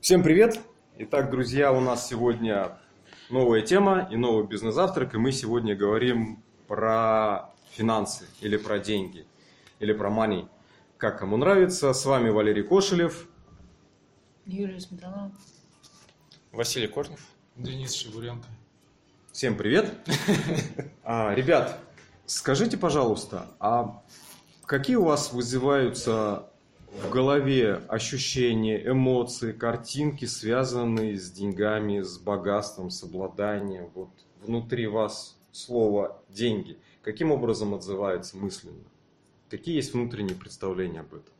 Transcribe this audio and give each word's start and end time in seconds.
Всем 0.00 0.22
привет! 0.22 0.58
Итак, 0.96 1.30
друзья, 1.30 1.74
у 1.74 1.80
нас 1.80 2.08
сегодня 2.08 2.78
новая 3.28 3.60
тема 3.60 4.08
и 4.10 4.16
новый 4.16 4.46
бизнес-завтрак, 4.46 5.14
и 5.14 5.18
мы 5.18 5.30
сегодня 5.30 5.76
говорим 5.76 6.42
про 6.66 7.50
финансы 7.72 8.26
или 8.40 8.56
про 8.56 8.78
деньги, 8.78 9.26
или 9.78 9.92
про 9.92 10.08
money, 10.08 10.48
как 10.96 11.18
кому 11.18 11.36
нравится. 11.36 11.92
С 11.92 12.06
вами 12.06 12.30
Валерий 12.30 12.62
Кошелев. 12.62 13.28
Юлия 14.46 14.80
Сметанова. 14.80 15.32
Василий 16.50 16.88
Корнев. 16.88 17.20
Денис 17.56 17.92
Шевуренко. 17.92 18.48
Всем 19.32 19.54
привет! 19.54 19.94
А, 21.04 21.34
ребят, 21.34 21.78
скажите, 22.24 22.78
пожалуйста, 22.78 23.48
а 23.58 24.02
какие 24.64 24.96
у 24.96 25.04
вас 25.04 25.34
вызываются 25.34 26.49
в 26.92 27.10
голове 27.10 27.74
ощущения, 27.88 28.84
эмоции, 28.86 29.52
картинки, 29.52 30.24
связанные 30.24 31.18
с 31.18 31.30
деньгами, 31.30 32.00
с 32.00 32.18
богатством, 32.18 32.90
с 32.90 33.02
обладанием? 33.02 33.90
Вот 33.94 34.10
внутри 34.42 34.86
вас 34.86 35.38
слово 35.52 36.22
«деньги». 36.28 36.78
Каким 37.02 37.30
образом 37.30 37.74
отзывается 37.74 38.36
мысленно? 38.36 38.84
Какие 39.48 39.76
есть 39.76 39.94
внутренние 39.94 40.36
представления 40.36 41.00
об 41.00 41.14
этом? 41.14 41.32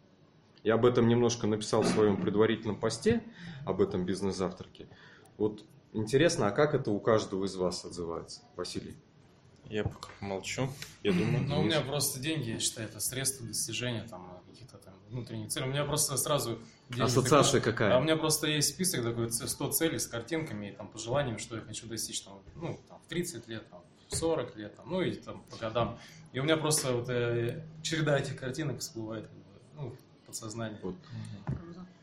Я 0.63 0.75
об 0.75 0.85
этом 0.85 1.09
немножко 1.09 1.47
написал 1.47 1.83
в 1.83 1.89
своем 1.89 2.21
предварительном 2.21 2.79
посте, 2.79 3.23
об 3.65 3.81
этом 3.81 4.05
бизнес-завтраке. 4.05 4.89
Вот 5.37 5.65
интересно, 5.93 6.49
а 6.49 6.51
как 6.51 6.75
это 6.75 6.91
у 6.91 7.01
каждого 7.01 7.45
из 7.45 7.57
вас 7.57 7.85
отзывается, 7.85 8.43
Василий? 8.57 8.95
Я 9.69 9.85
пока 9.85 10.09
молчу. 10.21 10.69
Я 11.03 11.13
думаю, 11.13 11.45
Ну, 11.47 11.61
у 11.61 11.63
меня 11.63 11.81
просто 11.81 12.19
деньги, 12.21 12.51
я 12.51 12.59
считаю, 12.59 12.89
это 12.89 13.01
средство 13.01 13.47
достижения 13.47 14.05
там 14.09 14.40
внутренних 15.11 15.49
целей. 15.49 15.67
У 15.67 15.71
меня 15.71 15.85
просто 15.85 16.17
сразу... 16.17 16.59
Ассоциация 16.99 17.61
такой- 17.61 17.73
какая? 17.73 17.95
А 17.95 17.99
у 17.99 18.03
меня 18.03 18.17
просто 18.17 18.47
есть 18.47 18.71
список 18.71 19.05
такой, 19.05 19.31
ц- 19.31 19.47
100 19.47 19.71
целей 19.73 19.99
с 19.99 20.07
картинками 20.07 20.67
и 20.71 20.73
там 20.73 20.89
пожеланиями, 20.89 21.39
что 21.39 21.57
я 21.57 21.63
хочу 21.63 21.87
достичь 21.87 22.21
там, 22.23 22.41
ну, 22.57 22.79
там, 22.89 23.01
в 23.05 23.09
30 23.09 23.47
лет, 23.49 23.69
там, 23.71 23.83
в 24.09 24.17
40 24.17 24.57
лет, 24.57 24.75
там, 24.77 24.91
ну 24.91 25.01
и 25.03 25.13
там 25.15 25.43
по 25.51 25.57
годам. 25.57 25.99
И 26.33 26.41
у 26.41 26.43
меня 26.43 26.57
просто 26.57 26.93
вот 26.93 27.09
э, 27.09 27.63
череда 27.83 28.19
этих 28.19 28.37
картинок 28.39 28.81
всплывает, 28.81 29.27
как 29.27 29.37
бы, 29.37 29.43
ну, 29.77 29.97
подсознание. 30.27 30.79
Вот. 30.83 30.95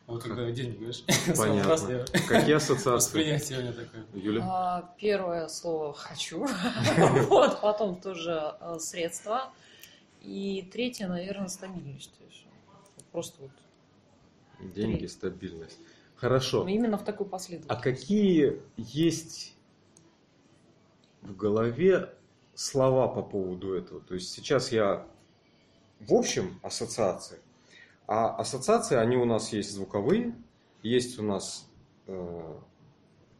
Вот 0.06 0.22
когда 0.22 0.50
деньги 0.50 0.76
говоришь, 0.76 1.04
Понятно. 1.36 1.68
раз 1.70 1.86
я- 1.88 2.04
Какие 2.26 2.54
ассоциации? 2.56 2.90
восприятие 2.90 3.58
у 3.58 3.62
меня 3.62 3.72
такое. 3.72 4.06
Юля? 4.14 4.40
А, 4.42 4.94
Первое 4.98 5.48
слово 5.48 5.92
«хочу», 5.94 6.46
вот, 7.28 7.60
потом 7.60 8.00
тоже 8.00 8.54
э, 8.60 8.78
средства, 8.80 9.52
и 10.22 10.66
третье, 10.72 11.08
наверное, 11.08 11.48
стабильность. 11.48 12.10
То 12.18 12.24
есть, 12.24 12.46
Просто 13.18 13.42
вот 13.42 13.50
Деньги, 14.76 15.06
стабильность. 15.06 15.80
Хорошо. 16.14 16.62
ну, 16.62 16.68
именно 16.68 16.96
в 16.96 17.04
такой 17.04 17.26
А 17.26 17.30
последовательности. 17.30 17.82
какие 17.82 18.62
есть 18.76 19.56
в 21.22 21.34
голове 21.34 22.14
слова 22.54 23.08
по 23.08 23.22
поводу 23.22 23.74
этого? 23.74 24.00
То 24.02 24.14
есть 24.14 24.30
сейчас 24.30 24.70
я 24.70 25.04
в 25.98 26.14
общем 26.14 26.60
ассоциации, 26.62 27.40
а 28.06 28.36
ассоциации, 28.36 28.94
они 28.94 29.16
у 29.16 29.24
нас 29.24 29.52
есть 29.52 29.72
звуковые, 29.72 30.32
есть 30.84 31.18
у 31.18 31.24
нас 31.24 31.68
э, 32.06 32.56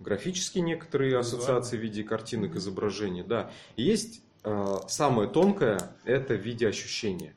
графические 0.01 0.65
некоторые 0.65 1.19
ассоциации 1.19 1.77
в 1.77 1.81
виде 1.81 2.03
картинок, 2.03 2.57
изображений, 2.57 3.23
да. 3.23 3.53
И 3.77 3.85
есть 3.85 4.25
э, 4.43 4.75
самое 4.89 5.29
тонкое, 5.29 5.79
это 6.03 6.35
в 6.35 6.41
виде 6.41 6.67
ощущения. 6.67 7.37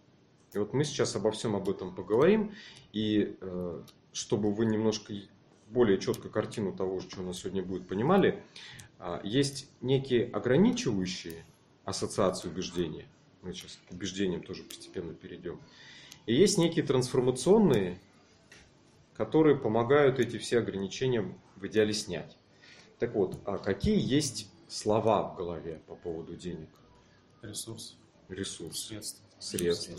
И 0.53 0.57
вот 0.57 0.73
мы 0.73 0.83
сейчас 0.83 1.16
обо 1.16 1.31
всем 1.31 1.55
об 1.55 1.69
этом 1.69 1.95
поговорим, 1.95 2.53
и 2.91 3.38
э, 3.39 3.83
чтобы 4.11 4.52
вы 4.52 4.66
немножко 4.66 5.13
более 5.69 5.97
четко 5.97 6.30
картину 6.30 6.73
того, 6.73 6.99
что 6.99 7.21
у 7.21 7.23
нас 7.23 7.39
сегодня 7.39 7.63
будет, 7.63 7.88
понимали, 7.88 8.43
а, 8.99 9.21
есть 9.23 9.69
некие 9.80 10.30
ограничивающие 10.30 11.45
ассоциации 11.85 12.49
убеждения. 12.49 13.05
Мы 13.42 13.53
сейчас 13.53 13.80
к 13.87 13.92
убеждениям 13.92 14.43
тоже 14.43 14.64
постепенно 14.64 15.14
перейдем. 15.14 15.59
И 16.26 16.36
есть 16.36 16.58
некие 16.58 16.86
трансформационные, 16.86 17.97
которые 19.15 19.55
помогают 19.55 20.20
эти 20.20 20.37
все 20.37 20.59
ограничения 20.59 21.33
в 21.55 21.65
идеале 21.67 21.93
снять. 21.93 22.37
Так 22.99 23.15
вот, 23.15 23.39
а 23.45 23.58
какие 23.58 23.99
есть 23.99 24.52
слова 24.67 25.23
в 25.23 25.37
голове 25.37 25.81
по 25.87 25.95
поводу 25.95 26.36
денег, 26.36 26.70
Ресурс, 27.42 27.97
ресурс, 28.30 28.86
средства. 28.86 29.26
Средства, 29.41 29.97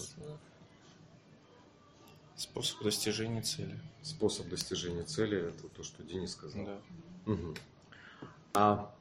способ 2.36 2.82
достижения 2.82 3.42
цели. 3.42 3.78
способ 4.02 4.48
достижения 4.48 5.02
цели, 5.02 5.48
это 5.48 5.68
то, 5.68 5.82
что 5.82 6.02
Денис 6.02 6.32
сказал. 6.32 6.64
Да. 6.64 6.78
Мгм. 7.26 7.54
А 8.54 8.94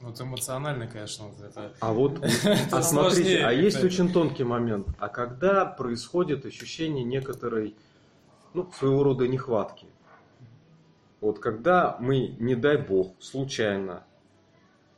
Вот 0.00 0.18
эмоционально, 0.18 0.86
конечно, 0.86 1.26
вот 1.26 1.44
это... 1.44 1.74
А 1.78 1.92
вот, 1.92 2.24
а 2.24 2.82
сложнее 2.82 2.82
смотрите, 2.82 3.44
а 3.44 3.52
есть 3.52 3.84
очень 3.84 4.10
тонкий 4.10 4.44
момент. 4.44 4.88
А 4.98 5.08
когда 5.08 5.66
происходит 5.66 6.46
ощущение 6.46 7.04
некоторой, 7.04 7.76
ну, 8.54 8.70
своего 8.72 9.02
рода 9.02 9.28
нехватки? 9.28 9.86
Вот 11.20 11.38
когда 11.38 11.98
мы, 12.00 12.28
не 12.38 12.54
дай 12.54 12.78
бог, 12.78 13.14
случайно 13.20 14.04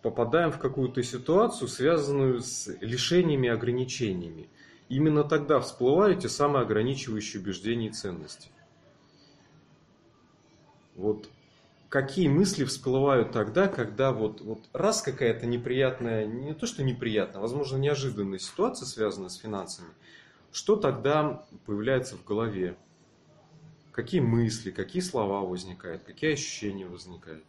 попадаем 0.03 0.51
в 0.51 0.59
какую-то 0.59 1.03
ситуацию, 1.03 1.69
связанную 1.69 2.41
с 2.41 2.69
лишениями 2.81 3.47
и 3.47 3.51
ограничениями, 3.51 4.49
именно 4.89 5.25
тогда 5.25 5.61
всплывают 5.61 6.21
те 6.21 6.29
самые 6.29 6.63
ограничивающие 6.63 7.41
убеждения 7.41 7.89
и 7.89 7.93
ценности. 7.93 8.51
Вот 10.97 11.29
какие 11.89 12.27
мысли 12.29 12.65
всплывают 12.65 13.33
тогда, 13.33 13.69
когда 13.69 14.13
вот, 14.13 14.41
вот 14.41 14.61
раз 14.73 15.03
какая-то 15.03 15.47
неприятная, 15.47 16.27
не 16.27 16.55
то 16.55 16.67
что 16.67 16.83
неприятная, 16.83 17.41
возможно, 17.41 17.77
неожиданная 17.77 18.39
ситуация, 18.39 18.87
связанная 18.87 19.29
с 19.29 19.37
финансами, 19.37 19.91
что 20.53 20.77
тогда 20.77 21.45
появляется 21.67 22.17
в 22.17 22.25
голове? 22.25 22.77
Какие 23.93 24.23
мысли, 24.23 24.71
какие 24.71 25.03
слова 25.03 25.43
возникают, 25.43 26.03
какие 26.03 26.33
ощущения 26.33 26.87
возникают? 26.87 27.45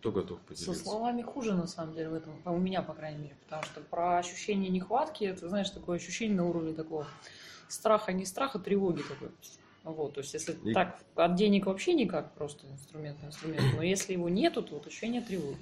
Кто 0.00 0.12
готов 0.12 0.38
Со 0.38 0.44
поделиться? 0.46 0.82
словами 0.84 1.20
хуже, 1.20 1.52
на 1.52 1.66
самом 1.66 1.94
деле, 1.94 2.08
в 2.08 2.14
этом, 2.14 2.32
у 2.46 2.56
меня, 2.56 2.80
по 2.80 2.94
крайней 2.94 3.18
мере, 3.18 3.36
потому 3.44 3.62
что 3.64 3.80
про 3.82 4.16
ощущение 4.18 4.70
нехватки, 4.70 5.24
это, 5.24 5.46
знаешь, 5.50 5.68
такое 5.68 5.98
ощущение 5.98 6.34
на 6.38 6.46
уровне 6.48 6.72
такого 6.72 7.06
страха, 7.68 8.12
не 8.14 8.24
страха, 8.24 8.58
тревоги 8.58 9.02
такой. 9.02 9.28
Вот, 9.84 10.14
то 10.14 10.20
есть, 10.20 10.32
если 10.32 10.58
И- 10.64 10.72
так, 10.72 10.98
от 11.16 11.34
денег 11.34 11.66
вообще 11.66 11.92
никак, 11.92 12.32
просто 12.32 12.66
инструмент 12.66 13.22
на 13.22 13.26
инструмент, 13.26 13.62
но 13.76 13.82
если 13.82 14.14
его 14.14 14.30
нету, 14.30 14.62
то 14.62 14.74
вот 14.74 14.86
ощущение 14.86 15.20
тревоги. 15.20 15.58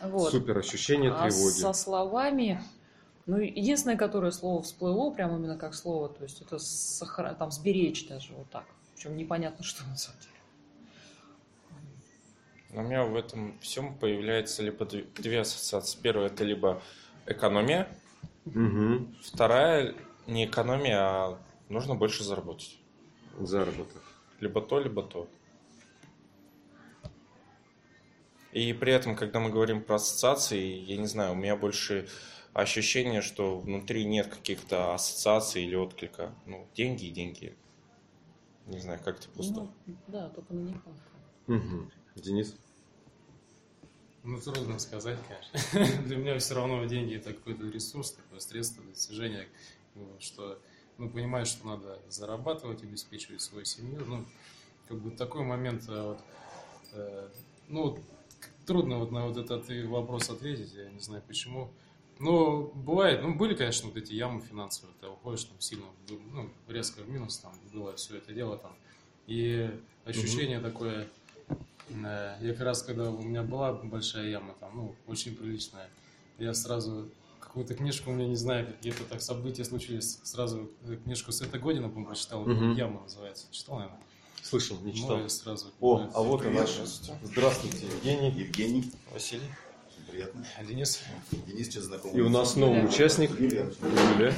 Вот. 0.00 0.32
Супер 0.32 0.58
ощущение 0.58 1.12
А 1.12 1.28
тревоги. 1.30 1.52
со 1.54 1.72
словами, 1.72 2.60
ну, 3.26 3.38
единственное, 3.38 3.96
которое 3.96 4.32
слово 4.32 4.60
всплыло, 4.62 5.10
прям 5.12 5.36
именно 5.36 5.56
как 5.56 5.74
слово, 5.74 6.08
то 6.08 6.24
есть 6.24 6.40
это 6.42 6.56
сохра- 6.56 7.34
там 7.36 7.52
сберечь 7.52 8.08
даже 8.08 8.32
вот 8.32 8.50
так. 8.50 8.64
Причем 8.96 9.16
непонятно, 9.16 9.64
что 9.64 9.84
на 9.86 9.96
самом 9.96 10.18
деле. 10.20 10.32
У 12.72 12.82
меня 12.82 13.04
в 13.04 13.16
этом 13.16 13.58
всем 13.60 13.96
появляется 13.96 14.62
либо 14.62 14.84
две 14.84 15.40
ассоциации. 15.40 15.98
Первая 16.00 16.26
это 16.28 16.44
либо 16.44 16.82
экономия, 17.26 17.88
Мгм. 18.44 19.14
вторая 19.22 19.94
не 20.26 20.46
экономия, 20.46 20.98
а 20.98 21.38
нужно 21.68 21.94
больше 21.94 22.24
заработать. 22.24 22.78
Заработок. 23.38 24.02
Либо 24.40 24.60
то, 24.60 24.78
либо 24.80 25.02
то. 25.02 25.28
И 28.52 28.72
при 28.72 28.92
этом, 28.92 29.16
когда 29.16 29.38
мы 29.40 29.50
говорим 29.50 29.82
про 29.82 29.96
ассоциации, 29.96 30.62
я 30.64 30.96
не 30.96 31.06
знаю, 31.06 31.32
у 31.32 31.34
меня 31.34 31.56
больше 31.56 32.08
ощущение, 32.54 33.20
что 33.20 33.58
внутри 33.58 34.04
нет 34.04 34.28
каких-то 34.28 34.94
ассоциаций 34.94 35.64
или 35.64 35.74
отклика. 35.74 36.34
Ну, 36.46 36.66
деньги 36.74 37.04
и 37.04 37.10
деньги. 37.10 37.54
Не 38.66 38.80
знаю, 38.80 38.98
как 39.04 39.18
это 39.18 39.28
пусто. 39.28 39.60
Ну, 39.86 39.96
да, 40.08 40.28
только 40.30 40.54
на 40.54 40.60
нехватку. 40.60 41.02
Мгм. 41.46 41.90
Денис? 42.20 42.54
Ну, 44.24 44.40
трудно 44.40 44.78
сказать, 44.78 45.18
конечно. 45.28 46.02
Для 46.04 46.16
меня 46.16 46.38
все 46.38 46.54
равно 46.54 46.84
деньги 46.86 47.14
это 47.14 47.32
какой-то 47.32 47.68
ресурс, 47.68 48.12
такое 48.12 48.40
средство 48.40 48.82
достижения, 48.82 49.46
что, 50.18 50.58
ну, 50.98 51.08
понимаешь, 51.08 51.48
что 51.48 51.66
надо 51.66 52.00
зарабатывать, 52.08 52.82
обеспечивать 52.82 53.40
свою 53.40 53.64
семью, 53.64 54.04
ну, 54.04 54.24
как 54.88 54.98
бы 54.98 55.10
такой 55.10 55.44
момент, 55.44 55.88
э, 55.88 56.02
вот, 56.02 56.20
э, 56.92 57.28
ну, 57.68 57.82
вот, 57.82 58.00
трудно 58.66 58.98
вот 58.98 59.12
на 59.12 59.26
вот 59.26 59.36
этот 59.36 59.68
вопрос 59.86 60.28
ответить, 60.28 60.72
я 60.74 60.90
не 60.90 61.00
знаю 61.00 61.22
почему. 61.26 61.70
Но 62.18 62.62
бывает, 62.62 63.22
ну, 63.22 63.34
были, 63.34 63.54
конечно, 63.54 63.88
вот 63.88 63.96
эти 63.96 64.14
ямы 64.14 64.40
финансовые, 64.40 64.94
ты 65.00 65.06
уходишь 65.06 65.44
там 65.44 65.60
сильно, 65.60 65.86
ну, 66.08 66.50
резко 66.66 67.02
в 67.02 67.08
минус, 67.08 67.38
там, 67.38 67.52
было 67.72 67.94
все 67.94 68.16
это 68.16 68.32
дело 68.32 68.56
там, 68.56 68.74
и 69.26 69.70
ощущение 70.04 70.60
такое, 70.60 71.08
Э, 71.88 72.36
Я 72.40 72.52
как 72.52 72.62
раз, 72.62 72.82
когда 72.82 73.10
у 73.10 73.22
меня 73.22 73.42
была 73.42 73.72
большая 73.72 74.28
яма, 74.28 74.54
там, 74.60 74.70
ну, 74.74 74.94
очень 75.06 75.34
приличная, 75.36 75.88
я 76.38 76.52
сразу 76.54 77.08
какую-то 77.40 77.74
книжку, 77.74 78.10
у 78.10 78.14
меня 78.14 78.28
не 78.28 78.36
знаю, 78.36 78.66
какие-то 78.66 79.04
так 79.04 79.22
события 79.22 79.64
случились. 79.64 80.18
Сразу 80.24 80.70
книжку 81.04 81.32
с 81.32 81.40
этой 81.40 81.58
Година, 81.60 81.88
по-моему, 81.88 82.06
прочитал. 82.08 82.42
Мгм. 82.44 82.74
Яма 82.74 83.00
называется. 83.02 83.46
Читал, 83.50 83.76
наверное? 83.76 84.00
Слышал, 84.42 84.78
не 84.82 84.94
читал. 84.94 85.16
Ну, 85.18 85.28
сразу. 85.28 85.66
О, 85.80 86.06
а 86.14 86.22
вот 86.22 86.40
и 86.42 86.44
Привет, 86.44 86.60
наш. 86.60 86.70
здравствуйте. 86.70 87.18
Здравствуйте, 87.24 87.86
Евгений. 87.86 88.30
Евгений. 88.30 88.92
Василий? 89.12 89.48
Приятно. 90.10 90.44
Денис. 90.68 91.00
Денис, 91.46 91.66
сейчас 91.66 91.84
знакомый. 91.84 92.16
И 92.16 92.20
у 92.20 92.28
нас 92.28 92.54
новый 92.56 92.84
участник. 92.84 93.30
Юлия. 93.40 93.72
Юля. 94.18 94.34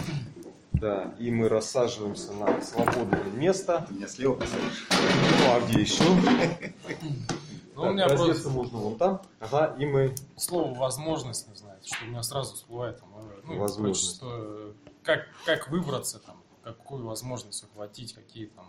Да, 0.72 1.14
и 1.18 1.30
мы 1.30 1.48
рассаживаемся 1.48 2.32
на 2.32 2.62
свободное 2.62 3.22
место. 3.34 3.84
Ты 3.88 3.94
меня 3.94 4.06
слева 4.08 4.34
посадишь. 4.34 4.86
Ну, 4.90 5.50
а 5.52 5.60
где 5.68 5.80
еще? 5.80 6.04
Ну, 7.78 7.84
Так, 7.84 7.90
у 7.90 7.94
меня 7.94 8.08
раздеться 8.08 8.42
просто 8.42 8.50
можно 8.50 8.78
вон 8.78 8.96
там. 8.98 9.22
Ага, 9.38 9.76
и 9.78 9.86
мы... 9.86 10.14
слово 10.36 10.74
возможность, 10.74 11.48
не 11.48 11.54
знаю, 11.54 11.78
что 11.84 12.04
у 12.04 12.08
меня 12.08 12.22
сразу 12.22 12.54
всплывает. 12.56 12.98
Там, 12.98 13.08
э, 13.16 13.40
ну, 13.44 13.58
Возможность. 13.58 14.18
короче, 14.20 14.36
что, 14.36 14.46
э, 14.68 14.72
как, 15.04 15.20
как 15.46 15.68
выбраться, 15.70 16.18
там, 16.18 16.42
какую 16.64 17.04
возможность 17.06 17.62
ухватить, 17.64 18.14
какие 18.14 18.46
там, 18.46 18.66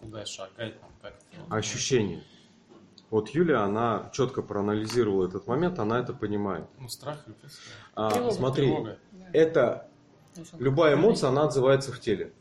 куда 0.00 0.24
шагать, 0.24 0.80
там, 0.80 0.90
как 1.02 1.12
это. 1.30 1.54
Ощущения. 1.54 2.22
Вот 3.10 3.28
Юля, 3.28 3.62
она 3.64 4.08
четко 4.14 4.40
проанализировала 4.40 5.28
этот 5.28 5.46
момент, 5.46 5.78
она 5.78 6.00
это 6.00 6.14
понимает. 6.14 6.64
Ну, 6.78 6.88
страх, 6.88 7.18
любовь, 7.26 7.52
А, 7.94 8.10
Тревога. 8.10 8.32
смотри, 8.32 8.66
тревога. 8.68 8.98
это 9.34 9.88
любая 10.58 10.94
эмоция, 10.94 11.28
она 11.28 11.44
отзывается 11.44 11.92
в 11.92 12.00
теле. 12.00 12.32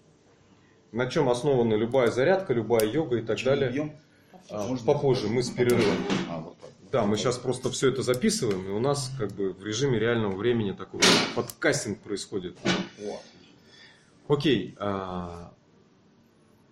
На 0.93 1.07
чем 1.07 1.29
основана 1.29 1.73
любая 1.73 2.09
зарядка, 2.11 2.53
любая 2.53 2.85
йога 2.85 3.17
и 3.17 3.21
так 3.21 3.37
Чай 3.37 3.55
далее. 3.59 3.71
пьем? 3.73 3.99
А, 4.51 4.67
Можно? 4.67 4.85
попозже, 4.85 5.27
мы 5.27 5.43
с 5.43 5.49
перерывом. 5.49 5.97
А, 6.29 6.39
вот 6.39 6.57
так. 6.59 6.69
Да, 6.91 7.05
мы 7.05 7.17
сейчас 7.17 7.37
просто 7.37 7.69
все 7.71 7.89
это 7.89 8.01
записываем, 8.03 8.65
и 8.67 8.69
у 8.71 8.79
нас 8.79 9.11
как 9.17 9.31
бы 9.31 9.53
в 9.53 9.65
режиме 9.65 9.97
реального 9.97 10.35
времени 10.35 10.71
такой 10.73 10.99
подкастинг 11.35 11.99
происходит. 12.01 12.57
О, 13.05 13.21
Окей, 14.33 14.75
а, 14.79 15.53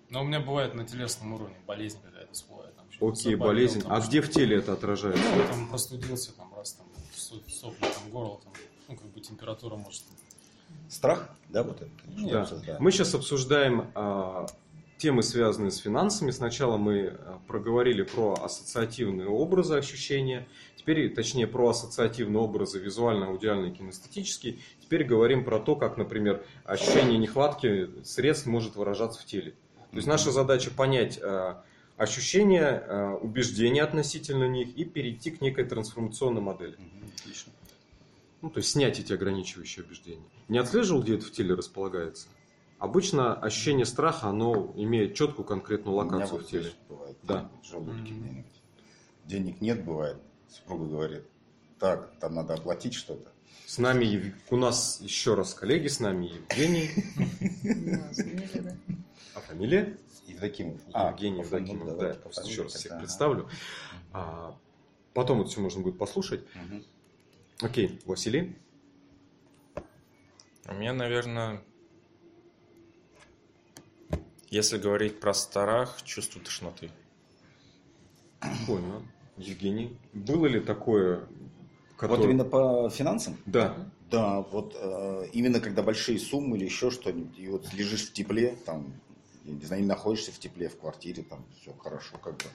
Но 0.10 0.22
у 0.22 0.26
меня 0.26 0.40
бывает 0.40 0.74
на 0.76 0.86
телесном 0.86 1.34
уровне 1.34 1.56
болезнь 1.68 2.00
какая-то 2.04 2.34
всплывает. 2.34 2.76
Там, 2.76 2.86
окей, 3.10 3.34
заболел, 3.34 3.38
болезнь. 3.48 3.82
там, 3.82 3.94
А 3.94 4.00
где 4.02 4.22
в 4.22 4.30
теле 4.30 4.58
это 4.58 4.74
отражается? 4.74 5.24
Ну, 5.36 5.44
там 5.48 5.70
простудился, 5.70 6.34
там, 6.34 6.54
раз, 6.56 6.74
там, 6.74 6.88
со- 7.14 7.36
сопли, 7.50 7.82
там, 7.82 8.10
горло, 8.12 8.40
там, 8.44 8.54
ну, 8.88 8.96
как 8.96 9.08
бы 9.08 9.20
температура 9.22 9.76
может. 9.76 10.04
Страх? 10.90 11.30
Да, 11.50 11.64
вот 11.64 11.82
это. 11.82 11.92
конечно, 12.04 12.30
Да. 12.32 12.42
обсуждаем. 12.42 12.82
Мы 12.84 12.92
сейчас 12.92 13.14
обсуждаем 13.16 13.92
а, 13.96 14.48
темы, 15.00 15.24
связанные 15.24 15.72
с 15.72 15.78
финансами. 15.78 16.30
Сначала 16.30 16.78
мы 16.78 17.08
а, 17.08 17.40
проговорили 17.48 18.04
про 18.04 18.34
ассоциативные 18.34 19.28
образы 19.28 19.76
ощущения. 19.76 20.48
Теперь, 20.76 21.14
точнее, 21.14 21.48
про 21.48 21.70
ассоциативные 21.70 22.42
образы 22.42 22.80
визуально-аудиальные, 22.80 23.72
кинестетические. 23.72 24.60
Теперь 24.82 25.06
говорим 25.06 25.44
про 25.44 25.60
то, 25.60 25.76
как, 25.76 25.98
например, 25.98 26.44
ощущение 26.66 27.18
нехватки 27.18 27.90
средств 28.04 28.46
может 28.46 28.76
выражаться 28.76 29.22
в 29.22 29.26
теле. 29.26 29.52
То 29.92 29.96
есть 29.96 30.08
наша 30.08 30.32
задача 30.32 30.70
понять 30.70 31.18
а, 31.22 31.64
ощущения, 31.98 32.84
а, 32.86 33.16
убеждения 33.16 33.84
относительно 33.84 34.48
них 34.48 34.78
и 34.78 34.84
перейти 34.84 35.32
к 35.32 35.42
некой 35.42 35.64
трансформационной 35.64 36.42
модели. 36.42 36.76
Отлично. 37.18 37.54
Ну, 38.42 38.50
то 38.50 38.60
есть 38.60 38.72
снять 38.72 39.00
эти 39.00 39.14
ограничивающие 39.14 39.86
убеждения. 39.86 40.24
Не 40.50 40.60
отслеживал, 40.60 41.02
где 41.02 41.16
это 41.16 41.26
в 41.26 41.32
теле 41.32 41.56
располагается? 41.56 42.28
Обычно 42.80 43.36
ощущение 43.36 43.86
страха, 43.86 44.28
оно 44.30 44.72
имеет 44.76 45.14
четкую 45.14 45.46
конкретную 45.46 45.96
У 45.98 46.02
меня 46.02 46.12
локацию 46.14 46.38
вот 46.40 46.48
в 46.48 46.50
теле. 46.50 46.64
здесь 46.64 46.76
бывает. 46.88 47.18
Да. 47.24 47.52
в 47.62 47.66
желудке 47.68 47.92
Мгм. 48.14 48.22
где-нибудь. 48.24 48.62
Денег 49.26 49.62
нет, 49.62 49.84
бывает. 49.86 50.18
Супруга 50.50 50.86
говорит, 50.86 51.24
так, 51.78 52.12
там 52.20 52.34
надо 52.36 52.54
оплатить 52.56 52.94
что-то. 52.94 53.32
С 53.66 53.78
нами, 53.78 54.34
у 54.50 54.56
нас 54.56 55.00
еще 55.02 55.36
раз 55.36 55.54
коллеги, 55.54 55.88
с 55.88 56.00
нами 56.00 56.28
Евгений. 56.28 56.90
А 59.36 59.40
фамилия? 59.42 59.98
Евдокимов. 60.26 60.82
Евгений 60.88 61.44
по 61.44 61.48
фамилии, 61.50 61.72
Евдокимов. 61.74 61.98
Да, 62.36 62.42
еще 62.44 62.64
раз 62.64 62.74
всех 62.74 62.98
представлю. 62.98 63.48
А, 64.12 64.58
Потом 65.14 65.42
это 65.42 65.50
все 65.50 65.60
можно 65.62 65.82
будет 65.82 65.98
послушать. 65.98 66.42
Окей, 67.62 68.00
Василий. 68.06 68.56
У 70.68 70.74
меня, 70.74 70.94
наверное, 70.94 71.62
если 74.50 74.78
говорить 74.78 75.20
про 75.20 75.34
страх, 75.34 76.02
чувство 76.04 76.42
тошноты. 76.42 76.90
Понял. 78.68 79.04
Евгений. 79.38 79.98
Было 80.14 80.46
ли 80.48 80.60
такое, 80.60 81.20
Вот 81.20 81.28
которое- 81.98 82.24
именно 82.26 82.46
по 82.46 82.90
финансам? 82.90 83.38
Да. 83.46 83.90
Да, 84.12 84.42
вот 84.42 84.76
э, 84.76 85.28
именно 85.34 85.60
когда 85.60 85.84
большие 85.84 86.18
суммы 86.20 86.58
или 86.58 86.66
еще 86.66 86.90
что-нибудь, 86.90 87.38
и 87.38 87.48
вот 87.48 87.72
лежишь 87.74 88.08
в 88.10 88.14
тепле, 88.14 88.58
там, 88.66 88.94
я 89.46 89.54
не 89.54 89.66
знаю, 89.66 89.84
не 89.84 89.88
находишься 89.88 90.32
в 90.32 90.40
тепле, 90.40 90.68
в 90.68 90.80
квартире, 90.80 91.22
там, 91.24 91.46
все 91.62 91.74
хорошо, 91.74 92.18
как 92.18 92.38
бы, 92.38 92.46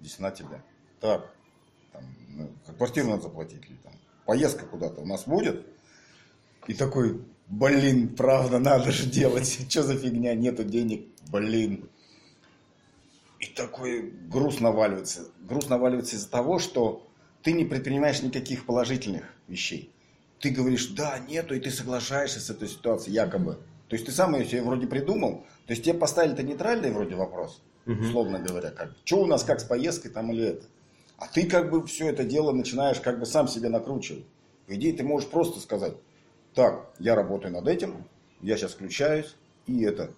здесь 0.00 0.18
на 0.18 0.30
тебя. 0.30 0.62
Так, 1.00 1.30
там, 1.92 2.02
ну, 2.30 2.50
квартиру 2.78 3.08
надо 3.10 3.22
заплатить, 3.24 3.62
или 3.68 3.76
там, 3.84 3.92
поездка 4.24 4.64
куда-то 4.64 5.02
у 5.02 5.06
нас 5.06 5.24
будет, 5.24 5.66
и 6.66 6.72
такой, 6.72 7.22
блин, 7.52 8.08
правда, 8.08 8.58
надо 8.58 8.90
же 8.90 9.06
делать, 9.06 9.58
что 9.68 9.82
за 9.82 9.96
фигня, 9.96 10.34
нету 10.34 10.64
денег, 10.64 11.06
блин. 11.30 11.88
И 13.38 13.46
такой 13.46 14.10
груз 14.28 14.60
наваливается. 14.60 15.28
Груз 15.40 15.68
наваливается 15.68 16.16
из-за 16.16 16.30
того, 16.30 16.58
что 16.58 17.06
ты 17.42 17.52
не 17.52 17.64
предпринимаешь 17.64 18.22
никаких 18.22 18.66
положительных 18.66 19.24
вещей. 19.48 19.92
Ты 20.40 20.50
говоришь, 20.50 20.88
да, 20.88 21.18
нету, 21.18 21.54
и 21.54 21.60
ты 21.60 21.70
соглашаешься 21.70 22.40
с 22.40 22.50
этой 22.50 22.68
ситуацией, 22.68 23.14
якобы. 23.14 23.58
То 23.88 23.96
есть 23.96 24.06
ты 24.06 24.12
сам 24.12 24.34
ее 24.34 24.46
себе 24.46 24.62
вроде 24.62 24.86
придумал, 24.86 25.44
то 25.66 25.72
есть 25.72 25.84
тебе 25.84 25.94
поставили-то 25.94 26.42
нейтральный 26.42 26.90
вроде 26.90 27.14
вопрос, 27.14 27.60
условно 27.84 28.38
говоря, 28.38 28.70
как, 28.70 28.92
что 29.04 29.18
у 29.20 29.26
нас 29.26 29.44
как 29.44 29.60
с 29.60 29.64
поездкой 29.64 30.10
там 30.10 30.32
или 30.32 30.44
это. 30.44 30.66
А 31.18 31.26
ты 31.26 31.44
как 31.44 31.70
бы 31.70 31.86
все 31.86 32.08
это 32.08 32.24
дело 32.24 32.52
начинаешь 32.52 33.00
как 33.00 33.20
бы 33.20 33.26
сам 33.26 33.48
себе 33.48 33.68
накручивать. 33.68 34.24
По 34.66 34.74
идее, 34.74 34.94
ты 34.94 35.04
можешь 35.04 35.28
просто 35.28 35.60
сказать, 35.60 35.94
так, 36.54 36.94
я 36.98 37.14
работаю 37.14 37.52
над 37.52 37.66
этим, 37.68 38.04
я 38.40 38.56
сейчас 38.56 38.72
включаюсь, 38.72 39.36
и 39.66 39.82
это. 39.82 40.10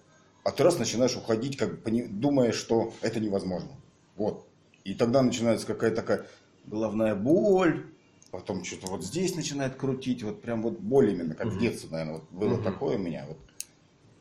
А 0.43 0.51
ты 0.51 0.63
раз 0.63 0.77
начинаешь 0.77 1.15
уходить, 1.15 1.57
как 1.57 1.81
бы 1.81 2.07
думая, 2.07 2.51
что 2.51 2.93
это 3.01 3.19
невозможно. 3.19 3.71
Вот. 4.15 4.47
И 4.83 4.93
тогда 4.93 5.21
начинается 5.21 5.65
какая-то 5.65 5.95
такая 5.95 6.27
головная 6.65 7.15
боль, 7.15 7.87
потом 8.31 8.63
что-то 8.63 8.87
вот 8.87 9.03
здесь 9.03 9.35
начинает 9.35 9.75
крутить, 9.75 10.23
вот 10.23 10.41
прям 10.41 10.61
вот 10.61 10.79
боль 10.79 11.11
именно, 11.11 11.35
как 11.35 11.47
в 11.47 11.51
Мгм. 11.51 11.59
детстве, 11.59 11.89
наверное, 11.89 12.13
вот 12.15 12.29
было 12.31 12.55
Мгм. 12.55 12.63
такое 12.63 12.95
у 12.97 12.99
меня. 12.99 13.25
Вот. 13.27 13.37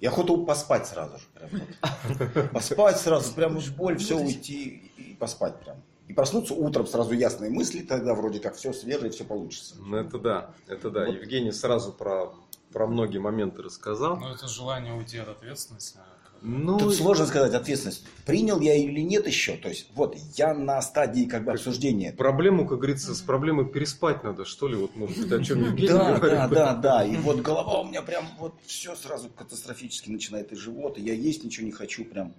И 0.00 0.06
охота 0.06 0.36
поспать 0.38 0.86
сразу 0.86 1.18
же. 1.18 1.26
Прям 1.34 1.50
вот. 1.50 2.50
Поспать 2.52 2.98
сразу, 2.98 3.34
прям 3.34 3.56
уж 3.56 3.70
боль, 3.70 3.98
все 3.98 4.18
уйти 4.18 4.92
и 4.96 5.14
поспать 5.14 5.60
прям. 5.60 5.82
И 6.08 6.12
проснуться 6.12 6.54
утром 6.54 6.86
сразу 6.86 7.12
ясные 7.14 7.50
мысли, 7.50 7.80
тогда 7.80 8.14
вроде 8.14 8.38
как 8.38 8.56
все 8.56 8.72
свежее, 8.72 9.10
все 9.10 9.24
получится. 9.24 9.76
Ну, 9.78 9.96
это 9.96 10.18
да, 10.18 10.50
это 10.66 10.90
да. 10.90 11.06
Вот. 11.06 11.14
Евгений 11.14 11.52
сразу 11.52 11.92
про, 11.92 12.34
про 12.72 12.86
многие 12.86 13.18
моменты 13.18 13.62
рассказал. 13.62 14.16
Но 14.18 14.32
это 14.32 14.46
желание 14.46 14.92
уйти 14.94 15.18
от 15.18 15.28
ответственности. 15.28 15.98
Ну, 16.46 16.76
Тут 16.76 16.94
сложно 16.94 17.24
сказать 17.24 17.54
ответственность. 17.54 18.04
Принял 18.26 18.60
я 18.60 18.74
ее 18.74 18.90
или 18.90 19.00
нет 19.00 19.26
еще. 19.26 19.56
То 19.56 19.70
есть, 19.70 19.88
вот, 19.94 20.14
я 20.34 20.52
на 20.52 20.82
стадии 20.82 21.24
как 21.24 21.44
бы 21.46 21.52
обсуждения. 21.52 22.12
проблему, 22.12 22.68
как 22.68 22.80
говорится, 22.80 23.14
с 23.14 23.22
проблемой 23.22 23.64
переспать 23.64 24.22
надо, 24.24 24.44
что 24.44 24.68
ли, 24.68 24.76
вот, 24.76 24.94
может 24.94 25.18
быть, 25.22 25.32
о 25.32 25.42
чем 25.42 25.64
Евгений 25.64 25.88
Да, 25.88 26.18
говорит. 26.18 26.38
да, 26.38 26.48
да, 26.48 26.74
да. 26.74 27.04
И 27.06 27.16
вот 27.16 27.40
голова 27.40 27.80
у 27.80 27.84
меня 27.88 28.02
прям 28.02 28.26
вот 28.38 28.52
все 28.66 28.94
сразу 28.94 29.30
катастрофически 29.30 30.10
начинает 30.10 30.52
и 30.52 30.56
живот, 30.56 30.98
и 30.98 31.00
я 31.00 31.14
есть 31.14 31.44
ничего 31.44 31.64
не 31.64 31.72
хочу 31.72 32.04
прям. 32.04 32.34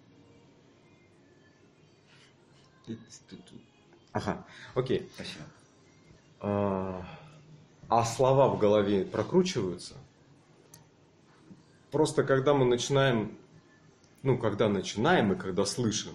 Ага, 4.11 4.45
окей. 4.73 5.09
Спасибо. 5.15 5.43
А, 6.39 7.05
а 7.89 8.05
слова 8.05 8.47
в 8.49 8.59
голове 8.59 9.05
прокручиваются? 9.05 9.95
Просто 11.91 12.23
когда 12.23 12.53
мы 12.53 12.65
начинаем, 12.65 13.37
ну, 14.23 14.37
когда 14.37 14.69
начинаем 14.69 15.33
и 15.33 15.35
когда 15.35 15.65
слышим, 15.65 16.13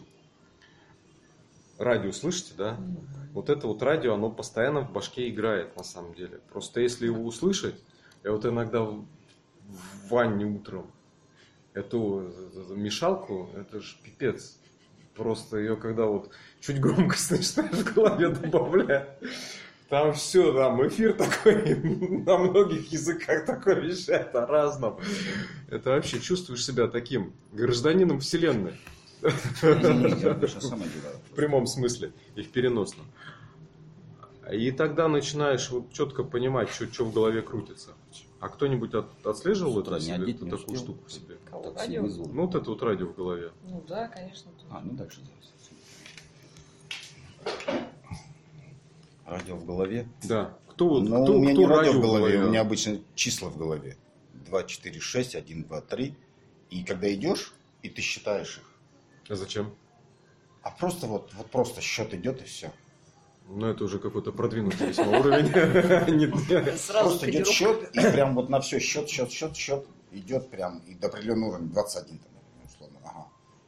радио 1.79 2.13
слышите, 2.13 2.55
да? 2.57 2.79
Вот 3.33 3.49
это 3.49 3.67
вот 3.67 3.83
радио, 3.83 4.15
оно 4.15 4.31
постоянно 4.31 4.81
в 4.81 4.93
башке 4.93 5.31
играет 5.31 5.77
на 5.77 5.85
самом 5.85 6.15
деле. 6.15 6.41
Просто 6.53 6.81
если 6.81 7.07
его 7.07 7.25
услышать, 7.25 7.77
я 8.23 8.33
вот 8.33 8.45
иногда 8.45 8.83
в 8.83 9.05
в 9.71 10.09
ванне 10.11 10.45
утром 10.45 10.91
эту 11.73 12.33
мешалку, 12.71 13.49
это 13.55 13.81
ж 13.81 13.97
пипец. 14.03 14.60
Просто 15.21 15.59
ее 15.59 15.77
когда 15.77 16.07
вот 16.07 16.31
чуть 16.61 16.81
громкость 16.81 17.31
начинаешь 17.59 17.85
в 17.85 17.95
голове 17.95 18.31
добавлять, 18.31 19.19
там 19.91 20.15
все, 20.15 20.51
там 20.55 20.89
эфир 20.89 21.13
такой 21.13 21.75
на 22.25 22.39
многих 22.39 22.91
языках 22.91 23.45
такой 23.45 23.87
вещает 23.87 24.35
о 24.35 24.47
разном. 24.47 24.99
Это 25.69 25.91
вообще 25.91 26.21
чувствуешь 26.21 26.65
себя 26.65 26.87
таким 26.87 27.35
гражданином 27.53 28.21
вселенной. 28.21 28.81
В 29.21 29.61
прямом 31.37 31.67
смысле 31.67 32.15
и 32.37 32.41
в 32.41 32.51
переносном. 32.51 33.05
И 34.51 34.71
тогда 34.71 35.07
начинаешь 35.07 35.69
вот 35.69 35.93
четко 35.93 36.25
понимать, 36.25 36.71
что, 36.71 36.91
что 36.91 37.05
в 37.05 37.13
голове 37.13 37.43
крутится. 37.43 37.91
А 38.41 38.49
кто-нибудь 38.49 38.95
от- 38.95 39.27
отслеживал 39.27 39.75
С 39.75 39.77
утра 39.79 39.97
эту, 39.97 40.07
не 40.07 40.13
себе- 40.13 40.23
одеть, 40.25 40.41
не 40.43 40.51
такую 40.51 40.67
успел. 40.67 40.77
штуку 40.83 41.05
в 41.07 41.13
себе? 41.13 41.37
Кого? 41.51 41.75
Радио? 41.75 42.03
Ну, 42.03 42.47
вот 42.47 42.55
это 42.55 42.71
вот 42.71 42.83
радио 42.83 43.07
в 43.07 43.15
голове. 43.15 43.53
Ну 43.65 43.85
да, 43.87 44.09
конечно. 44.09 44.51
А, 44.71 44.81
ну 44.81 44.93
дальше 44.93 45.21
делай. 45.21 45.37
Радио 49.27 49.57
в 49.57 49.65
голове. 49.65 50.09
Да. 50.25 50.57
Кто, 50.69 50.89
вот, 50.89 51.03
Но 51.03 51.23
кто, 51.25 51.37
у 51.37 51.41
меня 51.41 51.53
кто 51.53 51.61
не 51.61 51.67
радио 51.67 51.93
в 51.93 51.97
в 51.97 52.01
голове, 52.01 52.21
голове? 52.33 52.45
у 52.45 52.49
меня 52.49 52.61
обычно 52.63 53.01
числа 53.15 53.49
в 53.51 53.57
голове. 53.59 53.97
2, 54.47 54.65
4, 54.65 54.99
6, 55.01 55.35
1, 55.35 55.65
2, 55.65 55.81
3. 55.83 56.15
И 56.71 56.85
когда 56.85 57.13
идешь, 57.13 57.53
и 57.83 57.89
ты 57.91 58.01
считаешь 58.03 58.59
их. 58.59 58.71
А 59.29 59.35
зачем? 59.37 59.75
А 60.63 60.71
просто 60.71 61.07
вот, 61.07 61.33
вот 61.35 61.47
просто 61.51 61.81
счет 61.81 62.13
идет 62.15 62.41
и 62.43 62.45
все. 62.45 62.73
Ну, 63.53 63.67
это 63.67 63.83
уже 63.85 63.99
какой-то 63.99 64.31
продвинутый 64.31 64.89
весьма 64.89 65.19
уровень. 65.19 65.51
Просто 66.89 67.31
идет 67.31 67.49
счет, 67.49 67.91
и 67.93 68.01
прям 68.01 68.37
вот 68.37 68.49
на 68.49 68.61
все 68.61 68.79
счет, 68.79 69.09
счет, 69.09 69.31
счет, 69.31 69.57
счет 69.57 69.85
идет 70.13 70.51
прям 70.51 70.79
и 70.87 70.95
до 70.95 71.09
определенного 71.09 71.51
уровня, 71.51 71.69
21 71.71 72.19
там, 72.19 72.33
условно. 72.65 72.99
Ага. 73.05 73.27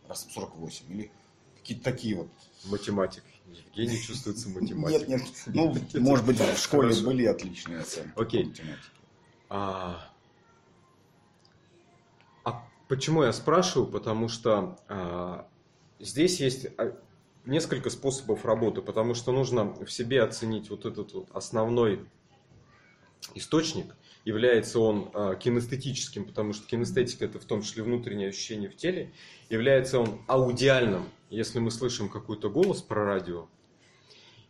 Раз 0.08 0.28
48. 0.30 0.86
Или 0.88 1.10
какие-то 1.56 1.82
такие 1.82 2.16
вот. 2.16 2.28
Математик. 2.66 3.24
Евгений 3.46 4.00
чувствуется 4.00 4.48
Нет, 4.48 4.60
математик. 4.60 5.08
нет. 5.08 5.22
Ну, 5.46 5.74
может 6.00 6.24
быть, 6.24 6.38
в 6.38 6.58
школе 6.58 6.94
были 7.02 7.24
отличные 7.24 7.80
оценки. 7.80 8.12
Окей. 8.14 8.54
А, 9.48 10.08
а 12.44 12.64
почему 12.86 13.24
я 13.24 13.32
спрашиваю? 13.32 13.90
Потому 13.90 14.28
что 14.28 14.78
а, 14.88 15.48
здесь 15.98 16.40
есть 16.40 16.68
несколько 17.44 17.90
способов 17.90 18.44
работы, 18.44 18.82
потому 18.82 19.14
что 19.14 19.32
нужно 19.32 19.74
в 19.84 19.90
себе 19.90 20.22
оценить 20.22 20.70
вот 20.70 20.84
этот 20.84 21.12
вот 21.12 21.28
основной 21.32 22.06
источник. 23.34 23.94
Является 24.24 24.78
он 24.78 25.10
а, 25.14 25.34
кинестетическим, 25.34 26.24
потому 26.24 26.52
что 26.52 26.66
кинестетика 26.66 27.24
это 27.24 27.40
в 27.40 27.44
том 27.44 27.62
числе 27.62 27.82
внутреннее 27.82 28.28
ощущение 28.28 28.70
в 28.70 28.76
теле. 28.76 29.12
Является 29.50 29.98
он 29.98 30.22
аудиальным, 30.28 31.08
если 31.28 31.58
мы 31.58 31.70
слышим 31.70 32.08
какой-то 32.08 32.48
голос 32.48 32.82
про 32.82 33.04
радио. 33.04 33.48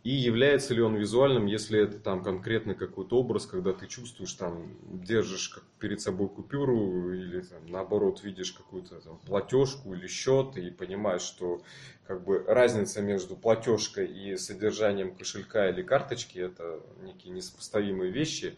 И 0.03 0.11
является 0.11 0.73
ли 0.73 0.81
он 0.81 0.95
визуальным, 0.95 1.45
если 1.45 1.79
это 1.79 1.97
там 1.97 2.23
конкретно 2.23 2.75
какой-то 2.75 3.19
образ, 3.19 3.45
когда 3.45 3.71
ты 3.71 3.87
чувствуешь, 3.87 4.33
там, 4.33 4.75
держишь 4.83 5.47
как 5.47 5.63
перед 5.79 6.01
собой 6.01 6.27
купюру 6.27 7.13
или 7.13 7.39
там, 7.39 7.65
наоборот 7.67 8.21
видишь 8.21 8.51
какую-то 8.51 8.99
там, 8.99 9.17
платежку 9.19 9.93
или 9.93 10.07
счет 10.07 10.57
и 10.57 10.71
понимаешь, 10.71 11.21
что 11.21 11.63
как 12.05 12.21
бы 12.25 12.43
разница 12.45 13.01
между 13.01 13.37
платежкой 13.37 14.07
и 14.07 14.35
содержанием 14.35 15.15
кошелька 15.15 15.69
или 15.69 15.81
карточки 15.81 16.37
это 16.37 16.81
некие 17.01 17.31
несопоставимые 17.31 18.11
вещи 18.11 18.57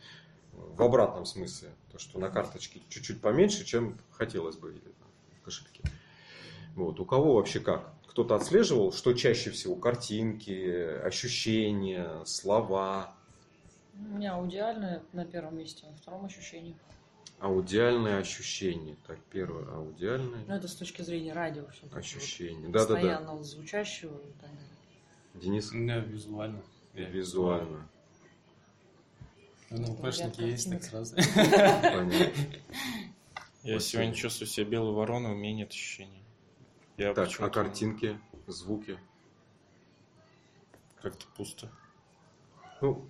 в 0.52 0.82
обратном 0.82 1.26
смысле. 1.26 1.70
То, 1.92 2.00
что 2.00 2.18
на 2.18 2.30
карточке 2.30 2.82
чуть-чуть 2.90 3.22
поменьше, 3.22 3.66
чем 3.66 4.00
хотелось 4.10 4.58
бы 4.58 4.72
или 4.72 4.80
там, 4.80 5.10
в 5.40 5.46
кошельке. 5.46 5.84
Вот. 6.76 7.00
У 7.00 7.06
кого 7.06 7.36
вообще 7.36 7.60
как? 7.60 7.95
Кто-то 8.16 8.36
отслеживал, 8.36 8.94
что 8.94 9.12
чаще 9.12 9.52
всего 9.52 9.76
картинки, 9.76 11.02
ощущения, 11.04 12.24
слова, 12.24 13.14
У 13.94 14.16
меня 14.16 14.36
аудиальное 14.36 15.04
на 15.12 15.26
первом 15.26 15.58
месте, 15.58 15.86
на 15.86 15.98
втором 15.98 16.24
ощущении. 16.24 16.78
аудиальные 17.42 18.20
ощущения. 18.20 18.96
Так, 19.06 19.20
первое 19.34 19.70
аудиальное 19.70 20.46
Ну, 20.48 20.56
это 20.56 20.66
с 20.70 20.76
точки 20.76 21.02
зрения 21.02 21.34
радио 21.34 21.66
все 21.68 21.94
ощущение. 21.94 22.70
Да, 22.70 22.86
да, 22.86 22.88
да. 22.88 22.94
Постоянно 22.94 23.44
звучащего 23.44 24.18
и 24.18 24.32
так 24.40 24.50
далее. 24.50 24.70
Денис, 25.34 25.74
У 25.74 25.76
меня 25.76 26.00
визуально. 26.00 26.62
Я 26.94 27.10
визуально. 27.10 27.86
Ну, 29.72 29.92
ЛПшники 29.92 30.40
Ряд 30.40 30.52
есть, 30.52 30.70
так 30.70 30.84
сразу. 30.86 31.16
Понятно. 31.18 32.32
Я 33.64 33.80
сегодня 33.82 34.14
чувствую 34.14 34.48
себя 34.48 34.68
белой 34.68 34.94
вороной, 34.94 35.34
у 35.34 35.36
меня 35.36 35.54
нет 35.54 35.72
ощущений. 35.72 36.25
Я 36.98 37.14
Так, 37.14 37.30
а 37.40 37.50
картинки, 37.50 38.20
звуки? 38.48 38.98
Как-то 41.02 41.26
пусто. 41.36 41.70
Ну, 42.82 43.06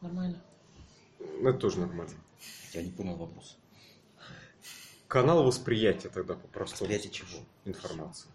Нормально. 0.00 0.42
это 1.40 1.52
тоже 1.54 1.80
нормально. 1.80 2.14
Я 2.72 2.82
не 2.82 2.90
понял 2.90 3.16
вопрос. 3.16 3.58
Канал 5.08 5.44
восприятия 5.44 6.08
тогда 6.08 6.34
по-простому. 6.34 6.90
Восприятие 6.90 7.12
чего? 7.12 7.40
Информации. 7.64 8.28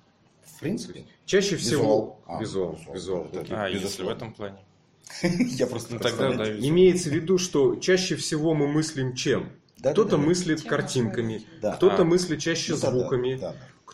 В 0.44 0.60
принципе. 0.60 1.06
Чаще 1.26 1.56
всего... 1.58 1.82
Визуал. 1.82 2.22
А, 2.26 2.40
Визуал. 2.42 2.74
визуал. 2.76 2.94
визуал. 2.96 3.26
Это- 3.26 3.42
окей. 3.42 3.56
А, 3.56 3.68
если 3.68 4.04
в 4.04 4.10
этом 4.10 4.34
плане. 4.34 4.64
Я 5.22 5.68
просто 5.68 5.96
Ну 5.96 6.00
тогда 6.00 6.34
да, 6.34 6.46
визуал. 6.46 6.70
Имеется 6.70 7.10
в 7.10 7.14
виду, 7.14 7.38
что 7.38 7.76
чаще 7.78 8.16
всего 8.16 8.54
мы 8.54 8.68
мыслим 8.68 9.16
чем? 9.16 9.52
Да, 9.78 9.92
Кто-то 9.94 10.12
да, 10.12 10.18
мыслит 10.18 10.64
картинками, 10.64 11.46
кто-то 11.60 12.02
А. 12.02 12.06
мыслит 12.06 12.40
чаще 12.40 12.76
звуками. 12.76 13.40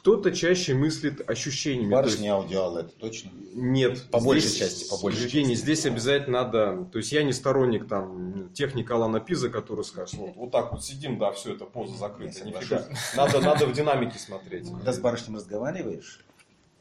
Кто-то 0.03 0.33
чаще 0.33 0.73
мыслит 0.73 1.27
ощущениями. 1.29 1.91
То 1.93 2.01
есть 2.01 2.19
это 2.19 2.89
точно. 2.99 3.31
Нет. 3.53 4.03
По 4.11 4.19
большей 4.19 4.49
здесь- 4.49 4.59
части, 4.59 4.89
по 4.89 4.97
большей 4.97 5.23
Евгений, 5.23 5.51
части. 5.51 5.63
здесь 5.63 5.85
обязательно 5.85 6.43
надо... 6.43 6.89
То 6.91 6.97
есть 6.97 7.13
я 7.13 7.23
не 7.23 7.31
сторонник 7.31 7.87
там 7.87 8.51
техника 8.53 8.95
Алана 8.95 9.21
Пиза, 9.21 9.49
который 9.49 9.85
скажет, 9.85 10.15
вот, 10.15 10.35
вот 10.35 10.51
так 10.51 10.73
вот 10.73 10.83
сидим, 10.83 11.17
да, 11.17 11.31
все 11.31 11.53
это 11.53 11.63
поза 11.63 11.95
закрыта. 11.95 12.43
Нифига. 12.43 12.85
Надо, 13.15 13.39
надо 13.39 13.65
в 13.65 13.71
динамике 13.71 14.19
смотреть. 14.19 14.69
Когда 14.69 14.91
с 14.91 14.99
барышней 14.99 15.37
разговариваешь, 15.37 16.19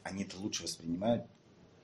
они 0.03 0.23
это 0.23 0.35
лучше 0.39 0.63
воспринимают 0.63 1.23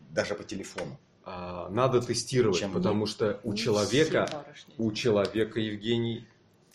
даже 0.10 0.36
по 0.36 0.44
телефону. 0.44 1.00
А, 1.24 1.70
надо 1.70 2.02
тестировать, 2.02 2.60
Чем 2.60 2.74
потому 2.74 3.06
что 3.06 3.40
у 3.44 3.54
Не 3.54 3.58
человека, 3.58 4.46
у 4.78 4.92
человека, 4.92 5.62
Евгений, 5.62 6.28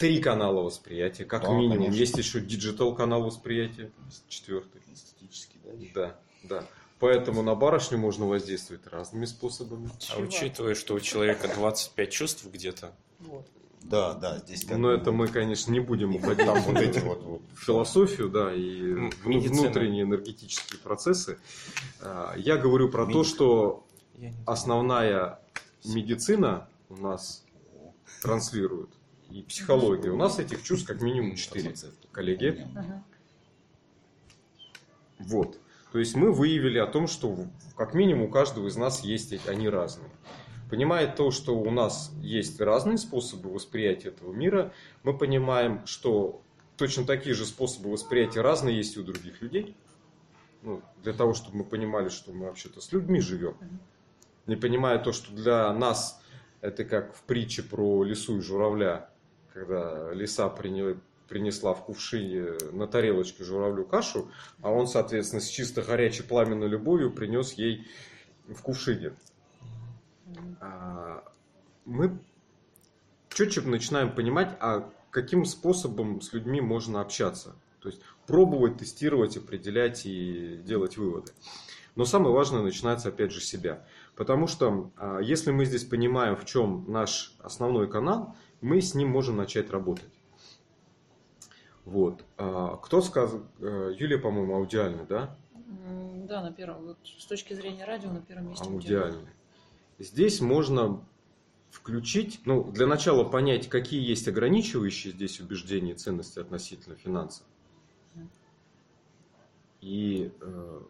три 0.05 0.21
канала 0.21 0.61
восприятия, 0.61 1.25
как 1.25 1.45
Да, 1.45 1.49
минимум. 1.55 1.79
конечно. 1.79 1.97
Есть 1.99 2.19
еще 2.19 2.39
digital 2.41 2.95
канал 2.95 3.23
восприятия, 3.23 3.91
четвертый. 4.29 4.83
Эстетически, 4.93 5.57
да. 5.65 5.71
Да, 5.95 6.17
да. 6.61 6.67
Поэтому 6.99 7.41
на 7.43 7.55
барышню 7.55 7.97
можно 7.97 8.27
воздействовать 8.27 8.87
разными 8.87 9.25
способами. 9.25 9.89
А 10.15 10.19
учитывая, 10.21 10.75
что 10.75 10.93
у 10.95 11.01
человека 11.01 11.49
25 11.55 12.11
чувств 12.11 12.47
где-то, 12.53 12.93
Вот. 13.21 13.47
Да, 13.83 14.13
да, 14.15 14.39
здесь 14.41 14.65
как 14.67 14.77
Но 14.77 14.89
бы 14.89 14.95
это 14.95 15.11
мы, 15.13 15.27
конечно, 15.29 15.71
не 15.73 15.81
будем 15.81 16.15
уходить 16.17 16.45
там 16.45 16.59
вот 16.63 16.77
эти 16.77 16.99
вот, 16.99 17.23
вот 17.23 17.43
философию, 17.57 18.29
да, 18.29 18.53
и 18.55 18.61
медицина. 19.25 19.63
внутренние 19.63 20.03
энергетические 20.03 20.81
процессы. 20.81 21.39
А, 22.01 22.35
Я 22.37 22.59
говорю 22.59 22.91
про 22.91 23.07
то, 23.07 23.11
Медик. 23.21 23.27
что 23.27 23.87
основная 24.47 25.39
медицина 25.85 26.69
у 26.91 26.97
нас 26.97 27.43
транслирует 28.23 28.91
и 29.35 29.43
психология. 29.43 30.11
У 30.11 30.17
нас 30.17 30.39
этих 30.39 30.63
чувств 30.63 30.87
как 30.87 31.03
минимум 31.03 31.35
четыре. 31.35 31.75
Коллеги. 32.13 32.65
Вот. 35.19 35.59
То 35.91 35.99
есть 35.99 36.15
мы 36.15 36.33
выявили 36.33 36.79
о 36.79 36.87
том, 36.87 37.09
что 37.09 37.37
как 37.77 37.95
минимум 37.95 38.27
у 38.27 38.29
каждого 38.29 38.69
из 38.69 38.77
нас 38.77 39.01
есть 39.01 39.35
они 39.49 39.69
разные. 39.69 40.11
Понимая 40.71 41.13
то, 41.13 41.33
что 41.33 41.59
у 41.59 41.71
нас 41.73 42.13
есть 42.21 42.61
разные 42.61 42.97
способы 42.97 43.53
восприятия 43.53 44.09
этого 44.09 44.33
мира, 44.33 44.73
мы 45.03 45.17
понимаем, 45.17 45.85
что 45.85 46.41
точно 46.77 47.05
такие 47.05 47.35
же 47.35 47.45
способы 47.45 47.91
восприятия 47.91 48.41
разные 48.41 48.77
есть 48.77 48.97
и 48.97 49.01
у 49.01 49.03
других 49.03 49.43
людей. 49.43 49.77
Ну, 50.63 50.81
для 51.03 51.13
того, 51.13 51.35
чтобы 51.35 51.59
мы 51.59 51.65
понимали, 51.65 52.09
что 52.09 52.33
мы 52.33 52.47
вообще-то 52.47 52.81
с 52.81 52.93
людьми 52.93 53.21
живем. 53.21 53.57
Не 54.47 54.55
понимая 54.57 54.99
то, 54.99 55.13
что 55.13 55.33
для 55.33 55.73
нас 55.73 56.21
это 56.61 56.85
как 56.85 57.15
в 57.15 57.23
притче 57.25 57.63
про 57.63 58.05
лису 58.05 58.39
и 58.39 58.41
журавля, 58.41 59.11
когда 59.55 60.13
лиса 60.13 60.49
принесла 61.29 61.75
в 61.75 61.85
кувшине 61.85 62.59
на 62.73 62.89
тарелочке 62.89 63.45
журавлю 63.45 63.85
кашу, 63.85 64.29
а 64.61 64.71
он, 64.71 64.89
соответственно, 64.89 65.41
с 65.41 65.47
чисто 65.47 65.83
горячей 65.83 66.25
пламенной 66.25 66.67
любовью 66.67 67.13
принес 67.13 67.53
ей 67.53 67.87
в 68.49 68.61
кувшине. 68.61 69.13
А, 70.61 71.23
Мы 71.85 72.19
четче 73.29 73.61
начинаем 73.61 74.13
понимать, 74.13 74.57
а 74.61 74.91
каким 75.11 75.45
способом 75.45 76.21
с 76.21 76.33
людьми 76.33 76.61
можно 76.61 77.01
общаться. 77.01 77.55
То 77.79 77.89
есть 77.89 78.01
пробовать, 78.27 78.79
тестировать, 78.79 79.37
определять 79.37 80.05
и 80.05 80.61
делать 80.65 80.97
выводы. 80.97 81.31
Но 81.95 82.05
самое 82.05 82.35
важное 82.35 82.63
начинается 82.63 83.11
опять 83.11 83.31
же 83.31 83.41
с 83.41 83.45
себя. 83.45 83.87
Потому 84.17 84.49
что 84.49 84.91
а, 84.97 85.21
если 85.21 85.53
мы 85.53 85.65
здесь 85.65 85.85
понимаем, 85.85 86.35
в 86.35 86.45
чем 86.45 86.85
наш 86.89 87.37
основной 87.39 87.89
канал, 87.89 88.37
мы 88.65 88.81
с 88.81 88.95
ним 88.95 89.11
можем 89.11 89.37
начать 89.37 89.71
работать. 89.71 90.11
Вот. 91.85 92.25
А, 92.39 92.77
Кто 92.79 93.03
сказал? 93.03 93.43
э, 93.61 93.95
Юлия, 93.99 94.19
по-моему, 94.19 94.55
аудиальный, 94.57 95.05
да? 95.07 95.37
Да, 96.27 96.41
на 96.41 96.51
первом. 96.51 96.87
Вот 96.87 96.99
с 97.05 97.27
точки 97.27 97.53
зрения 97.53 97.85
радио 97.85 98.11
на 98.11 98.23
первом 98.23 98.49
месте. 98.49 98.65
аудиальный. 98.65 99.29
Здесь 99.99 100.41
можно 100.41 101.07
включить, 101.71 102.41
ну, 102.47 102.65
для 102.65 102.87
начала 102.87 103.23
понять, 103.25 103.69
какие 103.69 104.03
есть 104.03 104.27
ограничивающие 104.29 105.13
здесь 105.13 105.41
убеждения 105.41 105.93
и 105.93 105.95
ценности 105.95 106.39
относительно 106.39 106.97
финансов. 106.97 107.47
И 109.83 110.33
э, 110.41 110.81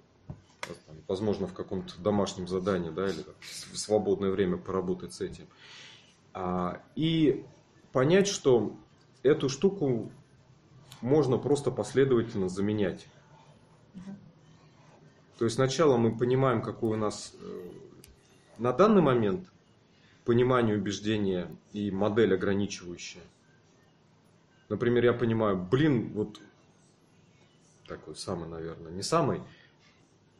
возможно, 1.09 1.49
в 1.49 1.55
каком-то 1.55 2.01
домашнем 2.01 2.47
задании, 2.47 2.91
да, 2.91 3.09
или 3.09 3.25
в 3.73 3.77
свободное 3.77 4.31
время 4.31 4.59
поработать 4.59 5.13
с 5.13 5.21
этим. 5.21 5.49
А, 6.33 6.81
и 6.95 7.45
понять, 7.95 8.27
что 8.27 8.77
эту 9.23 9.49
штуку 9.49 10.11
можно 11.01 11.39
просто 11.39 11.71
последовательно 11.71 12.49
заменять. 12.49 13.07
То 15.39 15.45
есть 15.45 15.55
сначала 15.55 15.97
мы 15.97 16.17
понимаем, 16.17 16.61
какой 16.61 16.97
у 16.97 16.97
нас 16.97 17.35
э, 17.41 17.71
на 18.59 18.73
данный 18.73 19.01
момент 19.01 19.49
понимание 20.25 20.77
убеждения 20.77 21.49
и 21.73 21.93
модель 21.93 22.35
ограничивающая. 22.35 23.23
Например, 24.69 25.05
я 25.05 25.13
понимаю, 25.13 25.57
блин, 25.57 26.13
вот 26.15 26.41
такой 27.87 28.17
самый, 28.17 28.49
наверное, 28.49 28.91
не 28.91 29.03
самый, 29.03 29.41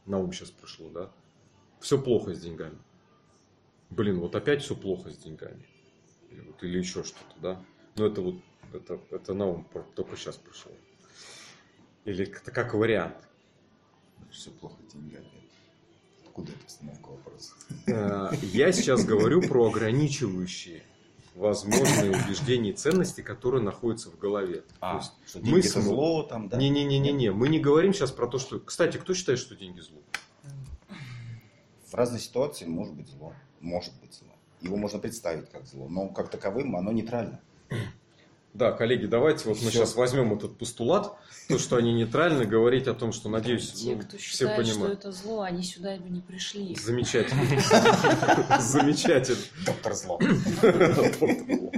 на 0.05 0.19
ум 0.19 0.33
сейчас 0.33 0.49
пришло, 0.49 0.89
да, 0.89 1.09
все 1.79 2.01
плохо 2.01 2.33
с 2.33 2.39
деньгами. 2.39 2.77
Блин, 3.89 4.19
вот 4.19 4.35
опять 4.35 4.61
все 4.61 4.75
плохо 4.75 5.09
с 5.09 5.17
деньгами. 5.17 5.65
Или, 6.35 6.41
вот, 6.41 6.63
или 6.63 6.77
еще 6.79 7.03
что-то, 7.03 7.39
да. 7.39 7.61
Но 7.95 8.07
это 8.07 8.21
вот, 8.21 8.35
это, 8.73 8.99
это 9.11 9.33
на 9.33 9.45
ум 9.47 9.67
только 9.95 10.17
сейчас 10.17 10.35
пришло. 10.35 10.71
Или 12.03 12.25
это 12.25 12.51
как 12.51 12.73
вариант. 12.73 13.15
Все 14.31 14.51
плохо 14.51 14.75
деньгами. 14.93 15.25
Откуда 16.25 16.51
эта 16.51 16.63
постановка 16.65 17.07
вопроса? 17.07 17.53
Э, 17.87 18.31
Я 18.41 18.71
сейчас 18.73 19.05
говорю 19.05 19.41
про 19.47 19.69
ограничивающие 19.69 20.83
возможные 21.35 22.11
убеждения 22.11 22.71
и 22.71 22.73
ценности, 22.73 23.21
которые 23.21 23.63
находятся 23.63 24.09
в 24.09 24.17
голове. 24.19 24.63
А, 24.81 25.01
что 25.01 25.39
мы 25.39 25.43
деньги 25.45 25.59
это 25.61 25.69
см- 25.69 25.85
зло 25.87 26.23
там, 26.23 26.49
да? 26.49 26.57
Не-не-не-не, 26.57 27.31
мы 27.31 27.47
не 27.47 27.59
говорим 27.59 27.93
сейчас 27.93 28.11
про 28.11 28.27
то, 28.27 28.39
что... 28.39 28.59
Кстати, 28.59 28.97
кто 28.97 29.13
считает, 29.13 29.39
что 29.39 29.55
деньги 29.55 29.79
зло? 29.79 29.99
В 31.87 31.93
разной 31.93 32.19
ситуации 32.19 32.65
может 32.65 32.93
быть 32.93 33.07
зло. 33.07 33.33
Может 33.61 33.93
быть 34.01 34.13
зло. 34.13 34.34
Его 34.65 34.77
можно 34.77 34.97
представить 34.97 35.49
как 35.51 35.67
зло, 35.67 35.87
но 35.87 36.09
как 36.09 36.29
таковым 36.29 36.75
оно 36.75 36.91
нейтрально. 36.91 37.39
Да, 38.55 38.71
коллеги, 38.71 39.05
давайте 39.05 39.49
вот 39.49 39.61
мы 39.61 39.69
сейчас 39.69 39.95
возьмем 39.95 40.33
этот 40.33 40.57
постулат, 40.57 41.13
то, 41.49 41.59
что 41.59 41.75
они 41.75 41.93
нейтральны, 41.93 42.45
говорить 42.45 42.87
о 42.87 42.93
том, 42.93 43.11
что, 43.11 43.27
надеюсь, 43.29 43.69
Те, 43.73 43.95
ну, 43.95 44.01
кто 44.01 44.17
все 44.17 44.47
считает, 44.47 44.65
что 44.65 44.87
это 44.87 45.11
зло, 45.11 45.41
они 45.41 45.61
сюда 45.61 45.97
бы 45.97 46.09
не 46.09 46.21
пришли. 46.21 46.73
Замечательно. 46.75 47.43
Замечательно. 48.59 49.43
Доктор 49.65 49.93
зло. 49.93 50.19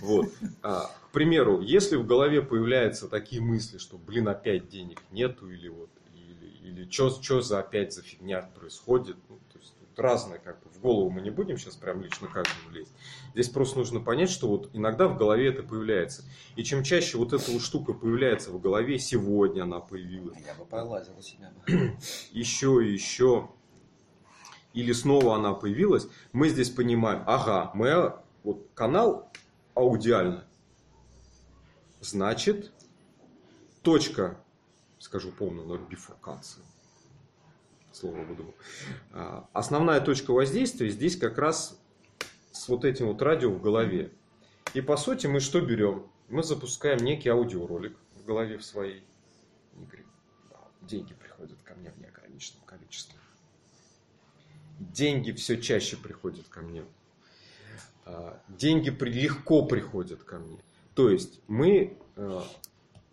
Вот. 0.00 0.32
А, 0.62 0.90
к 1.08 1.10
примеру, 1.12 1.60
если 1.60 1.96
в 1.96 2.06
голове 2.06 2.40
появляются 2.40 3.08
такие 3.08 3.42
мысли, 3.42 3.78
что, 3.78 3.98
блин, 3.98 4.28
опять 4.28 4.68
денег 4.68 5.00
нету, 5.12 5.48
или 5.50 5.68
вот, 5.68 5.90
или, 6.14 6.70
или 6.82 6.90
что 6.90 7.42
за 7.42 7.60
опять 7.60 7.92
за 7.92 8.02
фигня 8.02 8.42
происходит, 8.54 9.16
ну, 9.28 9.38
разное, 9.98 10.38
как 10.38 10.62
бы 10.62 10.70
в 10.70 10.80
голову 10.80 11.10
мы 11.10 11.20
не 11.20 11.30
будем 11.30 11.56
сейчас 11.58 11.76
прям 11.76 12.02
лично 12.02 12.28
каждому 12.28 12.70
лезть. 12.70 12.92
Здесь 13.34 13.48
просто 13.48 13.78
нужно 13.78 14.00
понять, 14.00 14.30
что 14.30 14.48
вот 14.48 14.70
иногда 14.72 15.08
в 15.08 15.16
голове 15.16 15.48
это 15.48 15.62
появляется. 15.62 16.24
И 16.56 16.64
чем 16.64 16.82
чаще 16.82 17.18
вот 17.18 17.32
эта 17.32 17.50
вот 17.50 17.62
штука 17.62 17.92
появляется 17.92 18.50
в 18.50 18.60
голове, 18.60 18.98
сегодня 18.98 19.62
она 19.62 19.80
появилась, 19.80 20.38
Я 20.46 20.54
бы 20.54 20.64
полазил 20.64 21.16
у 21.18 21.22
себя. 21.22 21.52
еще 22.32 22.84
и 22.84 22.92
еще, 22.92 23.50
или 24.72 24.92
снова 24.92 25.36
она 25.36 25.52
появилась, 25.52 26.08
мы 26.32 26.48
здесь 26.48 26.70
понимаем, 26.70 27.22
ага, 27.26 27.70
мы, 27.74 28.14
вот 28.42 28.68
канал 28.74 29.30
аудиально, 29.74 30.44
значит, 32.00 32.72
точка, 33.82 34.38
скажу 34.98 35.30
полную 35.32 35.66
ноль 35.66 35.84
бифуркации, 35.88 36.62
слово 37.92 38.24
буду. 38.24 38.54
А, 39.12 39.48
Основная 39.52 40.00
точка 40.00 40.32
воздействия 40.32 40.90
здесь 40.90 41.16
как 41.16 41.38
раз 41.38 41.78
с 42.52 42.68
вот 42.68 42.84
этим 42.84 43.06
вот 43.06 43.22
радио 43.22 43.50
в 43.50 43.60
голове. 43.60 44.10
И 44.74 44.80
по 44.80 44.96
сути 44.96 45.26
мы 45.26 45.40
что 45.40 45.60
берем? 45.60 46.06
Мы 46.28 46.42
запускаем 46.42 46.98
некий 47.04 47.28
аудиоролик 47.28 47.96
в 48.14 48.24
голове 48.24 48.58
в 48.58 48.64
своей. 48.64 49.02
И 49.74 49.84
говорим, 49.84 50.06
«Да, 50.50 50.58
деньги 50.82 51.14
приходят 51.14 51.58
ко 51.62 51.74
мне 51.74 51.90
в 51.90 52.00
неограниченном 52.00 52.64
количестве. 52.64 53.18
Деньги 54.78 55.32
все 55.32 55.60
чаще 55.60 55.96
приходят 55.96 56.48
ко 56.48 56.60
мне. 56.60 56.84
А, 58.04 58.40
Деньги 58.48 58.90
легко 59.04 59.64
приходят 59.64 60.22
ко 60.24 60.38
мне. 60.38 60.58
То 60.94 61.08
есть 61.08 61.40
мы, 61.48 61.96
э, 62.16 62.40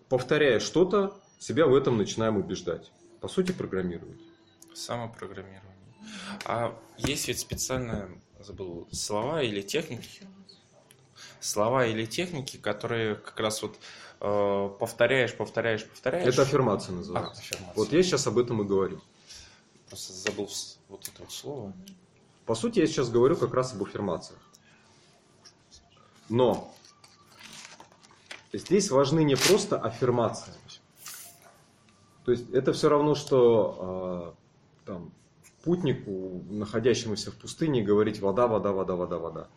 повторяя 0.09 0.59
что-то, 0.59 1.17
себя 1.37 1.65
в 1.67 1.75
этом 1.75 1.97
начинаем 1.97 2.37
убеждать. 2.37 2.91
По 3.21 3.27
сути, 3.27 3.51
программировать. 3.51 4.19
Самопрограммирование. 4.79 5.61
А 6.45 6.73
есть 6.97 7.27
ведь 7.27 7.39
специально, 7.39 8.09
забыл, 8.39 8.87
слова 8.91 9.41
или 9.43 9.61
техники, 9.61 10.21
слова 11.41 11.85
или 11.85 12.05
техники, 12.05 12.57
которые 12.57 13.15
как 13.15 13.39
раз 13.39 13.61
вот 13.61 13.77
э, 14.21 14.69
повторяешь, 14.79 15.35
повторяешь, 15.35 15.85
повторяешь. 15.85 16.33
Это 16.33 16.43
аффирмация 16.43 16.93
А, 16.93 16.95
называется. 16.95 17.41
аффирмация. 17.41 17.73
Вот 17.75 17.91
я 17.91 18.03
сейчас 18.03 18.25
об 18.27 18.37
этом 18.37 18.61
и 18.61 18.65
говорю. 18.65 19.01
Просто 19.89 20.13
забыл 20.13 20.49
вот 20.87 21.07
это 21.07 21.21
вот 21.23 21.31
слово. 21.31 21.73
По 22.45 22.55
сути, 22.55 22.79
я 22.79 22.87
сейчас 22.87 23.09
говорю 23.09 23.35
как 23.35 23.53
раз 23.53 23.73
об 23.73 23.83
аффирмациях. 23.83 24.39
Но 26.29 26.73
здесь 28.53 28.89
важны 28.91 29.23
не 29.23 29.35
просто 29.35 29.77
аффирмации. 29.77 30.53
То 32.23 32.31
есть 32.31 32.49
это 32.51 32.71
все 32.73 32.89
равно, 32.89 33.15
что 33.15 34.35
э, 34.37 34.38
там, 34.89 35.11
путнику, 35.63 36.43
находящемуся 36.49 37.29
в 37.31 37.35
пустыне, 37.35 37.83
говорить 37.83 38.19
вода, 38.19 38.47
вода, 38.47 38.71
вода, 38.71 38.95
вода, 38.95 39.17
вода. 39.19 39.47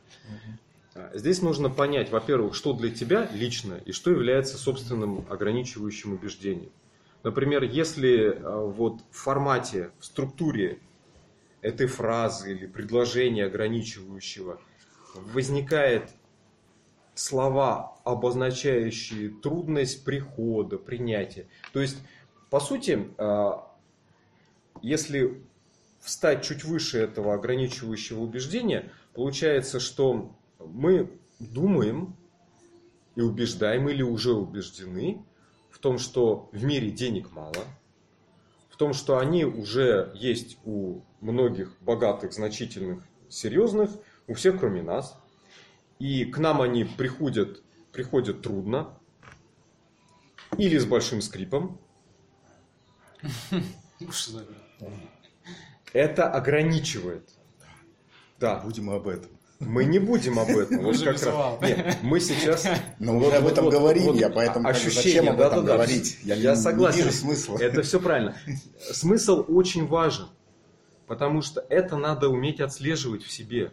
А, 0.94 1.10
Здесь 1.14 1.40
нужно 1.40 1.70
понять, 1.70 2.10
во-первых, 2.10 2.54
что 2.54 2.74
для 2.74 2.90
тебя 2.90 3.30
лично 3.32 3.80
и 3.86 3.92
что 3.92 4.10
является 4.10 4.58
собственным 4.58 5.24
ограничивающим 5.30 6.12
убеждением. 6.12 6.70
Например, 7.22 7.62
если 7.62 8.34
э, 8.34 8.66
вот 8.66 9.00
в 9.10 9.16
формате, 9.16 9.90
в 10.00 10.04
структуре 10.04 10.80
этой 11.62 11.86
фразы 11.86 12.52
или 12.52 12.66
предложения 12.66 13.46
ограничивающего 13.46 14.60
возникает 15.14 16.10
слова, 17.14 17.96
обозначающие 18.04 19.30
трудность 19.30 20.04
прихода, 20.04 20.76
принятия. 20.76 21.46
То 21.72 21.80
есть, 21.80 21.96
по 22.50 22.60
сути, 22.60 23.08
а, 23.16 23.71
если 24.82 25.42
встать 26.00 26.44
чуть 26.44 26.64
выше 26.64 26.98
этого 26.98 27.34
ограничивающего 27.34 28.20
убеждения, 28.20 28.90
получается, 29.14 29.80
что 29.80 30.36
мы 30.58 31.10
думаем 31.38 32.16
и 33.14 33.20
убеждаем 33.20 33.88
или 33.88 34.02
уже 34.02 34.32
убеждены 34.32 35.24
в 35.70 35.78
том, 35.78 35.98
что 35.98 36.48
в 36.52 36.64
мире 36.64 36.90
денег 36.90 37.30
мало, 37.32 37.64
в 38.68 38.76
том, 38.76 38.92
что 38.92 39.18
они 39.18 39.44
уже 39.44 40.12
есть 40.14 40.58
у 40.64 41.00
многих 41.20 41.76
богатых, 41.80 42.32
значительных, 42.32 43.04
серьезных, 43.28 43.90
у 44.26 44.34
всех, 44.34 44.58
кроме 44.58 44.82
нас. 44.82 45.18
И 45.98 46.24
к 46.24 46.38
нам 46.38 46.60
они 46.60 46.84
приходят, 46.84 47.62
приходят 47.92 48.42
трудно 48.42 48.98
или 50.58 50.78
с 50.78 50.84
большим 50.84 51.22
скрипом. 51.22 51.78
Это 55.92 56.30
ограничивает. 56.30 57.28
Да, 58.40 58.56
Будем 58.60 58.90
об 58.90 59.06
этом. 59.06 59.30
мы 59.60 59.84
не 59.84 59.98
будем 60.00 60.38
об 60.38 60.48
этом. 60.48 60.78
Вот 60.82 60.98
как 60.98 61.22
раз. 61.22 61.60
Нет, 61.62 61.98
мы 62.02 62.18
сейчас... 62.18 62.66
Но 62.98 63.18
Вот- 63.18 63.28
уже 63.28 63.36
об 63.36 63.46
этом 63.46 63.64
вот- 63.66 63.74
говорим, 63.74 64.04
вот 64.04 64.16
я 64.16 64.30
поэтому 64.30 64.68
ощущение, 64.68 65.20
зачем 65.22 65.28
об 65.28 65.40
этом 65.40 65.50
да-да-да. 65.64 65.72
говорить? 65.74 66.18
Я, 66.24 66.36
не- 66.36 66.56
согласен. 66.56 66.98
Не 66.98 67.04
вижу 67.04 67.16
смысла. 67.16 67.58
Это 67.58 67.82
все 67.82 68.00
правильно. 68.00 68.36
Смысл 68.80 69.44
очень 69.48 69.86
важен, 69.86 70.26
потому 71.06 71.42
что 71.42 71.64
это 71.68 71.96
надо 71.96 72.28
уметь 72.30 72.60
отслеживать 72.60 73.22
в 73.22 73.30
себе. 73.30 73.70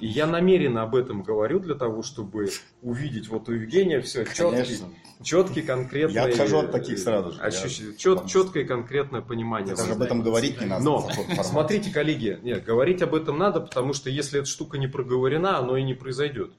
И 0.00 0.06
я 0.06 0.26
намеренно 0.26 0.82
об 0.82 0.94
этом 0.94 1.22
говорю 1.22 1.60
для 1.60 1.74
того, 1.74 2.02
чтобы 2.02 2.48
увидеть 2.82 3.28
вот 3.28 3.48
у 3.48 3.52
Евгения 3.52 4.00
все 4.00 4.24
четкий, 4.24 4.78
четкий 5.22 5.62
конкретный... 5.62 6.14
Я 6.14 6.24
отхожу 6.24 6.58
от 6.58 6.72
таких 6.72 6.98
сразу 6.98 7.32
же. 7.32 7.40
ощущ- 7.40 7.90
Я- 7.90 7.96
чет- 7.96 8.26
четкое 8.26 8.64
конкретное 8.64 9.20
понимание. 9.20 9.74
Даже 9.74 9.92
об 9.92 10.02
этом 10.02 10.22
говорить 10.22 10.60
не 10.60 10.66
надо. 10.66 10.84
Но, 10.84 11.10
смотрите, 11.42 11.90
коллеги, 11.92 12.38
нет, 12.42 12.64
говорить 12.64 13.02
об 13.02 13.14
этом 13.14 13.38
надо, 13.38 13.60
потому 13.60 13.92
что 13.92 14.10
если 14.10 14.40
эта 14.40 14.48
штука 14.48 14.78
не 14.78 14.86
проговорена, 14.86 15.58
оно 15.58 15.76
и 15.76 15.82
не 15.82 15.94
произойдет. 15.94 16.52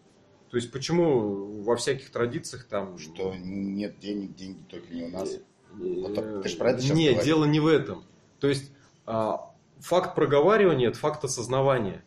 То 0.52 0.58
есть 0.58 0.71
почему 0.71 1.62
во 1.63 1.76
всяких 1.78 2.10
традициях 2.12 2.65
там... 2.65 2.97
Что 2.97 3.34
нет 3.36 4.00
денег, 4.00 4.36
деньги 4.36 4.63
только 4.69 4.93
не 4.93 5.04
у 5.04 5.10
нас. 5.10 5.30
Э, 5.30 5.39
Вот 5.80 6.13
так- 6.15 6.43
ты 6.43 6.50
ж 6.50 6.58
про 6.58 6.71
это 6.71 6.82
сейчас 6.82 6.97
Нет, 6.97 7.24
дело 7.24 7.45
не 7.45 7.62
в 7.62 7.67
этом. 7.67 8.04
То 8.41 8.50
есть 8.50 8.71
а, 9.06 9.50
факт 9.80 10.13
проговаривания– 10.13 10.88
это 10.89 10.97
факт 10.97 11.24
осознавания. 11.24 12.04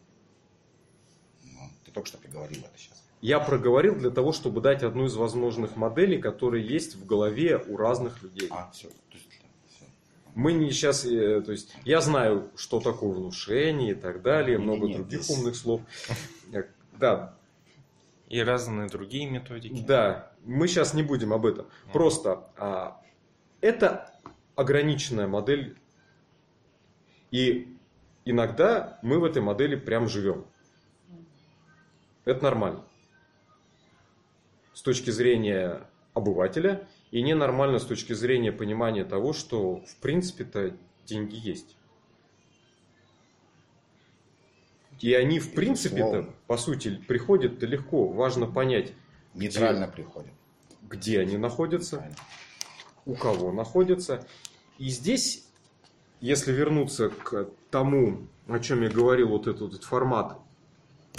Ну, 1.94 2.00
только 2.02 2.09
что 2.09 2.18
приговорил 2.18 2.59
это 2.59 2.76
сейчас. 2.76 3.02
Я 3.20 3.38
проговорил 3.40 3.94
для 3.94 4.11
того, 4.11 4.33
чтобы 4.33 4.61
дать 4.61 4.83
одну 4.83 5.07
из 5.07 5.14
возможных 5.14 5.76
моделей, 5.76 6.18
которые 6.20 6.66
есть 6.66 6.96
в 6.96 7.07
голове 7.07 7.57
у 7.68 7.76
разных 7.76 8.20
людей. 8.22 8.48
А, 8.50 8.70
все. 8.72 8.88
Все. 9.09 9.87
Мы 10.35 10.52
не 10.52 10.70
сейчас, 10.72 11.02
то 11.02 11.52
есть 11.52 11.74
я 11.85 12.00
знаю, 12.00 12.50
что 12.57 12.80
такое 12.80 13.12
внушение 13.12 13.92
и 13.92 13.94
так 13.94 14.22
далее, 14.22 14.59
Не, 14.59 14.64
много 14.64 14.87
не, 14.88 14.96
других 14.96 15.22
здесь- 15.22 15.38
умных 15.38 15.57
слов. 15.57 15.80
Э, 16.52 16.64
Да, 16.98 17.35
И 18.28 18.40
разные 18.40 18.88
другие 18.88 19.30
методики. 19.30 19.83
да, 19.87 20.33
мы 20.44 20.66
сейчас 20.68 20.92
не 20.94 21.02
будем 21.02 21.33
об 21.33 21.46
этом. 21.46 21.66
Просто 21.92 22.48
а, 22.57 23.00
это 23.61 24.12
ограниченная 24.57 25.26
модель, 25.28 25.76
и 27.30 27.74
иногда 28.24 28.98
мы 29.02 29.18
в 29.18 29.24
этой 29.24 29.40
модели 29.40 29.76
прям 29.76 30.09
живем. 30.09 30.44
Это 32.24 32.42
нормально. 32.42 32.84
С 34.72 34.82
точки 34.82 35.10
зрения 35.10 35.87
обывателя, 36.14 36.87
и 37.10 37.22
ненормально 37.22 37.78
с 37.78 37.84
точки 37.84 38.12
зрения 38.12 38.50
понимания 38.52 39.04
того, 39.04 39.32
что 39.32 39.76
в 39.76 39.96
принципе-то 39.96 40.76
деньги 41.06 41.37
есть. 41.37 41.76
И 45.00 45.12
они 45.12 45.38
в 45.38 45.52
принципе-то, 45.52 46.34
по 46.46 46.56
сути, 46.56 46.96
приходят 46.96 47.62
легко. 47.62 48.08
Важно 48.08 48.46
понять, 48.46 48.94
Нейтрально 49.34 49.87
приходит. 49.87 50.32
где 50.82 51.20
они 51.20 51.37
находятся, 51.37 52.10
у 53.04 53.14
кого 53.14 53.52
находятся. 53.52 54.26
И 54.78 54.88
здесь, 54.88 55.46
если 56.20 56.52
вернуться 56.52 57.10
к 57.10 57.50
тому, 57.70 58.26
о 58.48 58.58
чем 58.60 58.82
я 58.82 58.88
говорил, 58.88 59.28
вот 59.28 59.46
этот, 59.46 59.72
вот 59.72 59.84
формат 59.84 60.38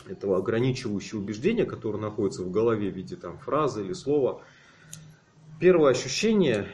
этого 0.08 0.38
ограничивающего 0.38 1.20
убеждения, 1.20 1.66
которое 1.66 2.00
находится 2.00 2.44
в 2.44 2.52
голове 2.52 2.92
в 2.92 2.96
виде 2.96 3.16
там, 3.16 3.38
фразы 3.38 3.84
или 3.84 3.94
слова, 3.94 4.42
первое 5.60 5.92
ощущение, 5.92 6.68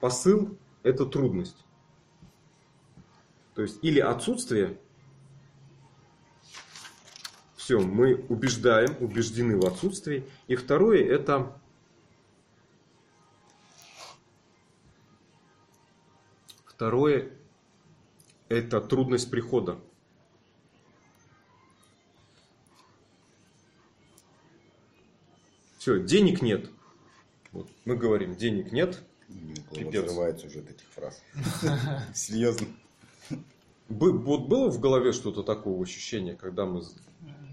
посыл– 0.00 0.56
это 0.82 1.04
трудность. 1.06 1.64
То 3.54 3.62
есть 3.62 3.78
или 3.82 3.98
отсутствие, 3.98 4.78
все, 7.56 7.80
мы 7.80 8.14
убеждаем, 8.28 8.96
убеждены 9.00 9.58
в 9.58 9.66
отсутствии. 9.66 10.24
И 10.46 10.54
второе– 10.54 11.04
это 11.04 11.58
Второе– 16.78 17.32
это 18.48 18.80
трудность 18.80 19.32
прихода. 19.32 19.80
Все, 25.88 25.98
денег 26.00 26.42
нет. 26.42 26.68
Вот 27.50 27.70
мы 27.86 27.96
говорим, 27.96 28.36
денег 28.36 28.72
нет. 28.72 29.00
Пипец. 29.72 30.04
взрывается 30.04 30.46
уже 30.46 30.58
от 30.58 30.68
этих 30.68 30.86
фраз. 30.88 31.22
Серьезно. 32.14 32.66
Бы- 33.88 34.18
вот 34.18 34.48
было 34.48 34.70
в 34.70 34.80
голове 34.80 35.12
что-то 35.12 35.42
такого 35.42 35.82
ощущения, 35.82 36.36
когда 36.36 36.66
мы, 36.66 36.82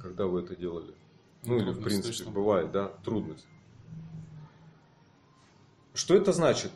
когда 0.01 0.25
вы 0.25 0.41
это 0.41 0.53
делали? 0.53 0.93
Ну 1.45 1.59
или 1.59 1.71
в 1.71 1.81
принципе 1.81 2.09
точно 2.09 2.31
бывает, 2.31 2.73
да, 2.73 2.89
трудность. 3.05 3.47
Что 5.93 6.13
это 6.13 6.33
значит? 6.33 6.73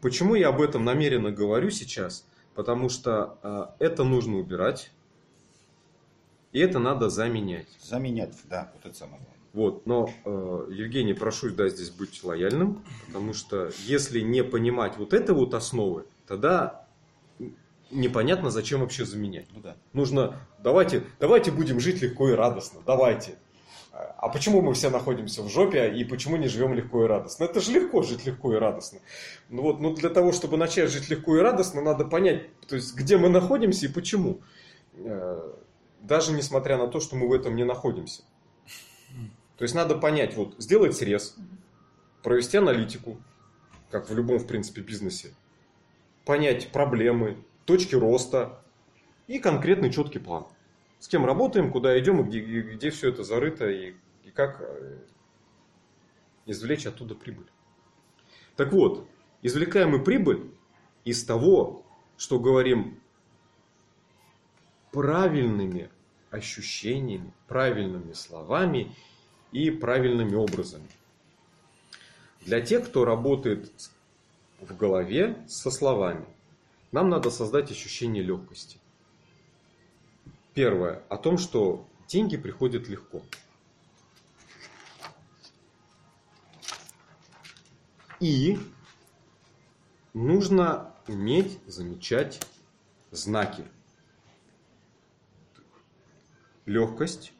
Почему 0.00 0.36
я 0.36 0.50
об 0.50 0.60
этом 0.60 0.84
намеренно 0.84 1.32
говорю 1.32 1.70
сейчас? 1.70 2.24
Потому 2.54 2.88
что 2.88 3.36
а, 3.42 3.74
это 3.80 4.04
нужно 4.04 4.36
убирать, 4.36 4.92
и 6.52 6.60
это 6.60 6.78
надо 6.78 7.10
заменять. 7.10 7.66
Заменять, 7.80 8.32
да, 8.44 8.70
вот 8.74 8.86
это 8.86 8.96
самое 8.96 9.16
главное. 9.16 9.33
Вот, 9.54 9.86
но, 9.86 10.10
э, 10.24 10.66
Евгений, 10.72 11.14
прошу, 11.14 11.50
да, 11.50 11.68
здесь 11.68 11.90
быть 11.90 12.24
лояльным, 12.24 12.84
потому 13.06 13.32
что 13.34 13.70
если 13.86 14.18
не 14.18 14.42
понимать 14.42 14.96
вот 14.96 15.14
этой 15.14 15.32
вот 15.32 15.54
основы, 15.54 16.06
тогда 16.26 16.84
непонятно, 17.92 18.50
зачем 18.50 18.80
вообще 18.80 19.04
заменять. 19.04 19.46
Ну 19.54 19.60
да. 19.60 19.76
Нужно, 19.92 20.40
давайте, 20.58 21.04
давайте 21.20 21.52
будем 21.52 21.78
жить 21.78 22.02
легко 22.02 22.28
и 22.30 22.32
радостно, 22.32 22.80
давайте. 22.84 23.36
А 23.92 24.28
почему 24.28 24.60
мы 24.60 24.74
все 24.74 24.90
находимся 24.90 25.42
в 25.44 25.48
жопе 25.48 25.94
и 25.94 26.02
почему 26.02 26.36
не 26.36 26.48
живем 26.48 26.74
легко 26.74 27.04
и 27.04 27.06
радостно? 27.06 27.44
Это 27.44 27.60
же 27.60 27.70
легко 27.70 28.02
жить 28.02 28.26
легко 28.26 28.52
и 28.54 28.56
радостно. 28.56 28.98
Ну 29.50 29.62
вот, 29.62 29.78
ну 29.78 29.94
для 29.94 30.10
того, 30.10 30.32
чтобы 30.32 30.56
начать 30.56 30.90
жить 30.90 31.08
легко 31.08 31.36
и 31.36 31.40
радостно, 31.40 31.80
надо 31.80 32.04
понять, 32.04 32.48
то 32.66 32.74
есть 32.74 32.96
где 32.96 33.16
мы 33.18 33.28
находимся 33.28 33.86
и 33.86 33.88
почему. 33.88 34.40
Э, 34.96 35.52
Даже 36.00 36.32
несмотря 36.32 36.76
на 36.76 36.88
то, 36.88 36.98
что 36.98 37.14
мы 37.14 37.28
в 37.28 37.32
этом 37.32 37.54
не 37.54 37.64
находимся. 37.64 38.24
То 39.56 39.62
есть 39.62 39.74
надо 39.74 39.96
понять, 39.96 40.36
вот 40.36 40.54
сделать 40.58 40.96
срез, 40.96 41.36
провести 42.22 42.56
аналитику, 42.56 43.20
как 43.90 44.08
в 44.08 44.14
любом, 44.16 44.38
в 44.38 44.46
принципе, 44.46 44.80
бизнесе, 44.80 45.34
понять 46.24 46.72
проблемы, 46.72 47.36
точки 47.64 47.94
роста 47.94 48.62
и 49.26 49.38
конкретный 49.38 49.92
четкий 49.92 50.18
план. 50.18 50.46
С 50.98 51.08
кем 51.08 51.24
работаем, 51.24 51.70
куда 51.70 51.98
идем, 51.98 52.20
и 52.20 52.24
где, 52.24 52.40
и 52.40 52.62
где 52.62 52.90
все 52.90 53.10
это 53.10 53.22
зарыто, 53.22 53.68
и, 53.68 53.94
и 54.24 54.30
как 54.30 54.60
э, 54.60 54.98
извлечь 56.46 56.86
оттуда 56.86 57.14
прибыль. 57.14 57.46
Так 58.56 58.72
вот, 58.72 59.06
извлекаем 59.42 59.90
мы 59.90 60.02
прибыль 60.02 60.50
из 61.04 61.24
того, 61.24 61.84
что 62.16 62.38
говорим 62.38 63.00
правильными 64.92 65.90
ощущениями, 66.30 67.32
правильными 67.48 68.12
словами 68.12 68.94
и 69.54 69.70
правильными 69.70 70.34
образами. 70.34 70.88
Для 72.40 72.60
тех, 72.60 72.86
кто 72.86 73.04
работает 73.04 73.72
в 74.60 74.76
голове 74.76 75.42
со 75.48 75.70
словами, 75.70 76.26
нам 76.90 77.08
надо 77.08 77.30
создать 77.30 77.70
ощущение 77.70 78.22
легкости. 78.22 78.78
Первое, 80.54 81.02
о 81.08 81.16
том, 81.16 81.38
что 81.38 81.86
деньги 82.08 82.36
приходят 82.36 82.88
легко. 82.88 83.22
И 88.18 88.58
нужно 90.14 90.92
уметь 91.06 91.60
замечать 91.66 92.40
знаки. 93.12 93.64
Легкость 96.66 97.32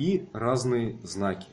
и 0.00 0.26
разные 0.32 0.96
знаки, 1.02 1.48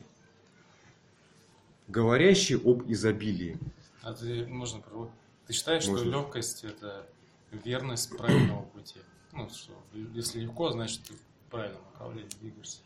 говорящие 1.89 2.57
об 2.63 2.89
изобилии. 2.89 3.59
А 4.01 4.13
ты, 4.13 4.45
можно 4.47 4.79
прорву- 4.79 5.11
Ты 5.47 5.53
считаешь, 5.53 5.83
что 5.83 5.91
Можно. 5.91 6.09
легкость 6.11 6.63
это 6.63 7.05
верность 7.51 8.15
правильного 8.17 8.61
пути? 8.63 8.99
Ну, 9.33 9.49
что 9.49 9.73
если 10.13 10.39
легко, 10.39 10.69
значит 10.71 11.01
ты 11.03 11.13
в 11.13 11.51
правильном 11.51 11.81
направлении 11.91 12.29
двигаешься. 12.39 12.79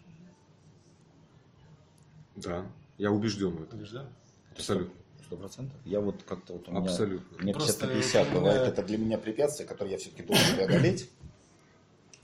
Да, 2.36 2.66
я 2.98 3.12
убежден 3.12 3.52
в 3.52 3.62
этом. 3.62 3.78
Убежден? 3.78 4.08
Абсолютно. 4.56 4.96
Сто 5.28 5.38
процентов. 5.38 5.78
Я 5.86 6.02
вот 6.02 6.24
как-то 6.24 6.54
вот 6.54 6.68
у 6.68 6.72
меня... 6.72 6.82
Абсолютно. 6.82 7.38
Мне 7.38 7.54
50 7.54 7.56
Просто 7.56 7.86
на 7.88 7.94
50 7.94 8.22
у 8.28 8.30
меня- 8.32 8.40
бывает. 8.40 8.62
Это 8.68 8.84
для 8.84 8.98
меня 8.98 9.18
препятствие, 9.20 9.68
которое 9.68 9.92
я 9.92 9.98
все-таки 10.00 10.24
должен 10.24 10.56
преодолеть. 10.56 11.08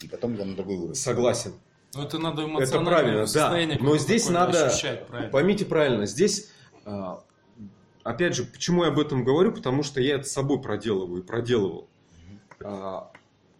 И 0.02 0.08
потом 0.08 0.36
я 0.36 0.46
на 0.46 0.56
другой 0.56 0.78
уровень. 0.78 0.96
Согласен. 0.96 1.54
Ну, 1.98 2.04
это 2.04 2.20
надо 2.20 2.44
Это 2.44 2.52
эмоциональное 2.52 3.26
правильно, 3.26 3.78
да. 3.78 3.84
Но 3.84 3.98
здесь 3.98 4.30
надо, 4.30 4.68
ощущать, 4.68 5.08
правильно. 5.08 5.32
поймите 5.32 5.66
правильно, 5.66 6.06
здесь, 6.06 6.52
а, 6.86 7.24
опять 8.04 8.36
же, 8.36 8.46
почему 8.46 8.84
я 8.84 8.90
об 8.90 9.00
этом 9.00 9.24
говорю, 9.24 9.52
потому 9.52 9.84
что 9.84 10.00
я 10.00 10.16
это 10.16 10.24
с 10.24 10.32
собой 10.32 10.62
проделываю 10.62 11.22
и 11.22 11.26
проделывал. 11.26 11.90
А, 12.64 13.12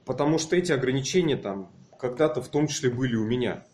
Потому 0.08 0.40
что 0.40 0.56
эти 0.56 0.72
ограничения 0.72 1.36
там 1.36 1.70
когда-то 2.00 2.42
в 2.42 2.48
том 2.48 2.68
числе 2.68 2.90
были 2.90 3.16
у 3.16 3.26
меня. 3.26 3.66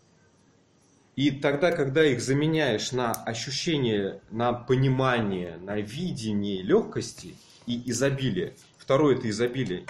И 1.15 1.29
тогда, 1.29 1.71
когда 1.71 2.03
их 2.03 2.21
заменяешь 2.21 2.91
на 2.91 3.11
ощущение, 3.11 4.19
на 4.31 4.51
понимание, 4.51 5.57
на 5.57 5.75
видение 5.79 6.63
легкости 6.63 7.35
и 7.67 7.87
изобилия, 7.91 8.55
второе 8.77 9.15
это 9.15 9.29
изобилие, 9.29 9.85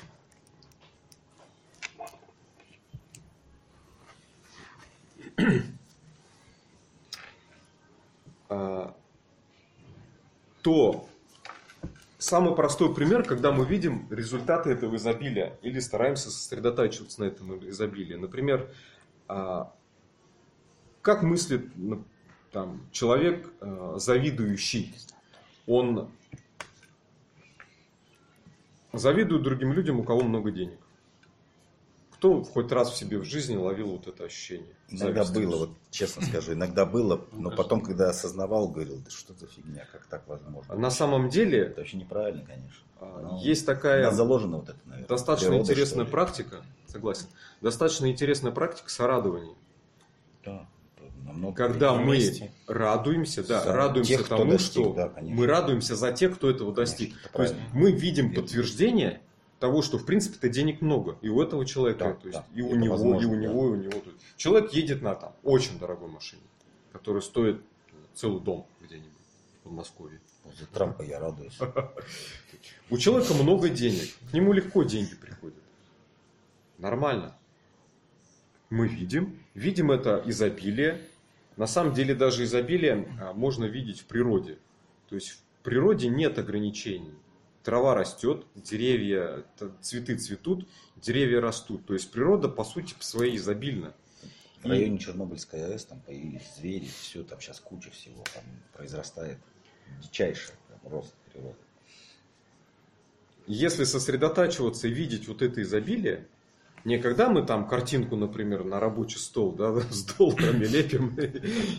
то 10.64 11.08
самый 12.18 12.56
простой 12.56 12.96
пример, 12.96 13.24
когда 13.24 13.52
мы 13.52 13.66
видим 13.66 14.08
результаты 14.10 14.72
этого 14.72 14.96
изобилия 14.96 15.58
или 15.62 15.80
стараемся 15.80 16.32
сосредотачиваться 16.32 17.22
на 17.22 17.26
этом 17.26 17.70
изобилии. 17.70 18.16
Например, 18.16 18.74
а, 19.28 19.74
как 21.02 21.22
мыслит 21.22 21.70
там, 22.52 22.82
человек 22.92 23.52
а, 23.60 23.96
завидующий? 23.98 24.96
Он 25.68 26.10
завидует 28.94 29.44
другим 29.44 29.74
людям, 29.74 30.00
у 30.00 30.04
кого 30.04 30.22
много 30.24 30.52
денег. 30.52 30.80
Кто 32.24 32.42
хоть 32.42 32.72
раз 32.72 32.90
в 32.92 32.96
себе 32.96 33.18
в 33.18 33.26
жизни 33.26 33.58
ловил 33.58 33.88
вот 33.92 34.08
это 34.08 34.24
ощущение? 34.24 34.70
Иногда 34.90 35.26
зависти? 35.26 35.46
было, 35.46 35.58
вот 35.58 35.70
честно 35.92 36.26
скажу, 36.26 36.54
иногда 36.54 36.86
было, 36.86 37.26
но 37.34 37.50
Ну, 37.50 37.56
потом, 37.58 37.82
когда 37.82 38.10
осознавал, 38.12 38.70
говорил, 38.70 39.00
да 39.04 39.12
что 39.12 39.34
за 39.34 39.46
фигня, 39.48 39.86
как 39.92 40.06
так 40.06 40.26
возможно? 40.28 40.74
На 40.76 40.90
самом 40.90 41.28
деле 41.28 41.60
Это 41.64 41.82
вообще 41.82 41.98
неправильно, 41.98 42.46
конечно. 42.46 42.86
а, 43.02 43.38
есть 43.42 43.66
такая 43.66 44.04
нас 44.06 44.16
заложено 44.16 44.58
вот 44.60 44.70
это, 44.70 44.78
наверное. 44.86 45.08
достаточно 45.10 45.50
природа, 45.50 45.70
интересная 45.70 46.06
практика, 46.06 46.62
согласен, 46.88 47.26
достаточно 47.60 48.10
интересная 48.10 48.54
практика 48.54 48.90
сорадования. 48.90 49.56
Да, 50.46 50.66
намного 51.26 51.58
Когда 51.58 51.94
мы 51.94 52.04
Вместе. 52.16 52.54
радуемся, 52.68 53.46
да, 53.46 53.60
За 53.66 53.74
радуемся 53.74 54.18
тех, 54.20 54.28
тому, 54.30 54.46
достиг, 54.52 54.72
что 54.72 54.94
да, 54.94 55.10
конечно. 55.10 55.36
мы 55.36 55.46
радуемся 55.46 55.98
за 55.98 56.14
тех, 56.14 56.36
кто 56.38 56.50
этого 56.50 56.74
достиг. 56.74 57.10
Конечно, 57.10 57.28
это 57.28 57.34
То 57.38 57.44
есть 57.44 57.56
мы 57.74 57.92
видим 57.92 58.30
Верно. 58.30 58.42
подтверждение 58.44 59.22
того, 59.64 59.82
что 59.82 59.98
в 59.98 60.06
принципе-то 60.06 60.50
денег 60.50 60.82
много. 60.82 61.18
И 61.22 61.30
у 61.30 61.42
этого 61.42 61.66
человека, 61.66 62.00
Да, 62.04 62.14
то 62.16 62.28
есть 62.28 62.38
да. 62.38 62.46
и 62.54 62.62
у 62.62 62.76
него, 62.76 62.98
возможно, 62.98 63.26
и 63.26 63.30
у 63.30 63.34
да. 63.34 63.42
него, 63.44 63.68
и 63.68 63.70
у 63.70 63.76
него. 63.76 64.04
Человек 64.36 64.74
едет 64.74 65.02
на 65.02 65.16
там 65.16 65.34
очень 65.42 65.80
дорогой 65.80 66.10
машине, 66.10 66.42
которая 66.92 67.22
стоит 67.22 67.62
целый 68.14 68.42
дом 68.42 68.68
где-нибудь 68.82 69.08
в 69.62 69.64
Подмосковье. 69.64 70.20
За 70.60 70.66
Трампа 70.66 71.04
я 71.04 71.18
радуюсь. 71.22 71.58
У 72.90 72.98
человека 72.98 73.34
много 73.36 73.70
денег, 73.70 74.10
к 74.30 74.34
нему 74.34 74.52
легко 74.52 74.84
деньги 74.84 75.16
приходят. 75.16 75.64
Нормально. 76.78 77.34
Мы 78.70 78.90
видим, 78.90 79.40
видим 79.54 79.92
это 79.92 80.22
изобилие. 80.26 81.00
На 81.56 81.68
самом 81.68 81.94
деле 81.94 82.14
даже 82.14 82.44
изобилие 82.44 83.08
а, 83.22 83.32
можно 83.32 83.64
видеть 83.64 84.02
в 84.02 84.06
природе. 84.08 84.58
То 85.08 85.16
есть 85.16 85.30
в 85.30 85.64
природе 85.64 86.10
нет 86.10 86.38
ограничений. 86.38 87.14
Трава 87.64 87.96
растет, 87.96 88.46
деревья, 88.56 89.46
цветы 89.80 90.18
цветут, 90.18 90.68
деревья 90.98 91.40
растут. 91.40 91.86
То 91.86 91.94
есть 91.94 92.12
природа 92.12 92.50
по 92.50 92.66
сути 92.66 92.94
по 92.94 93.04
своей 93.04 93.38
изобильна. 93.38 93.94
В 94.62 94.68
районе 94.68 94.98
Чернобыльской 94.98 95.66
АЭС 95.66 95.86
там 95.86 96.02
появились 96.02 96.56
звери, 96.58 96.90
все, 97.02 97.24
там 97.24 97.40
сейчас 97.40 97.62
куча 97.62 97.90
всего 97.92 98.24
там 98.34 98.44
произрастает. 98.74 99.38
Дичайший 100.02 100.56
прям 100.68 100.92
рост 100.92 101.14
природы. 101.32 101.58
Если 103.48 103.86
сосредотачиваться 103.86 104.88
и 104.88 104.92
видеть 104.92 105.28
вот 105.28 105.42
это 105.42 105.62
изобилие, 105.62 106.28
не 106.84 106.98
когда 106.98 107.30
мы 107.30 107.46
там 107.46 107.68
картинку, 107.68 108.18
например, 108.18 108.66
на 108.66 108.80
рабочий 108.82 109.20
стол, 109.20 109.54
да, 109.54 109.74
с 109.90 110.04
долларами 110.04 110.66
лепим, 110.66 111.18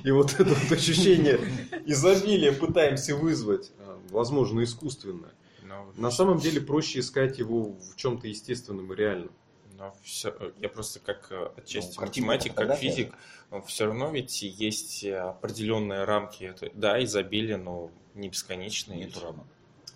и 0.02 0.10
вот 0.10 0.32
это 0.34 0.44
вот 0.44 0.72
ощущение 0.72 1.38
изобилия 1.84 2.52
пытаемся 2.52 3.14
вызвать, 3.16 3.70
а, 3.80 3.98
возможно, 4.10 4.62
искусственно. 4.62 5.30
Но, 5.64 5.92
На 5.96 6.10
самом 6.10 6.38
деле 6.38 6.60
проще 6.60 7.00
искать 7.00 7.38
его 7.38 7.72
в 7.72 7.96
чем-то 7.96 8.28
естественном 8.28 8.92
и 8.92 8.96
реальном. 8.96 9.30
но 9.78 9.92
всё- 10.02 10.52
я 10.60 10.68
просто 10.68 11.00
как 11.00 11.26
э, 11.32 11.50
отчасти 11.56 11.96
Ну, 11.98 12.02
математик, 12.06 12.54
как 12.54 12.76
физик, 12.76 13.12
все 13.66 13.86
равно 13.86 14.10
ведь 14.10 14.42
есть 14.42 15.04
определенные 15.04 16.04
рамки. 16.04 16.44
Это, 16.44 16.70
да, 16.74 17.02
изобилие, 17.02 17.56
но 17.56 17.90
не 18.14 18.28
бесконечные. 18.28 19.06
Нету 19.06 19.20
рамок. 19.20 19.46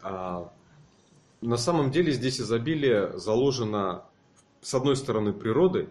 А, 0.02 0.52
на 1.40 1.56
самом 1.56 1.90
деле 1.92 2.10
здесь 2.12 2.40
изобилие 2.40 3.16
заложено 3.18 4.04
с 4.62 4.74
одной 4.74 4.96
стороны 4.96 5.32
природой. 5.32 5.90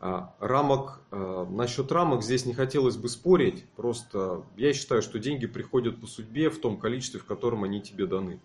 А, 0.00 0.34
рамок, 0.40 1.00
а, 1.12 1.44
насчет 1.44 1.92
рамок 1.92 2.22
здесь 2.24 2.44
не 2.44 2.54
хотелось 2.54 2.96
бы 2.96 3.08
спорить. 3.08 3.64
Просто 3.76 4.42
я 4.56 4.72
считаю, 4.72 5.00
что 5.02 5.20
деньги 5.20 5.46
приходят 5.46 6.00
по 6.00 6.08
судьбе 6.08 6.50
в 6.50 6.60
том 6.60 6.76
количестве, 6.78 7.20
в 7.20 7.24
котором 7.24 7.62
они 7.62 7.80
тебе 7.80 8.06
даны. 8.06 8.40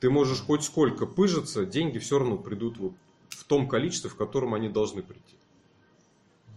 Ты 0.00 0.10
можешь 0.10 0.40
хоть 0.40 0.62
сколько 0.62 1.06
пыжиться, 1.06 1.64
деньги 1.64 1.98
все 1.98 2.18
равно 2.18 2.36
придут 2.36 2.78
вот 2.78 2.92
в 3.30 3.44
том 3.44 3.68
количестве, 3.68 4.10
в 4.10 4.16
котором 4.16 4.54
они 4.54 4.68
должны 4.68 5.02
прийти. 5.02 5.36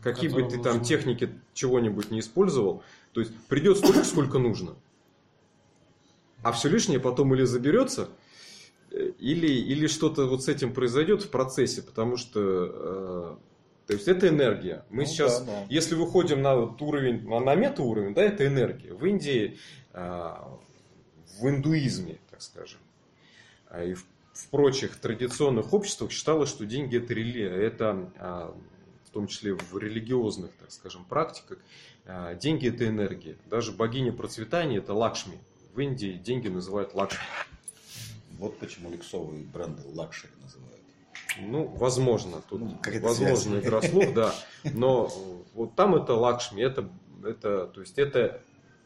Какие 0.02 0.30
бы 0.30 0.44
ты 0.44 0.62
там 0.62 0.78
нужно. 0.78 0.86
техники 0.86 1.30
чего-нибудь 1.54 2.10
не 2.10 2.20
использовал, 2.20 2.84
то 3.12 3.20
есть 3.20 3.36
придет 3.48 3.78
столько, 3.78 4.04
сколько 4.04 4.40
нужно. 4.40 4.76
А 6.42 6.54
все 6.54 6.70
лишнее 6.70 7.00
потом 7.00 7.34
или 7.36 7.44
заберется, 7.44 8.10
э, 8.92 9.12
или, 9.20 9.48
или 9.48 9.88
что-то 9.88 10.26
вот 10.26 10.44
с 10.44 10.48
этим 10.48 10.74
произойдет 10.74 11.24
в 11.24 11.30
процессе, 11.30 11.82
потому 11.82 12.16
что 12.16 12.40
э, 12.40 13.36
то 13.88 13.94
есть 13.94 14.08
это 14.08 14.30
энергия. 14.30 14.86
Мы 14.90 15.02
Ну 15.02 15.10
сейчас, 15.10 15.42
да, 15.42 15.52
да. 15.52 15.66
если 15.68 15.96
выходим 15.96 16.42
на 16.42 16.56
вот 16.56 16.82
уровень, 16.82 17.28
на, 17.28 17.40
на 17.40 17.56
метауровень, 17.56 18.14
да, 18.14 18.22
это 18.22 18.46
энергия. 18.46 18.94
В 18.94 19.04
Индии, 19.04 19.58
э, 19.94 20.34
в 21.40 21.50
индуизме, 21.50 22.20
так 22.30 22.42
скажем, 22.42 22.80
а 23.70 23.84
и 23.84 23.94
в, 23.94 24.06
в 24.34 24.48
прочих 24.50 24.96
традиционных 24.98 25.74
обществах 25.74 26.12
считалось, 26.12 26.50
что 26.50 26.66
деньги 26.66 26.98
это 26.98 27.14
религия, 27.14 27.50
это 27.50 28.12
а, 28.18 28.56
в 29.06 29.10
том 29.12 29.28
числе 29.28 29.54
в 29.56 29.78
религиозных, 29.78 30.52
так 30.60 30.72
скажем, 30.72 31.06
практиках, 31.06 31.60
а, 32.06 32.36
деньги 32.36 32.68
это 32.68 32.88
энергия. 32.88 33.38
Даже 33.46 33.72
богиня 33.72 34.12
процветания 34.12 34.78
это 34.78 34.94
Лакшми. 34.94 35.38
В 35.74 35.80
Индии 35.80 36.14
деньги 36.24 36.48
называют 36.48 36.94
Лакшми. 36.94 37.22
Вот 38.40 38.58
почему 38.58 38.90
люксовые 38.90 39.44
бренды 39.44 39.82
luxury 39.94 40.32
называют. 40.42 40.80
Ну, 41.42 41.66
возможно, 41.76 42.42
тут 42.50 42.62
Ну, 42.62 42.80
возможно 43.02 43.52
связь. 43.52 43.66
игра 43.66 43.82
слов, 43.82 44.14
да. 44.14 44.34
Но 44.74 45.12
вот 45.54 45.76
там 45.76 45.96
это 45.96 46.14
Лакшми, 46.14 46.62
это, 46.62 46.90
это, 47.24 47.68
то 47.68 47.82
есть 47.82 48.00
это 48.00 48.42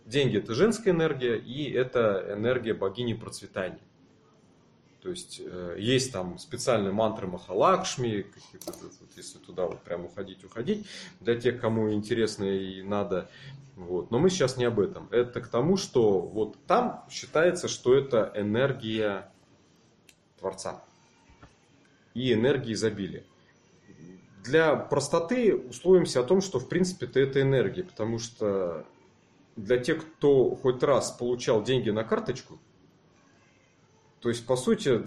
деньги 0.06 0.38
это 0.38 0.56
женская 0.56 0.90
энергия 0.90 1.38
и 1.38 1.70
это 1.72 2.34
энергия 2.36 2.74
богини 2.74 3.14
процветания. 3.14 3.80
То 5.04 5.10
есть 5.10 5.42
э, 5.44 5.76
есть 5.78 6.14
там 6.14 6.38
специальные 6.38 6.94
мантры 6.94 7.28
Махалакшми, 7.28 8.26
вот, 8.66 9.10
если 9.18 9.38
туда 9.38 9.66
вот 9.66 9.82
прям 9.82 10.06
уходить, 10.06 10.46
уходить, 10.46 10.88
для 11.20 11.38
тех, 11.38 11.60
кому 11.60 11.92
интересно 11.92 12.46
и 12.46 12.82
надо. 12.82 13.30
Вот. 13.76 14.12
Но 14.12 14.20
мы 14.20 14.30
сейчас 14.30 14.56
не 14.56 14.64
об 14.64 14.80
этом. 14.80 15.10
Это 15.12 15.42
к 15.42 15.50
тому, 15.50 15.76
что 15.76 16.22
вот 16.22 16.56
там 16.68 17.04
считается, 17.12 17.68
что 17.68 17.94
это 17.94 18.32
энергия 18.34 19.30
Творца 20.40 20.82
и 22.14 22.32
энергии 22.32 22.72
изобилия. 22.72 23.26
Для 24.42 24.74
простоты 24.78 25.54
условимся 25.54 26.22
о 26.22 26.24
том, 26.24 26.40
что 26.40 26.60
в 26.60 26.70
принципе 26.70 27.08
это, 27.08 27.20
это 27.20 27.42
энергия, 27.42 27.84
потому 27.84 28.20
что 28.20 28.86
для 29.58 29.78
тех, 29.80 30.02
кто 30.16 30.56
хоть 30.56 30.82
раз 30.82 31.12
получал 31.12 31.62
деньги 31.62 31.90
на 31.90 32.06
карточку, 32.06 32.58
то 34.24 34.30
есть, 34.30 34.46
по 34.46 34.56
сути, 34.56 35.02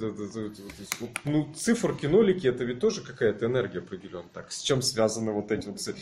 ну, 1.24 1.50
циферки, 1.55 2.05
нолики, 2.05 2.46
это 2.46 2.64
ведь 2.64 2.81
тоже 2.81 3.00
какая-то 3.00 3.46
энергия 3.46 3.79
определенная. 3.79 4.29
Так, 4.35 4.52
с 4.52 4.61
чем 4.61 4.83
связаны 4.83 5.33
вот 5.33 5.50
эти 5.50 5.68
вот... 5.68 5.81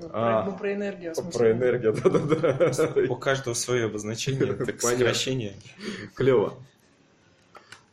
Ну, 0.00 0.08
А, 0.12 0.44
про, 0.44 0.50
ну, 0.52 0.56
про 0.56 0.72
энергию. 0.72 1.12
в 1.12 1.16
смысле. 1.16 1.38
Про 1.38 1.50
энергию, 1.50 1.92
да-да-да. 1.92 3.12
У 3.12 3.16
каждого 3.16 3.54
свое 3.54 3.86
обозначение, 3.86 4.52
так 4.54 4.80
сокращение. 4.80 5.54
Клево. 6.14 6.54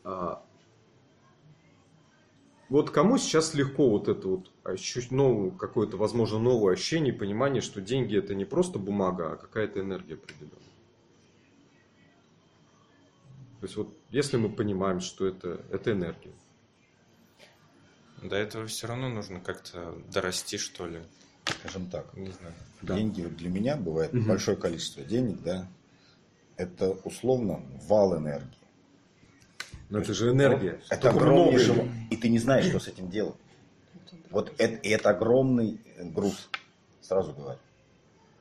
А, 0.03 0.43
вот 2.69 2.91
кому 2.91 3.17
сейчас 3.17 3.55
легко 3.55 3.89
вот 3.89 4.07
это 4.07 4.27
вот 4.27 4.51
ощу- 4.65 5.01
ну, 5.09 5.49
какое-то, 5.49 5.97
возможно, 5.97 6.37
новое 6.37 6.73
ощущение, 6.75 7.11
понимание, 7.11 7.63
что 7.63 7.81
деньги 7.81 8.15
это 8.15 8.35
не 8.35 8.45
просто 8.45 8.77
бумага, 8.77 9.31
а 9.31 9.35
какая-то 9.35 9.79
энергия 9.79 10.13
определенная. 10.13 10.68
То 13.59 13.65
есть 13.65 13.75
вот 13.75 13.93
если 14.09 14.37
мы 14.37 14.49
понимаем, 14.49 15.01
что 15.01 15.25
это, 15.27 15.61
это 15.71 15.91
энергия. 15.91 16.31
До 18.21 18.35
этого 18.35 18.67
все 18.67 18.87
равно 18.87 19.09
нужно 19.09 19.39
как-то 19.39 19.95
дорасти, 20.11 20.57
что 20.57 20.87
ли. 20.87 21.01
Скажем 21.59 21.89
так, 21.89 22.13
Не 22.15 22.31
знаю. 22.31 22.53
Да. 22.81 22.95
деньги 22.95 23.21
вот 23.23 23.35
для 23.35 23.49
меня 23.49 23.75
бывает 23.75 24.13
Мгм. 24.13 24.27
большое 24.27 24.55
количество 24.55 25.03
денег, 25.03 25.41
да, 25.41 25.67
это 26.57 26.91
условно 26.91 27.61
вал 27.87 28.17
энергии. 28.17 28.47
Но 29.89 29.99
это 29.99 30.13
же 30.13 30.29
энергия. 30.29 30.79
Это 30.89 31.09
ее. 31.09 31.91
и 32.11 32.17
ты 32.17 32.29
не 32.29 32.39
знаешь, 32.39 32.65
что 32.65 32.79
с 32.79 32.87
этим 32.87 33.09
делать. 33.09 33.35
Вот 34.29 34.53
это, 34.57 34.75
и 34.75 34.89
это 34.89 35.09
огромный 35.09 35.81
груз, 35.97 36.49
сразу 37.01 37.33
говорю. 37.33 37.59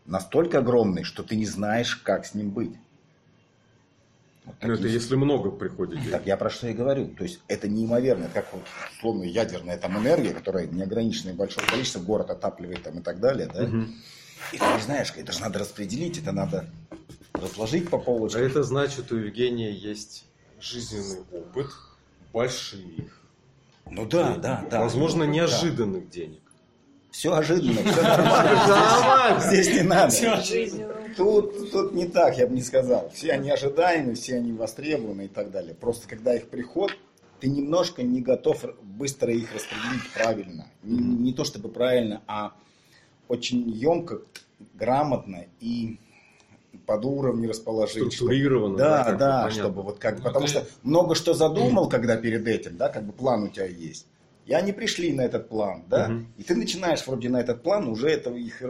Настолько 0.04 0.58
огромный, 0.58 1.04
что 1.04 1.22
ты 1.22 1.36
не 1.36 1.46
знаешь, 1.46 1.96
как 1.96 2.26
с 2.26 2.34
ним 2.34 2.50
быть. 2.50 2.76
Ну, 4.62 4.74
это 4.74 4.86
если 4.88 5.14
много 5.16 5.50
приходит 5.50 6.00
денег. 6.00 6.12
Так 6.12 6.26
я 6.26 6.36
про 6.36 6.50
что 6.50 6.68
и 6.68 6.72
говорю. 6.72 7.08
То 7.08 7.24
есть 7.24 7.40
это 7.48 7.68
неимоверно, 7.68 8.28
как 8.32 8.52
вот, 8.52 8.62
условно 8.96 9.24
ядерная 9.24 9.76
там 9.78 9.96
энергия, 9.98 10.32
которая 10.32 10.66
неограниченное 10.66 11.34
большое 11.34 11.66
количество, 11.66 12.00
город 12.00 12.30
отапливает 12.30 12.82
там 12.82 12.98
и 12.98 13.02
так 13.02 13.20
далее, 13.20 13.48
да? 13.52 13.62
Мгм. 13.62 13.94
И 14.52 14.58
ты 14.58 14.64
не 14.64 14.80
знаешь, 14.80 15.12
это 15.16 15.32
же 15.32 15.40
надо 15.40 15.58
распределить, 15.58 16.18
это 16.18 16.32
надо 16.32 16.66
разложить 17.34 17.88
по 17.90 17.98
А 17.98 18.00
полочкам. 18.00 18.42
это 18.42 18.62
значит, 18.62 19.12
у 19.12 19.16
Евгения 19.16 19.70
есть 19.72 20.26
жизненный 20.60 21.20
опыт 21.32 21.68
больших, 22.32 23.20
Ну 23.90 24.06
да, 24.06 24.36
да, 24.36 24.66
да. 24.70 24.80
возможно, 24.80 25.24
Да. 25.24 25.30
неожиданных 25.30 26.08
денег. 26.10 26.40
Все 27.18 27.34
ожиданно, 27.34 27.82
все 27.82 28.00
нормально. 28.00 29.40
Здесь, 29.40 29.66
здесь 29.66 29.82
не 29.82 29.88
надо. 29.88 31.14
Тут, 31.16 31.72
тут 31.72 31.92
не 31.92 32.06
так, 32.06 32.38
я 32.38 32.46
бы 32.46 32.54
не 32.54 32.62
сказал. 32.62 33.10
Все 33.12 33.32
они 33.32 33.50
ожидаемы, 33.50 34.14
все 34.14 34.36
они 34.36 34.52
востребованы 34.52 35.24
и 35.24 35.28
так 35.28 35.50
далее. 35.50 35.74
Просто 35.74 36.06
когда 36.06 36.36
их 36.36 36.46
приход, 36.48 36.92
ты 37.40 37.48
немножко 37.48 38.04
не 38.04 38.20
готов 38.20 38.64
быстро 38.84 39.32
их 39.32 39.52
распределить 39.52 40.12
правильно. 40.14 40.68
Не, 40.84 40.98
не 41.00 41.32
то 41.32 41.42
чтобы 41.42 41.70
правильно, 41.70 42.22
а 42.28 42.52
очень 43.26 43.68
емко, 43.68 44.20
грамотно 44.74 45.46
и 45.58 45.98
под 46.86 47.04
уровни 47.04 47.48
расположить. 47.48 47.96
Структурированно. 47.96 48.76
Да, 48.76 49.02
как 49.02 49.14
бы, 49.14 49.18
да, 49.18 49.42
понятно. 49.42 49.60
чтобы 49.60 49.82
вот 49.82 49.98
как, 49.98 50.18
Ну, 50.18 50.22
потому 50.22 50.46
ты- 50.46 50.52
что 50.52 50.66
много 50.84 51.16
что 51.16 51.34
задумал, 51.34 51.88
когда 51.88 52.16
перед 52.16 52.46
этим, 52.46 52.76
да, 52.76 52.88
как 52.88 53.04
бы 53.04 53.12
план 53.12 53.42
у 53.42 53.48
тебя 53.48 53.66
есть. 53.66 54.06
И 54.48 54.54
они 54.54 54.72
пришли 54.72 55.12
на 55.12 55.20
этот 55.20 55.50
план, 55.50 55.84
да, 55.88 56.08
Мгм. 56.08 56.32
и 56.38 56.42
ты 56.42 56.56
начинаешь 56.56 57.06
вроде 57.06 57.28
на 57.28 57.38
этот 57.38 57.62
план 57.62 57.86
уже 57.86 58.08
этого 58.08 58.34
их, 58.34 58.62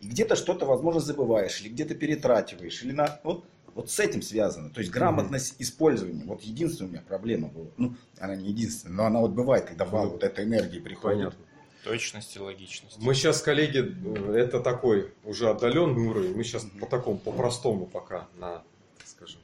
и 0.00 0.06
где-то 0.06 0.36
что-то, 0.36 0.64
возможно, 0.64 1.00
забываешь, 1.00 1.60
или 1.60 1.70
где-то 1.70 1.96
перетрачиваешь, 1.96 2.84
или 2.84 2.92
на, 2.92 3.18
вот, 3.24 3.44
вот 3.74 3.90
с 3.90 3.98
этим 3.98 4.22
связано. 4.22 4.70
То 4.70 4.78
есть 4.78 4.92
грамотность 4.92 5.56
использования. 5.58 6.22
Вот 6.24 6.42
единственная 6.42 6.88
у 6.88 6.92
меня 6.92 7.02
проблема 7.06 7.48
была. 7.48 7.66
Ну, 7.76 7.94
она 8.20 8.36
не 8.36 8.48
единственная, 8.50 8.94
но 8.96 9.04
она 9.06 9.18
вот 9.20 9.32
бывает, 9.32 9.64
когда 9.64 9.84
вал 9.84 10.04
Ну, 10.04 10.10
вот 10.12 10.22
этой 10.22 10.44
энергии 10.44 10.78
приходит. 10.78 11.18
Понятно. 11.18 11.44
Точность 11.82 12.36
и 12.36 12.38
логичность. 12.38 12.96
Мы 12.98 13.12
сейчас, 13.14 13.42
коллеги, 13.42 13.92
э, 14.04 14.36
это 14.36 14.60
такой 14.60 15.12
уже 15.24 15.50
отдаленный 15.50 16.06
уровень. 16.06 16.36
Мы 16.36 16.44
сейчас 16.44 16.64
по 16.80 16.86
такому, 16.86 17.18
по-простому 17.18 17.86
пока 17.86 18.28
на, 18.38 18.62
скажем, 19.04 19.40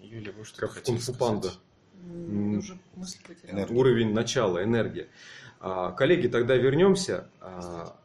Юля, 0.00 0.32
вы 0.32 0.44
что 0.46 0.66
как 0.66 0.82
кунг-фу 0.82 1.12
сказать? 1.12 1.18
панда. 1.20 1.52
Уже 2.58 2.78
мысль 2.96 3.18
потеряла. 3.26 3.66
Уровень 3.66 4.12
начала, 4.12 4.62
энергия. 4.62 5.08
А, 5.60 5.92
Коллеги, 5.92 6.28
тогда 6.28 6.56
вернемся. 6.56 7.28
А, 7.40 7.96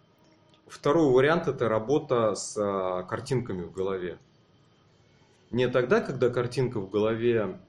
Второй 0.70 1.12
вариант 1.12 1.48
это 1.48 1.68
работа 1.68 2.36
с 2.36 2.56
а, 2.58 3.04
картинками 3.04 3.64
в 3.64 3.72
голове. 3.72 4.20
Не 5.52 5.68
тогда, 5.68 6.00
когда 6.00 6.30
картинка 6.30 6.80
в 6.80 6.92
голове 6.92 7.60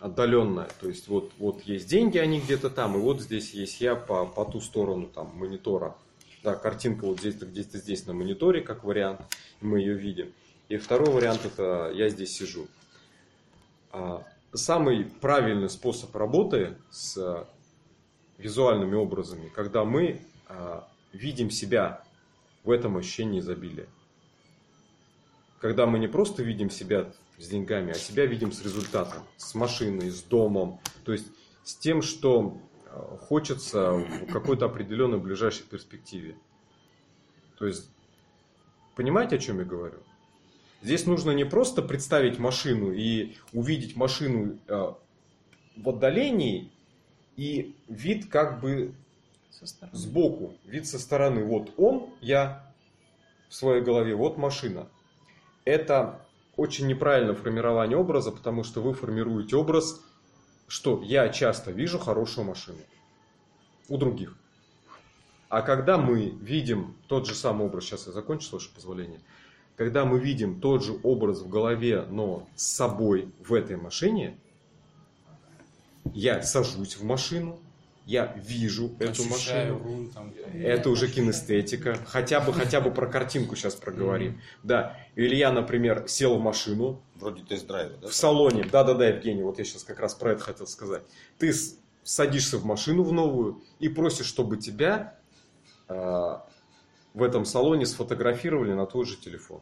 отдаленная, 0.00 0.68
то 0.80 0.88
есть 0.88 1.06
вот, 1.08 1.32
вот 1.38 1.62
есть 1.62 1.86
деньги, 1.88 2.16
они 2.16 2.40
где-то 2.40 2.70
там, 2.70 2.96
и 2.96 3.00
вот 3.00 3.20
здесь 3.20 3.52
есть 3.52 3.80
я 3.80 3.94
по, 3.94 4.24
по 4.24 4.44
ту 4.46 4.60
сторону 4.60 5.06
там 5.06 5.32
монитора. 5.36 5.96
Да, 6.42 6.54
картинка 6.54 7.04
вот 7.04 7.20
здесь-то, 7.20 7.44
где-то 7.44 7.78
здесь 7.78 8.06
на 8.06 8.14
мониторе, 8.14 8.62
как 8.62 8.84
вариант, 8.84 9.20
мы 9.60 9.80
ее 9.80 9.94
видим. 9.94 10.32
И 10.68 10.76
второй 10.78 11.10
вариант 11.10 11.44
это 11.44 11.90
я 11.94 12.08
здесь 12.08 12.36
сижу. 12.36 12.68
Самый 14.52 15.04
правильный 15.04 15.68
способ 15.68 16.16
работы 16.16 16.78
с 16.90 17.18
а, 17.18 17.46
визуальными 18.38 18.94
образами, 18.94 19.48
когда 19.54 19.84
мы 19.84 20.22
а, 20.46 20.88
видим 21.12 21.50
себя 21.50 22.02
в 22.64 22.70
этом 22.70 22.96
ощущении 22.96 23.40
изобилия. 23.40 23.88
Когда 25.60 25.84
мы 25.84 25.98
не 25.98 26.08
просто 26.08 26.42
видим 26.42 26.70
себя 26.70 27.12
с 27.36 27.46
деньгами, 27.46 27.90
а 27.90 27.94
себя 27.94 28.24
видим 28.24 28.52
с 28.52 28.62
результатом, 28.62 29.22
с 29.36 29.54
машиной, 29.54 30.10
с 30.10 30.22
домом, 30.22 30.80
то 31.04 31.12
есть 31.12 31.26
с 31.62 31.74
тем, 31.76 32.00
что 32.00 32.56
а, 32.86 33.18
хочется 33.18 33.92
в 33.92 34.32
какой-то 34.32 34.64
определенной 34.64 35.18
ближайшей 35.18 35.66
перспективе. 35.66 36.38
То 37.58 37.66
есть, 37.66 37.90
понимаете, 38.96 39.36
о 39.36 39.38
чем 39.38 39.58
я 39.58 39.66
говорю? 39.66 39.98
Здесь 40.80 41.06
нужно 41.06 41.32
не 41.32 41.44
просто 41.44 41.82
представить 41.82 42.38
машину 42.38 42.92
и 42.92 43.36
увидеть 43.52 43.96
машину 43.96 44.58
э, 44.68 44.92
в 45.76 45.88
отдалении 45.88 46.70
и 47.36 47.74
вид 47.88 48.28
как 48.28 48.60
бы 48.60 48.94
сбоку, 49.92 50.54
вид 50.64 50.86
со 50.86 50.98
стороны. 50.98 51.44
Вот 51.44 51.72
он, 51.76 52.10
я 52.20 52.72
в 53.48 53.54
своей 53.54 53.82
голове, 53.82 54.14
вот 54.14 54.36
машина. 54.36 54.88
Это 55.64 56.24
очень 56.56 56.86
неправильное 56.86 57.34
формирование 57.34 57.96
образа, 57.96 58.30
потому 58.30 58.62
что 58.62 58.80
вы 58.80 58.94
формируете 58.94 59.56
образ, 59.56 60.00
что 60.66 61.02
я 61.02 61.28
часто 61.30 61.70
вижу 61.70 61.98
хорошую 61.98 62.46
машину 62.46 62.78
у 63.88 63.96
других. 63.96 64.36
А 65.48 65.62
когда 65.62 65.96
мы 65.96 66.28
видим 66.28 66.94
тот 67.06 67.26
же 67.26 67.34
самый 67.34 67.66
образ, 67.66 67.84
сейчас 67.84 68.06
я 68.06 68.12
закончу, 68.12 68.46
с 68.46 68.52
вашего 68.52 68.74
позволения, 68.74 69.20
когда 69.78 70.04
мы 70.04 70.18
видим 70.18 70.60
тот 70.60 70.84
же 70.84 70.98
образ 71.04 71.38
в 71.38 71.48
голове, 71.48 72.04
но 72.10 72.48
с 72.56 72.66
собой 72.66 73.32
в 73.38 73.54
этой 73.54 73.76
машине, 73.76 74.36
я 76.12 76.42
сажусь 76.42 76.96
в 76.96 77.04
машину, 77.04 77.60
я 78.04 78.34
вижу 78.36 78.90
эту 78.98 79.22
Ощущаю 79.22 79.74
машину, 79.74 79.96
руль 79.96 80.08
там. 80.08 80.32
это 80.52 80.90
уже 80.90 81.08
кинестетика. 81.08 81.96
Хотя 82.06 82.40
бы, 82.40 82.52
хотя 82.52 82.80
бы 82.80 82.90
про 82.90 83.06
картинку 83.06 83.54
сейчас 83.54 83.76
проговорим. 83.76 84.40
Да. 84.64 84.96
Или 85.14 85.36
я, 85.36 85.52
например, 85.52 86.04
сел 86.08 86.38
в 86.38 86.42
машину 86.42 87.00
Вроде 87.14 87.44
тест-драйва, 87.44 87.98
да? 87.98 88.08
в 88.08 88.14
салоне. 88.14 88.64
Да-да-да, 88.64 89.06
Евгений, 89.08 89.42
вот 89.42 89.58
я 89.58 89.64
сейчас 89.64 89.84
как 89.84 90.00
раз 90.00 90.14
про 90.14 90.32
это 90.32 90.42
хотел 90.42 90.66
сказать. 90.66 91.02
Ты 91.38 91.52
садишься 92.02 92.58
в 92.58 92.64
машину 92.64 93.04
в 93.04 93.12
новую 93.12 93.62
и 93.78 93.88
просишь, 93.88 94.26
чтобы 94.26 94.56
тебя 94.56 95.14
э, 95.88 96.38
в 97.14 97.22
этом 97.22 97.44
салоне 97.44 97.86
сфотографировали 97.86 98.72
на 98.72 98.86
твой 98.86 99.06
же 99.06 99.16
телефон. 99.16 99.60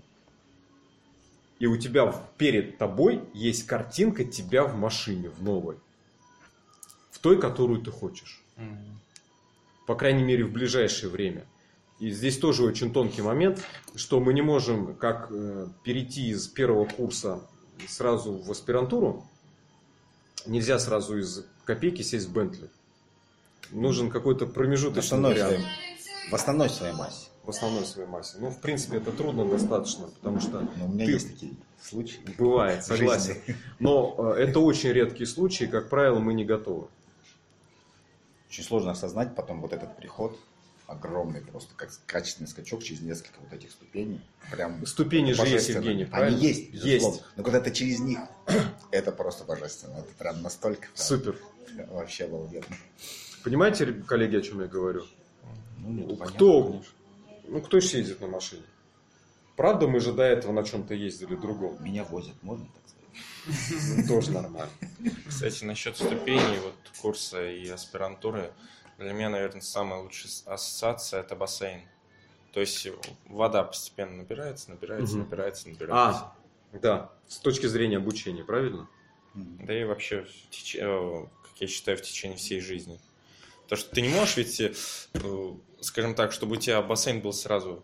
И 1.59 1.67
у 1.67 1.77
тебя 1.77 2.07
в- 2.07 2.23
перед 2.37 2.79
тобой 2.79 3.23
есть 3.33 3.67
картинка 3.67 4.25
тебя 4.25 4.65
в 4.65 4.77
машине, 4.77 5.31
в 5.31 5.43
новой. 5.43 5.77
В 7.11 7.19
той, 7.19 7.41
которую 7.41 7.81
ты 7.81 7.91
хочешь 7.91 8.43
по 9.87 9.95
крайней 9.95 10.25
мере, 10.25 10.45
в 10.45 10.51
ближайшее 10.53 11.11
время. 11.11 11.47
И 12.01 12.11
здесь 12.11 12.39
тоже 12.39 12.65
очень 12.65 12.93
тонкий 12.93 13.23
момент, 13.23 13.63
что 13.95 14.19
мы 14.21 14.35
не 14.35 14.43
можем 14.43 14.97
как 14.97 15.29
э, 15.31 15.69
перейти 15.85 16.29
из 16.29 16.49
первого 16.49 16.85
курса 16.87 17.41
сразу 17.87 18.33
в 18.37 18.51
аспирантуру. 18.51 19.25
Нельзя 20.45 20.79
сразу 20.79 21.17
из 21.19 21.47
копейки 21.65 22.03
сесть 22.03 22.27
в 22.27 22.33
Бентли. 22.33 22.69
Нужен 23.71 24.11
какой-то 24.11 24.47
В 24.47 24.53
промежуточный 24.53 25.01
основной, 25.05 25.35
вариант 25.35 25.53
своей, 25.55 25.67
в 26.31 26.35
основной 26.35 26.69
своей 26.71 26.95
массе. 26.95 27.29
В 27.47 27.51
основной 27.51 27.85
своей 27.87 28.09
массе. 28.09 28.39
Ну, 28.41 28.51
в 28.51 28.61
принципе, 28.61 28.97
это 28.99 29.13
трудно 29.13 29.45
достаточно, 29.49 30.09
потому 30.09 30.41
что 30.41 30.69
Но 30.77 30.87
у 30.87 30.89
меня 30.89 31.07
Ты- 31.07 31.13
есть 31.13 31.31
такие 31.33 31.55
случаи. 31.81 32.21
бывает, 32.37 32.85
согласен. 32.85 33.37
Но 33.79 34.35
э, 34.37 34.43
это 34.43 34.59
очень 34.61 34.91
редкие 34.91 35.27
случаи, 35.29 35.65
как 35.65 35.89
правило, 35.89 36.19
мы 36.19 36.35
не 36.35 36.45
готовы. 36.45 36.89
Очень 38.49 38.65
сложно 38.65 38.91
осознать 38.93 39.35
потом 39.35 39.61
вот 39.61 39.73
этот 39.73 39.97
переход. 39.97 40.39
Огромный 40.89 41.41
просто, 41.41 41.75
как 41.75 41.91
качественный 42.07 42.49
скачок 42.49 42.83
через 42.83 43.01
несколько 43.01 43.41
вот 43.41 43.53
этих 43.53 43.71
ступеней. 43.73 44.21
Прям 44.53 44.85
Ступени 44.87 45.33
же 45.33 45.45
есть. 45.47 45.69
Евгений, 45.69 46.05
правильно? 46.05 46.37
Они 46.39 46.47
есть, 46.47 46.71
безусловно. 46.73 47.17
Есть. 47.17 47.25
Но 47.37 47.43
когда 47.43 47.61
ты 47.61 47.71
через 47.73 47.99
них, 48.01 48.21
это 48.93 49.11
просто 49.11 49.45
божественно. 49.45 49.95
Это 49.99 50.13
прям 50.19 50.43
настолько 50.43 50.83
прям 50.83 50.91
Супер. 50.95 51.39
вообще 51.91 52.25
обалденно. 52.25 52.67
Понимаете, 53.43 53.87
коллеги, 53.93 54.37
о 54.37 54.43
чем 54.43 54.61
я 54.61 54.67
говорю? 54.69 55.05
Ну, 55.79 55.91
нет, 55.91 56.07
понятно, 56.19 56.27
Кто? 56.37 56.63
конечно. 56.65 56.91
Ну, 57.49 57.61
кто 57.61 57.77
еще 57.77 57.99
ездит 57.99 58.21
на 58.21 58.27
машине? 58.27 58.63
Правда, 59.57 59.89
мы 59.89 60.01
же 60.01 60.13
до 60.13 60.23
этого 60.23 60.53
на 60.53 60.65
чем-то 60.65 60.95
ездили 60.95 61.35
другом. 61.35 61.83
Меня 61.83 62.05
возят, 62.05 62.35
можно 62.43 62.67
так 62.67 62.83
сказать? 62.89 64.09
Тоже 64.09 64.33
нормально. 64.33 64.73
Кстати, 65.27 65.65
насчет 65.65 65.97
ступеней 65.97 66.59
вот 66.59 66.75
курса 67.01 67.49
и 67.49 67.69
аспирантуры, 67.69 68.53
для 68.99 69.13
меня, 69.13 69.31
наверное, 69.31 69.61
самая 69.61 70.01
лучшая 70.01 70.31
ассоциация 70.47 71.21
это 71.21 71.37
бассейн. 71.37 71.83
То 72.53 72.61
есть 72.61 72.89
вода 73.27 73.65
постепенно 73.65 74.17
набирается, 74.17 74.71
набирается, 74.71 75.19
набирается, 75.19 75.69
набирается. 75.69 76.21
А, 76.23 76.37
да, 76.73 77.13
с 77.29 77.39
точки 77.39 77.67
зрения 77.67 77.99
обучения, 77.99 78.45
правильно? 78.45 78.89
Да 79.35 79.79
и 79.79 79.85
вообще, 79.85 80.27
э, 80.79 81.27
как 81.43 81.61
я 81.61 81.67
считаю, 81.67 81.99
в 81.99 82.03
течение 82.03 82.39
всей 82.39 82.61
жизни. 82.61 82.99
То, 83.69 83.77
что 83.77 83.95
ты 83.95 84.01
не 84.01 84.09
можешь 84.09 84.39
ведь, 84.39 84.59
э, 84.61 84.73
скажем 85.81 86.15
так, 86.15 86.33
чтобы 86.33 86.55
у 86.57 86.57
тебя 86.57 86.83
бассейн 86.83 87.21
был 87.21 87.33
сразу, 87.33 87.83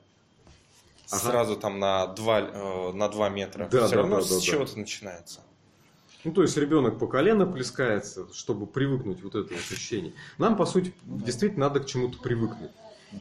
Ага. 1.10 1.20
сразу 1.20 1.56
там 1.56 1.78
на 1.78 2.06
2, 2.06 2.92
на 2.92 3.08
2 3.08 3.28
метра. 3.28 3.68
Да, 3.70 3.86
Все 3.86 3.96
да, 3.96 4.02
равно 4.02 4.16
да, 4.16 4.22
с 4.22 4.28
да, 4.30 4.34
да. 4.36 4.40
чего-то 4.40 4.78
начинается. 4.78 5.40
Ну, 6.24 6.32
то 6.32 6.42
есть 6.42 6.56
ребенок 6.56 6.98
по 6.98 7.06
колено 7.06 7.46
плескается, 7.46 8.32
чтобы 8.32 8.66
привыкнуть 8.66 9.22
вот 9.22 9.34
это 9.34 9.54
ощущение. 9.54 10.12
Нам, 10.38 10.56
по 10.56 10.64
сути, 10.66 10.94
действительно 11.04 11.66
надо 11.68 11.80
к 11.80 11.86
чему-то 11.86 12.18
привыкнуть. 12.18 12.70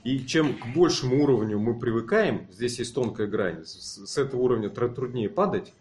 И 0.05 0.25
чем 0.25 0.57
к 0.57 0.67
большему 0.73 1.21
уровню 1.23 1.59
мы 1.59 1.77
привыкаем, 1.77 2.47
здесь 2.51 2.79
есть 2.79 2.93
тонкая 2.93 3.27
грань, 3.27 3.65
с, 3.65 4.05
с 4.05 4.17
этого 4.17 4.39
уровня 4.41 4.69
тр- 4.69 4.93
труднее 4.93 5.29
падать, 5.29 5.73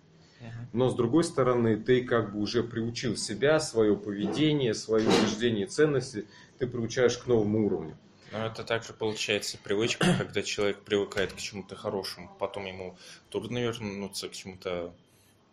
но 0.72 0.88
с 0.88 0.94
другой 0.96 1.22
стороны, 1.22 1.76
ты 1.76 2.02
как 2.02 2.32
бы 2.32 2.40
уже 2.40 2.64
приучил 2.64 3.16
себя, 3.16 3.60
свое 3.60 3.94
поведение, 3.96 4.74
свои 4.74 5.04
убеждения 5.06 5.64
и 5.64 5.66
ценности, 5.66 6.26
ты 6.58 6.66
приучаешь 6.66 7.18
к 7.18 7.26
новому 7.28 7.66
уровню. 7.66 7.96
Но 8.32 8.46
это 8.46 8.62
также 8.64 8.92
получается 8.92 9.58
привычка, 9.62 10.06
когда 10.18 10.42
человек 10.42 10.80
привыкает 10.82 11.32
к 11.32 11.36
чему-то 11.36 11.76
хорошему, 11.76 12.30
потом 12.38 12.66
ему 12.66 12.96
трудно 13.30 13.58
вернуться 13.58 14.28
к 14.28 14.32
чему-то 14.32 14.92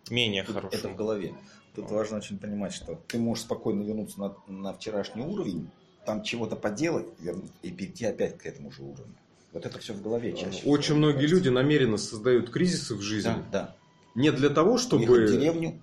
менее 0.10 0.44
Тут 0.44 0.56
Это 0.56 0.68
в 0.68 0.70
хорошему. 0.70 0.96
голове. 0.96 1.34
Тут 1.76 1.92
важно 1.92 2.18
очень 2.18 2.38
понимать, 2.40 2.74
что 2.74 2.96
ты 3.08 3.20
можешь 3.20 3.44
спокойно 3.44 3.84
вернуться 3.84 4.20
на, 4.20 4.36
на 4.48 4.74
вчерашний 4.74 5.22
уровень, 5.22 5.70
там 6.06 6.24
чего-то 6.24 6.56
поделать 6.56 7.06
вернуть, 7.20 7.52
и 7.62 7.72
перейти 7.72 8.06
опять 8.06 8.38
к 8.38 8.46
этому 8.46 8.72
же 8.72 8.82
уровню. 8.84 9.14
Вот 9.54 9.66
это 9.66 9.78
все 9.80 9.94
в 9.94 10.02
голове 10.02 10.34
чаще. 10.34 10.52
всего, 10.60 10.72
Очень 10.72 10.96
многие 10.96 11.16
кажется. 11.16 11.36
люди 11.36 11.50
намеренно 11.50 11.98
создают 11.98 12.50
кризисы 12.50 12.96
в 12.96 13.02
жизни. 13.02 13.30
Да, 13.30 13.44
да. 13.52 13.76
Не 14.16 14.32
для 14.32 14.50
того, 14.50 14.72
Ехать 14.72 14.84
в 14.84 14.88
чтобы... 14.88 15.28
деревню, 15.28 15.80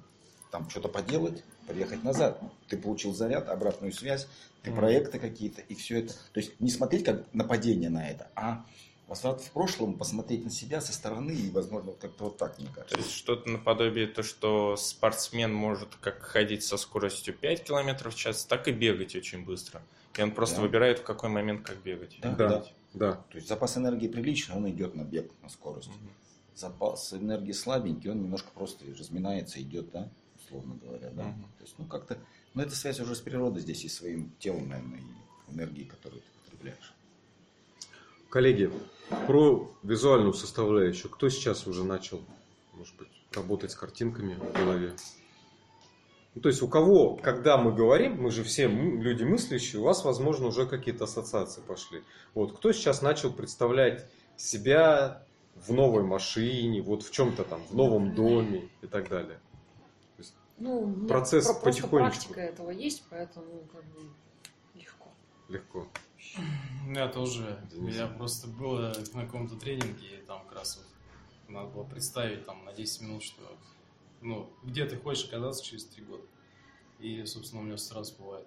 там 0.50 0.68
что-то 0.70 0.88
поделать, 0.88 1.44
приехать 1.66 2.02
назад. 2.04 2.40
Ты 2.68 2.76
получил 2.76 3.14
заряд, 3.14 3.48
обратную 3.48 3.92
связь, 3.92 4.26
ты 4.62 4.70
Мгм. 4.70 4.80
проекты 4.80 5.18
какие-то, 5.18 5.60
и 5.62 5.74
все 5.74 6.00
это. 6.00 6.12
То 6.32 6.40
есть 6.40 6.58
не 6.60 6.70
смотреть 6.70 7.04
как 7.04 7.24
нападение 7.32 7.90
на 7.90 8.08
это, 8.08 8.30
а 8.34 8.64
возврат 9.06 9.40
в 9.42 9.50
прошлом, 9.50 9.98
посмотреть 9.98 10.44
на 10.44 10.50
себя 10.50 10.80
со 10.80 10.92
стороны 10.92 11.32
и, 11.32 11.50
возможно, 11.50 11.90
вот 11.90 12.00
как-то 12.00 12.24
вот 12.24 12.38
так, 12.38 12.58
мне 12.58 12.68
То 12.68 12.74
кажется. 12.74 12.96
есть 12.96 13.10
что-то 13.12 13.48
наподобие 13.50 14.06
то, 14.06 14.22
что 14.22 14.76
спортсмен 14.76 15.52
может 15.52 15.94
как 15.96 16.22
ходить 16.22 16.64
со 16.64 16.76
скоростью 16.76 17.34
5 17.34 17.64
км 17.64 18.10
в 18.10 18.14
час, 18.14 18.44
так 18.46 18.68
и 18.68 18.72
бегать 18.72 19.14
очень 19.14 19.44
быстро. 19.44 19.82
И 20.16 20.22
он 20.22 20.30
просто 20.30 20.56
Да. 20.56 20.62
выбирает, 20.62 21.00
в 21.00 21.02
какой 21.02 21.28
момент 21.28 21.66
как 21.66 21.82
бегать. 21.82 22.16
Да, 22.20 22.34
Да, 22.36 22.48
да. 22.48 22.64
да. 22.94 23.12
То 23.30 23.36
есть 23.36 23.48
запас 23.48 23.76
энергии 23.76 24.08
приличный, 24.08 24.56
он 24.56 24.70
идет 24.70 24.94
на 24.94 25.02
бег, 25.02 25.30
на 25.42 25.48
скорость. 25.48 25.88
Мгм. 25.88 26.10
Запас 26.54 27.12
энергии 27.12 27.52
слабенький, 27.52 28.10
он 28.10 28.22
немножко 28.22 28.50
просто 28.54 28.84
разминается, 28.96 29.60
идет, 29.60 29.90
да, 29.90 30.08
условно 30.44 30.76
говоря, 30.82 31.10
да. 31.10 31.24
Мгм. 31.24 31.42
То 31.58 31.64
есть, 31.64 31.74
ну, 31.78 31.84
как-то, 31.86 32.18
но 32.54 32.62
это 32.62 32.74
связь 32.74 33.00
уже 33.00 33.14
с 33.14 33.20
природой 33.20 33.62
здесь 33.62 33.84
и 33.84 33.88
своим 33.88 34.32
телом, 34.38 34.68
наверное, 34.68 35.00
и 35.00 35.52
энергией, 35.52 35.86
которую 35.86 36.22
ты 36.22 36.28
потребляешь. 36.44 36.94
Коллеги, 38.30 38.70
про 39.26 39.70
визуальную 39.82 40.34
составляющую. 40.34 41.10
Кто 41.10 41.28
сейчас 41.28 41.66
уже 41.66 41.84
начал, 41.84 42.20
может 42.72 42.96
быть, 42.96 43.08
работать 43.32 43.70
с 43.70 43.76
картинками 43.76 44.34
в 44.34 44.52
голове? 44.52 44.94
Ну, 46.34 46.40
то 46.40 46.48
есть 46.48 46.62
у 46.62 46.68
кого, 46.68 47.14
когда 47.14 47.56
мы 47.56 47.72
говорим, 47.72 48.20
мы 48.20 48.32
же 48.32 48.42
все 48.42 48.66
люди 48.66 49.22
мыслящие, 49.22 49.80
у 49.80 49.84
вас, 49.84 50.04
возможно, 50.04 50.48
уже 50.48 50.66
какие-то 50.66 51.04
ассоциации 51.04 51.60
пошли. 51.60 52.02
Вот, 52.34 52.56
кто 52.56 52.72
сейчас 52.72 53.02
начал 53.02 53.32
представлять 53.32 54.04
себя 54.36 55.24
в 55.54 55.72
новой 55.72 56.02
машине, 56.02 56.82
вот 56.82 57.04
в 57.04 57.12
чем-то 57.12 57.44
там, 57.44 57.62
в 57.64 57.74
новом 57.76 58.16
доме 58.16 58.68
и 58.82 58.88
так 58.88 59.08
далее. 59.08 59.38
Ну, 60.58 61.06
Процесс 61.08 61.46
про- 61.46 61.54
потихонечку. 61.54 61.98
практика 61.98 62.40
этого 62.40 62.70
есть, 62.70 63.02
поэтому 63.10 63.64
как 63.72 63.84
бы 63.86 64.00
легко. 64.74 65.08
Легко. 65.48 65.88
У 66.86 66.90
меня 66.90 67.08
тоже. 67.08 67.60
Денис. 67.72 67.94
Я 67.96 68.06
просто 68.06 68.46
было 68.48 68.92
на 69.14 69.24
каком-то 69.26 69.56
тренинге, 69.56 70.18
и 70.18 70.22
там 70.26 70.42
как 70.44 70.58
раз 70.58 70.76
вот 70.76 71.52
надо 71.54 71.68
было 71.68 71.84
представить 71.84 72.44
там 72.46 72.64
на 72.64 72.72
10 72.72 73.02
минут, 73.02 73.22
что 73.22 73.42
ну, 74.20 74.48
где 74.62 74.86
ты 74.86 74.96
хочешь 74.96 75.26
оказаться 75.26 75.62
через 75.64 75.84
три 75.86 76.04
года. 76.04 76.22
И, 76.98 77.24
собственно, 77.26 77.60
у 77.62 77.64
меня 77.64 77.76
сразу 77.76 78.14
бывает 78.18 78.46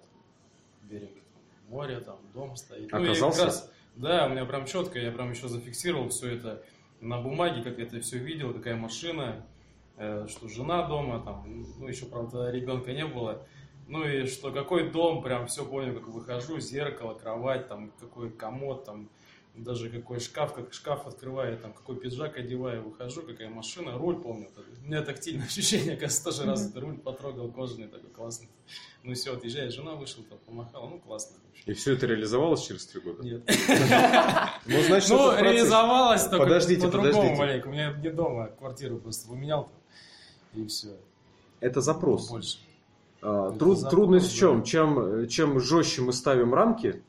берег 0.82 1.12
там, 1.12 1.42
моря, 1.68 2.00
там 2.00 2.18
дом 2.34 2.56
стоит. 2.56 2.80
Ну, 2.90 2.98
и 2.98 3.06
как 3.06 3.10
Оказался? 3.12 3.44
раз- 3.44 3.70
да, 3.96 4.26
у 4.26 4.30
меня 4.30 4.44
прям 4.44 4.66
четко, 4.66 4.98
я 4.98 5.12
прям 5.12 5.30
еще 5.30 5.48
зафиксировал 5.48 6.08
все 6.08 6.30
это 6.34 6.64
на 7.00 7.20
бумаге, 7.20 7.62
как 7.62 7.78
я 7.78 7.84
это 7.84 8.00
все 8.00 8.18
видел, 8.18 8.52
какая 8.52 8.74
машина, 8.76 9.22
э, 9.30 9.42
что 10.28 10.48
жена 10.48 10.86
дома, 10.86 11.20
там, 11.24 11.64
ну, 11.78 11.88
еще, 11.88 12.06
правда, 12.06 12.50
ребенка 12.50 12.92
не 12.92 13.06
было. 13.06 13.46
Ну 13.88 14.06
и 14.06 14.26
что 14.26 14.52
какой 14.52 14.90
дом, 14.90 15.22
прям 15.22 15.46
все 15.46 15.64
понял, 15.64 15.94
как 15.94 16.08
выхожу, 16.08 16.60
зеркало, 16.60 17.14
кровать, 17.14 17.68
там 17.68 17.90
какой 17.98 18.30
комод, 18.30 18.84
там 18.84 19.08
даже 19.54 19.90
какой 19.90 20.20
шкаф, 20.20 20.52
как 20.52 20.72
шкаф 20.72 21.06
открываю, 21.06 21.58
там 21.58 21.72
какой 21.72 21.96
пиджак 21.96 22.36
одеваю, 22.36 22.82
выхожу, 22.82 23.22
какая 23.22 23.48
машина, 23.48 23.96
руль 23.96 24.20
помню. 24.20 24.48
У 24.82 24.86
меня 24.86 25.02
тактильное 25.02 25.46
ощущение, 25.46 25.96
кажется, 25.96 26.24
тоже 26.24 26.44
раз 26.44 26.70
это 26.70 26.80
руль 26.80 26.98
потрогал, 26.98 27.50
кожаный 27.50 27.88
такой 27.88 28.10
классный. 28.10 28.48
Ну 29.02 29.14
все, 29.14 29.34
отъезжает, 29.34 29.72
жена 29.72 29.94
вышла, 29.94 30.22
там 30.24 30.38
помахала, 30.46 30.88
ну 30.88 30.98
классно. 30.98 31.36
И 31.64 31.72
все 31.72 31.94
это 31.94 32.06
реализовалось 32.06 32.62
через 32.62 32.86
три 32.86 33.00
года? 33.00 33.22
Нет. 33.22 33.42
Ну, 34.66 34.82
значит, 34.82 35.08
Ну, 35.08 35.34
реализовалось 35.38 36.24
только 36.24 36.44
Подождите, 36.44 36.82
по-другому 36.82 37.36
маленько. 37.36 37.68
У 37.68 37.70
меня 37.70 37.92
не 37.92 38.10
дома, 38.10 38.44
а 38.44 38.48
квартиру 38.48 38.98
просто 38.98 39.28
поменял 39.28 39.64
там. 39.64 39.72
И 40.58 40.66
все. 40.66 40.88
Это 41.60 41.80
запрос. 41.80 42.30
Больше. 42.30 42.58
А, 43.22 43.50
Это 43.50 43.58
труд- 43.58 43.76
запрос, 43.76 43.90
трудность 43.90 44.32
в 44.32 44.36
чем? 44.36 44.58
да. 44.60 44.64
чем? 44.64 45.28
Чем 45.28 45.60
жестче 45.60 46.02
мы 46.02 46.12
ставим 46.12 46.52
рамки, 46.52 47.02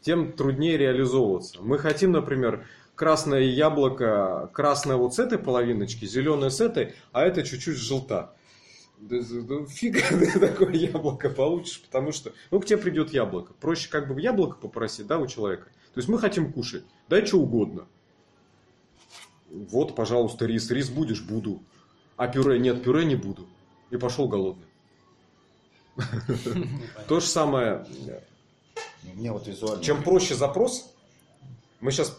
тем 0.00 0.32
труднее 0.32 0.76
реализовываться. 0.76 1.62
Мы 1.62 1.78
хотим, 1.78 2.10
например, 2.10 2.66
красное 2.96 3.42
яблоко, 3.42 4.50
красное 4.52 4.96
вот 4.96 5.14
с 5.14 5.18
этой 5.20 5.38
половиночки, 5.38 6.04
зеленое 6.04 6.50
с 6.50 6.60
этой, 6.60 6.94
а 7.12 7.22
это 7.22 7.44
чуть-чуть 7.44 7.76
желта. 7.76 8.34
Да, 8.98 9.18
да, 9.20 9.40
да, 9.42 9.66
Фига 9.66 10.00
ты 10.10 10.40
такое 10.40 10.72
яблоко 10.72 11.30
получишь, 11.30 11.80
потому 11.80 12.10
что, 12.10 12.32
ну, 12.50 12.58
к 12.60 12.66
тебе 12.66 12.78
придет 12.78 13.12
яблоко. 13.12 13.52
Проще 13.60 13.88
как 13.88 14.12
бы 14.12 14.20
яблоко 14.20 14.56
попросить, 14.56 15.06
да, 15.06 15.18
у 15.18 15.26
человека. 15.28 15.66
То 15.94 15.98
есть 15.98 16.08
мы 16.08 16.18
хотим 16.18 16.52
кушать, 16.52 16.84
дай 17.08 17.24
что 17.24 17.38
угодно. 17.38 17.86
Вот, 19.48 19.94
пожалуйста, 19.94 20.46
рис. 20.46 20.70
Рис 20.72 20.90
будешь? 20.90 21.22
Буду. 21.22 21.62
А 22.16 22.28
пюре? 22.28 22.58
Нет, 22.58 22.82
пюре 22.82 23.04
не 23.04 23.16
буду. 23.16 23.46
И 23.90 23.96
пошел 23.96 24.28
голодный. 24.28 24.66
То 27.08 27.20
же 27.20 27.26
самое 27.26 27.86
У 29.04 29.16
меня 29.16 29.32
вот 29.32 29.46
визуально... 29.46 29.82
чем 29.82 30.02
проще 30.02 30.34
запрос, 30.34 30.92
мы 31.80 31.92
сейчас 31.92 32.18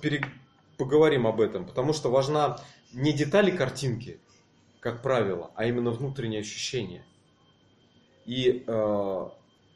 поговорим 0.77 1.27
об 1.27 1.41
этом, 1.41 1.65
потому 1.65 1.93
что 1.93 2.09
важна 2.09 2.59
не 2.93 3.11
детали 3.11 3.51
картинки, 3.51 4.19
как 4.79 5.01
правило, 5.01 5.51
а 5.55 5.65
именно 5.65 5.91
внутреннее 5.91 6.41
ощущение. 6.41 7.05
И 8.25 8.63
э, 8.65 9.29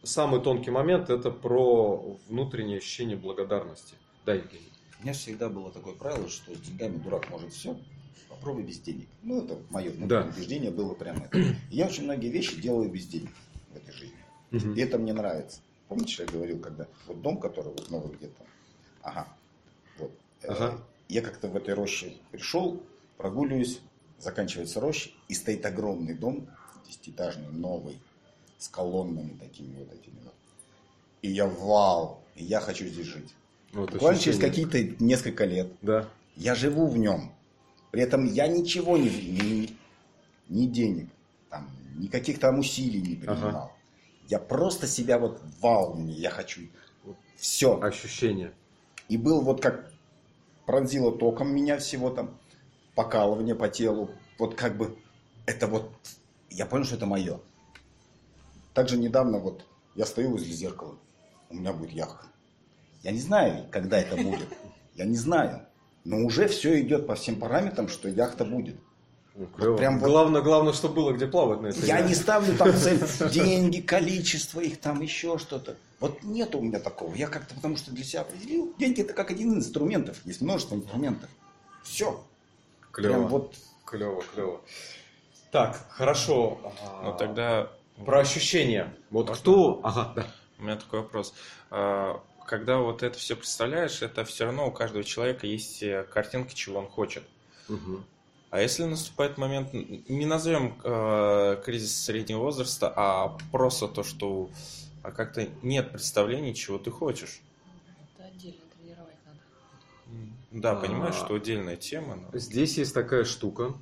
самый 0.04 0.42
тонкий 0.42 0.72
момент 0.72 1.10
это 1.10 1.32
про 1.32 2.18
внутреннее 2.28 2.78
ощущение 2.78 3.18
благодарности. 3.18 3.96
Да, 4.26 4.34
Евгений. 4.34 4.72
У 5.00 5.04
меня 5.04 5.14
всегда 5.14 5.50
было 5.50 5.72
такое 5.72 5.94
правило, 5.94 6.30
что 6.30 6.54
с 6.54 6.60
деньгами 6.60 6.98
дурак 6.98 7.30
может 7.30 7.54
все, 7.54 7.78
попробуй 8.40 8.64
без 8.64 8.80
денег. 8.80 9.08
Ну, 9.22 9.44
это 9.44 9.58
мое 9.70 9.92
Да. 9.92 10.24
убеждение 10.24 10.72
было 10.72 10.94
прямо 10.94 11.26
это. 11.26 11.56
Я 11.70 11.88
очень 11.88 12.04
многие 12.06 12.30
вещи 12.30 12.60
делаю 12.60 12.90
без 12.90 13.06
денег 13.06 13.30
в 13.74 13.78
этой 13.78 13.94
жизни. 13.94 14.76
И 14.76 14.82
это 14.82 14.98
мне 14.98 15.14
нравится. 15.14 15.60
Помните, 15.88 16.24
я 16.24 16.26
говорил, 16.32 16.60
когда 16.60 16.88
вот 17.08 17.22
дом, 17.22 17.38
который 17.38 17.72
вот 17.72 17.90
новый 17.90 18.16
где-то, 18.16 18.44
ага, 19.02 19.28
вот, 19.98 20.12
э, 20.44 20.48
Ага. 20.48 20.80
я 21.08 21.22
как-то 21.22 21.48
в 21.48 21.56
этой 21.56 21.74
роще 21.74 22.14
пришел, 22.32 22.82
прогуливаюсь, 23.18 23.80
заканчивается 24.20 24.80
роща, 24.80 25.10
и 25.28 25.34
стоит 25.34 25.66
огромный 25.66 26.14
дом, 26.14 26.48
десятиэтажный, 26.88 27.48
новый, 27.52 27.98
с 28.60 28.68
колоннами 28.68 29.36
такими 29.40 29.76
вот 29.80 29.92
этими 29.94 30.20
вот. 30.24 30.34
И 31.22 31.32
я 31.32 31.48
вау, 31.48 32.20
и 32.36 32.44
я 32.44 32.60
хочу 32.60 32.86
здесь 32.86 33.08
жить. 33.08 33.34
Вот 33.74 33.92
Буквально 33.92 34.20
через 34.20 34.38
ощущение. 34.40 34.66
какие-то 34.68 35.04
несколько 35.04 35.46
лет 35.46 35.68
Да. 35.82 36.08
я 36.36 36.54
живу 36.56 36.88
в 36.88 36.98
нем. 36.98 37.32
При 37.92 38.02
этом 38.02 38.26
я 38.26 38.48
ничего 38.48 38.98
не, 38.98 39.10
ни, 39.10 39.78
ни 40.48 40.66
денег, 40.68 41.10
там, 41.50 41.70
никаких 41.98 42.40
там 42.40 42.60
усилий 42.60 43.02
не 43.02 43.16
принимал. 43.16 43.74
Я 44.28 44.40
просто 44.40 44.86
себя 44.88 45.18
вот 45.18 45.42
вау 45.60 45.96
мне, 45.96 46.14
я 46.14 46.30
хочу. 46.30 46.62
Все. 47.36 47.80
Ощущение. 47.82 48.54
И 49.08 49.18
был 49.18 49.42
вот 49.42 49.62
как 49.62 49.92
пронзило 50.68 51.12
током 51.12 51.52
меня 51.54 51.80
всего 51.80 52.12
там, 52.12 52.38
покалывание 52.94 53.56
по 53.56 53.70
телу. 53.70 54.12
Вот 54.38 54.54
как 54.54 54.78
бы 54.78 55.00
это 55.48 55.66
вот, 55.66 55.92
я 56.52 56.68
понял, 56.68 56.86
что 56.86 56.96
это 56.96 57.08
мое. 57.08 57.40
Также 58.76 58.98
недавно 58.98 59.40
вот 59.40 59.66
я 59.96 60.06
стою 60.06 60.32
возле 60.32 60.54
зеркала, 60.54 60.96
у 61.50 61.56
меня 61.56 61.74
будет 61.74 61.92
яхта. 61.92 62.28
Я 63.02 63.12
не 63.12 63.20
знаю, 63.20 63.66
когда 63.72 63.98
это 63.98 64.16
будет. 64.16 64.48
Я 64.94 65.06
не 65.06 65.16
знаю. 65.16 65.66
Но 66.10 66.26
уже 66.26 66.48
все 66.48 66.82
идет 66.82 67.06
по 67.06 67.14
всем 67.14 67.36
параметрам, 67.40 67.88
что 67.88 68.10
яхта 68.10 68.44
будет. 68.44 68.76
Ну, 69.36 69.46
прям 69.46 70.00
вот- 70.00 70.10
Главное, 70.10 70.42
главное, 70.42 70.74
чтобы 70.74 70.96
было 70.96 71.12
где 71.14 71.28
плавать 71.28 71.62
на 71.62 71.68
этой 71.68 71.86
Я 71.86 71.98
яхте. 72.00 72.10
не 72.10 72.16
ставлю 72.16 72.58
там 72.58 72.74
цель 72.74 73.00
деньги, 73.32 73.80
количество 73.80 74.60
их 74.60 74.80
там, 74.80 75.02
еще 75.02 75.38
что-то. 75.38 75.78
Вот 76.00 76.24
нет 76.24 76.56
у 76.56 76.62
меня 76.62 76.80
такого. 76.80 77.14
Я 77.14 77.28
как-то 77.28 77.54
потому 77.54 77.78
что 77.78 77.92
для 77.92 78.04
себя 78.04 78.22
определил. 78.22 78.74
Деньги 78.80 79.02
это 79.02 79.14
как 79.14 79.30
один 79.30 79.52
из 79.54 79.58
инструментов. 79.68 80.18
Есть 80.26 80.42
множество 80.42 80.74
инструментов. 80.74 81.30
Все. 81.84 82.24
Клево. 82.92 83.14
Прям 83.14 83.28
вот 83.28 83.54
Клево, 83.86 84.24
клево. 84.34 84.62
Так, 85.52 85.80
хорошо. 85.90 86.60
Ну 87.04 87.16
тогда 87.16 87.70
Про 88.04 88.22
ощущения. 88.22 88.96
Вот 89.12 89.28
Можно? 89.28 89.42
кто... 89.42 89.80
Ага, 89.84 90.14
да. 90.16 90.28
у 90.58 90.64
меня 90.64 90.76
такой 90.76 91.02
вопрос. 91.02 91.36
А, 92.50 92.58
Когда 92.58 92.78
вот 92.80 93.04
это 93.04 93.18
все 93.18 93.36
представляешь, 93.36 94.02
это 94.02 94.26
все 94.26 94.46
равно 94.46 94.68
у 94.68 94.72
каждого 94.72 95.04
человека 95.04 95.46
есть 95.46 95.84
э, 95.84 96.04
картинка, 96.12 96.54
чего 96.54 96.80
он 96.80 96.88
хочет. 96.88 97.24
Мгм. 97.68 98.04
А 98.50 98.62
если 98.62 98.84
наступает 98.86 99.38
момент, 99.38 99.72
не 99.74 100.26
назовем 100.26 100.80
э, 100.84 101.62
кризис 101.64 101.96
среднего 102.04 102.40
возраста, 102.40 102.92
а 102.96 103.38
просто 103.52 103.88
то, 103.88 104.04
что 104.04 104.50
а 105.04 105.12
как-то 105.12 105.48
нет 105.62 105.92
представлений, 105.92 106.56
чего 106.56 106.80
ты 106.80 106.90
хочешь. 106.90 107.42
Это 108.18 108.28
отдельно 108.28 108.62
тренировать 108.76 109.16
надо. 109.26 109.40
Да, 110.52 110.72
А. 110.72 110.76
понимаешь, 110.76 111.16
что 111.16 111.36
отдельная 111.36 111.78
тема. 111.78 112.16
но- 112.16 112.38
Здесь 112.40 112.78
есть 112.80 112.94
такая 112.96 113.24
штука. 113.26 113.74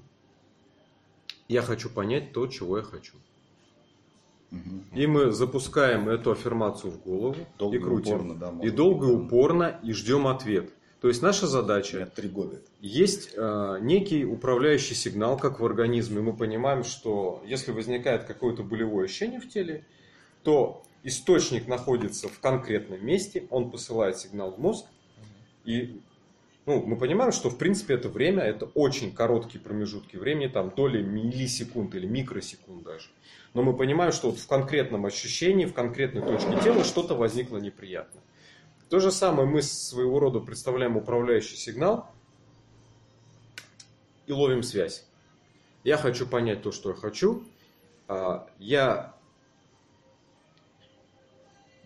Я 1.48 1.62
хочу 1.62 1.90
понять 1.90 2.34
то, 2.34 2.46
чего 2.48 2.78
я 2.78 2.84
хочу. 2.84 3.14
И 4.94 5.08
мы 5.08 5.32
запускаем 5.32 6.08
эту 6.10 6.32
аффирмацию 6.32 6.92
в 6.92 7.02
голову 7.02 7.36
Долго 7.58 7.78
и 7.78 7.80
крутим. 7.80 8.16
упорно, 8.16 8.36
да, 8.36 8.54
и 8.66 8.70
долго 8.70 9.08
и 9.08 9.12
упорно, 9.12 9.80
и 9.84 9.92
ждем 9.92 10.28
ответ. 10.28 10.72
То 11.02 11.10
есть 11.10 11.22
наша 11.22 11.46
задача 11.48 12.12
три 12.16 12.28
года. 12.28 12.60
есть 12.82 13.34
э, 13.36 13.78
некий 13.82 14.26
управляющий 14.26 14.96
сигнал, 14.96 15.38
как 15.38 15.60
в 15.60 15.66
организме. 15.66 16.22
Мы 16.22 16.36
понимаем, 16.36 16.84
что 16.84 17.44
если 17.46 17.72
возникает 17.72 18.24
какое-то 18.24 18.64
болевое 18.64 19.06
ощущение 19.06 19.40
в 19.40 19.48
теле, 19.48 19.86
то 20.44 20.82
источник 21.04 21.68
находится 21.68 22.30
в 22.30 22.40
конкретном 22.40 23.06
месте, 23.06 23.46
он 23.52 23.70
посылает 23.70 24.18
сигнал 24.18 24.52
в 24.52 24.60
мозг, 24.60 24.86
и 25.66 26.02
ну, 26.68 26.84
мы 26.86 26.98
понимаем, 26.98 27.32
что 27.32 27.50
в 27.50 27.58
принципе 27.58 27.94
это 27.94 28.10
время, 28.10 28.44
это 28.44 28.66
очень 28.66 29.14
короткие 29.14 29.62
промежутки 29.64 30.18
времени, 30.18 30.48
там 30.48 30.70
доли 30.70 31.02
миллисекунд 31.02 31.96
или 31.96 32.06
микросекунд 32.06 32.84
даже. 32.84 33.08
Но 33.54 33.64
мы 33.64 33.74
понимаем, 33.74 34.12
что 34.12 34.32
вот 34.32 34.40
в 34.40 34.48
конкретном 34.48 35.06
ощущении, 35.06 35.66
в 35.66 35.74
конкретной 35.74 36.22
точке 36.22 36.60
тела 36.62 36.84
что-то 36.84 37.16
возникло 37.16 37.58
неприятное. 37.58 38.22
То 38.90 39.00
же 39.00 39.14
самое 39.14 39.48
мы 39.48 39.62
своего 39.62 40.20
рода 40.20 40.42
представляем 40.42 40.98
управляющий 40.98 41.56
сигнал 41.56 42.12
и 44.26 44.34
ловим 44.34 44.62
связь. 44.62 45.08
Я 45.86 45.96
хочу 45.96 46.28
понять 46.28 46.64
то, 46.64 46.74
что 46.74 46.90
я 46.90 46.96
хочу. 46.96 47.46
А, 48.10 48.46
Я 48.60 49.16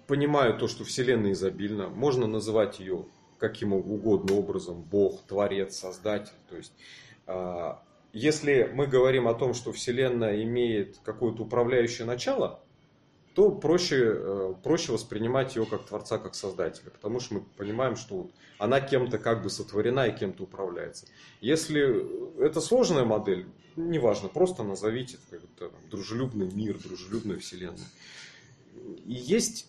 понимаю 0.08 0.58
то, 0.58 0.68
что 0.68 0.84
Вселенная 0.84 1.34
изобильна. 1.34 1.88
Можно 1.88 2.26
называть 2.26 2.80
ее 2.80 3.06
каким 3.42 3.74
угодно 3.74 4.36
образом. 4.36 4.84
Бог, 4.84 5.24
Творец, 5.24 5.76
Создатель. 5.76 6.32
То 6.48 6.58
есть, 6.58 6.72
а, 7.26 7.84
если 8.14 8.70
мы 8.72 8.86
говорим 8.86 9.28
о 9.28 9.34
том, 9.34 9.56
что 9.56 9.72
Вселенная 9.74 10.44
имеет 10.44 11.00
какое-то 11.04 11.42
управляющее 11.44 12.06
начало, 12.06 12.62
то 13.34 13.50
проще, 13.50 14.14
э, 14.14 14.54
проще 14.62 14.92
воспринимать 14.92 15.56
ее 15.56 15.66
как 15.66 15.86
Творца, 15.86 16.18
как 16.20 16.36
Создателя. 16.36 16.92
Потому 16.92 17.20
что 17.20 17.36
мы 17.36 17.42
понимаем, 17.58 17.96
что 17.96 18.30
она 18.60 18.80
кем-то 18.80 19.18
как 19.18 19.42
бы 19.42 19.50
сотворена 19.50 20.08
и 20.08 20.16
кем-то 20.16 20.44
управляется. 20.44 21.08
Если 21.40 22.44
это 22.46 22.62
сложная 22.62 23.06
модель, 23.06 23.48
неважно, 23.76 24.28
просто 24.28 24.64
назовите 24.64 25.18
это 25.32 25.42
как-то 25.58 25.72
дружелюбный 25.90 26.52
мир, 26.52 26.78
дружелюбная 26.78 27.40
Вселенная. 27.40 27.88
И 29.06 29.14
есть 29.14 29.68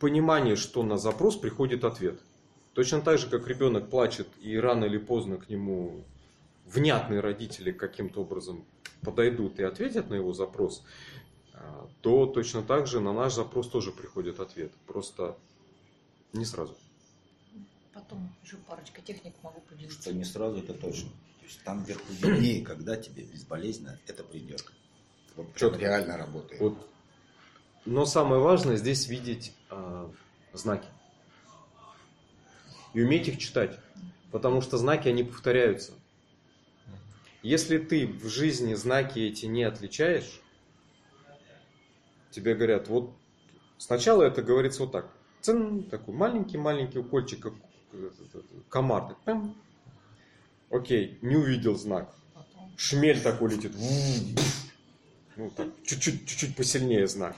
понимание, 0.00 0.56
что 0.56 0.82
на 0.82 0.96
запрос 0.96 1.36
приходит 1.36 1.84
ответ. 1.84 2.18
Точно 2.74 3.00
так 3.00 3.18
же, 3.18 3.28
как 3.28 3.46
ребенок 3.48 3.90
плачет, 3.90 4.28
и 4.40 4.56
рано 4.56 4.84
или 4.84 4.98
поздно 4.98 5.36
к 5.36 5.48
нему 5.48 6.04
внятные 6.66 7.20
родители 7.20 7.72
каким-то 7.72 8.22
образом 8.22 8.64
подойдут 9.02 9.58
и 9.58 9.64
ответят 9.64 10.08
на 10.08 10.14
его 10.14 10.32
запрос, 10.32 10.84
а, 11.52 11.88
то 12.00 12.26
точно 12.26 12.62
так 12.62 12.86
же 12.86 13.00
на 13.00 13.12
наш 13.12 13.34
запрос 13.34 13.68
тоже 13.68 13.90
приходит 13.90 14.40
ответ. 14.40 14.72
Просто 14.86 15.36
не 16.32 16.44
сразу. 16.44 16.76
Потом 17.92 18.32
еще 18.44 18.56
парочка 18.56 19.02
техник 19.02 19.34
могу 19.42 19.60
поделиться. 19.62 20.00
Что 20.00 20.12
не 20.12 20.24
сразу, 20.24 20.58
это 20.58 20.74
точно. 20.74 21.10
То 21.40 21.46
есть 21.46 21.62
там 21.64 21.82
вверху 21.82 22.12
виднее, 22.12 22.64
когда 22.64 22.96
тебе 22.96 23.24
безболезненно 23.24 23.98
это 24.06 24.22
придет. 24.22 24.64
Вот 25.34 25.54
Чётко. 25.56 25.80
реально 25.80 26.16
работает. 26.16 26.60
Вот. 26.60 26.86
Но 27.84 28.04
самое 28.06 28.40
важное 28.40 28.76
здесь 28.76 29.08
видеть 29.08 29.54
а, 29.70 30.10
знаки. 30.52 30.86
И 32.94 33.02
уметь 33.02 33.28
их 33.28 33.38
читать. 33.38 33.78
Потому 34.30 34.60
что 34.60 34.78
знаки, 34.78 35.08
они 35.08 35.24
повторяются. 35.24 35.92
Если 37.42 37.78
ты 37.78 38.06
в 38.06 38.28
жизни 38.28 38.74
знаки 38.74 39.18
эти 39.18 39.46
не 39.46 39.64
отличаешь, 39.64 40.40
тебе 42.30 42.54
говорят, 42.54 42.88
вот 42.88 43.12
сначала 43.78 44.22
это 44.24 44.42
говорится 44.42 44.82
вот 44.82 44.92
так. 44.92 45.10
Цин, 45.40 45.84
такой 45.84 46.14
маленький-маленький 46.14 46.98
укольчик, 46.98 47.40
как 47.40 47.54
э, 47.92 48.10
этот, 48.20 48.44
комар. 48.68 49.08
Так, 49.08 49.18
пям. 49.24 49.56
Окей, 50.68 51.18
не 51.22 51.36
увидел 51.36 51.76
знак. 51.76 52.14
Шмель 52.76 53.20
такой 53.20 53.54
летит. 53.54 53.72
Ну, 55.36 55.50
так, 55.50 55.68
чуть-чуть, 55.84 56.28
чуть-чуть 56.28 56.54
посильнее 56.54 57.06
знак. 57.06 57.36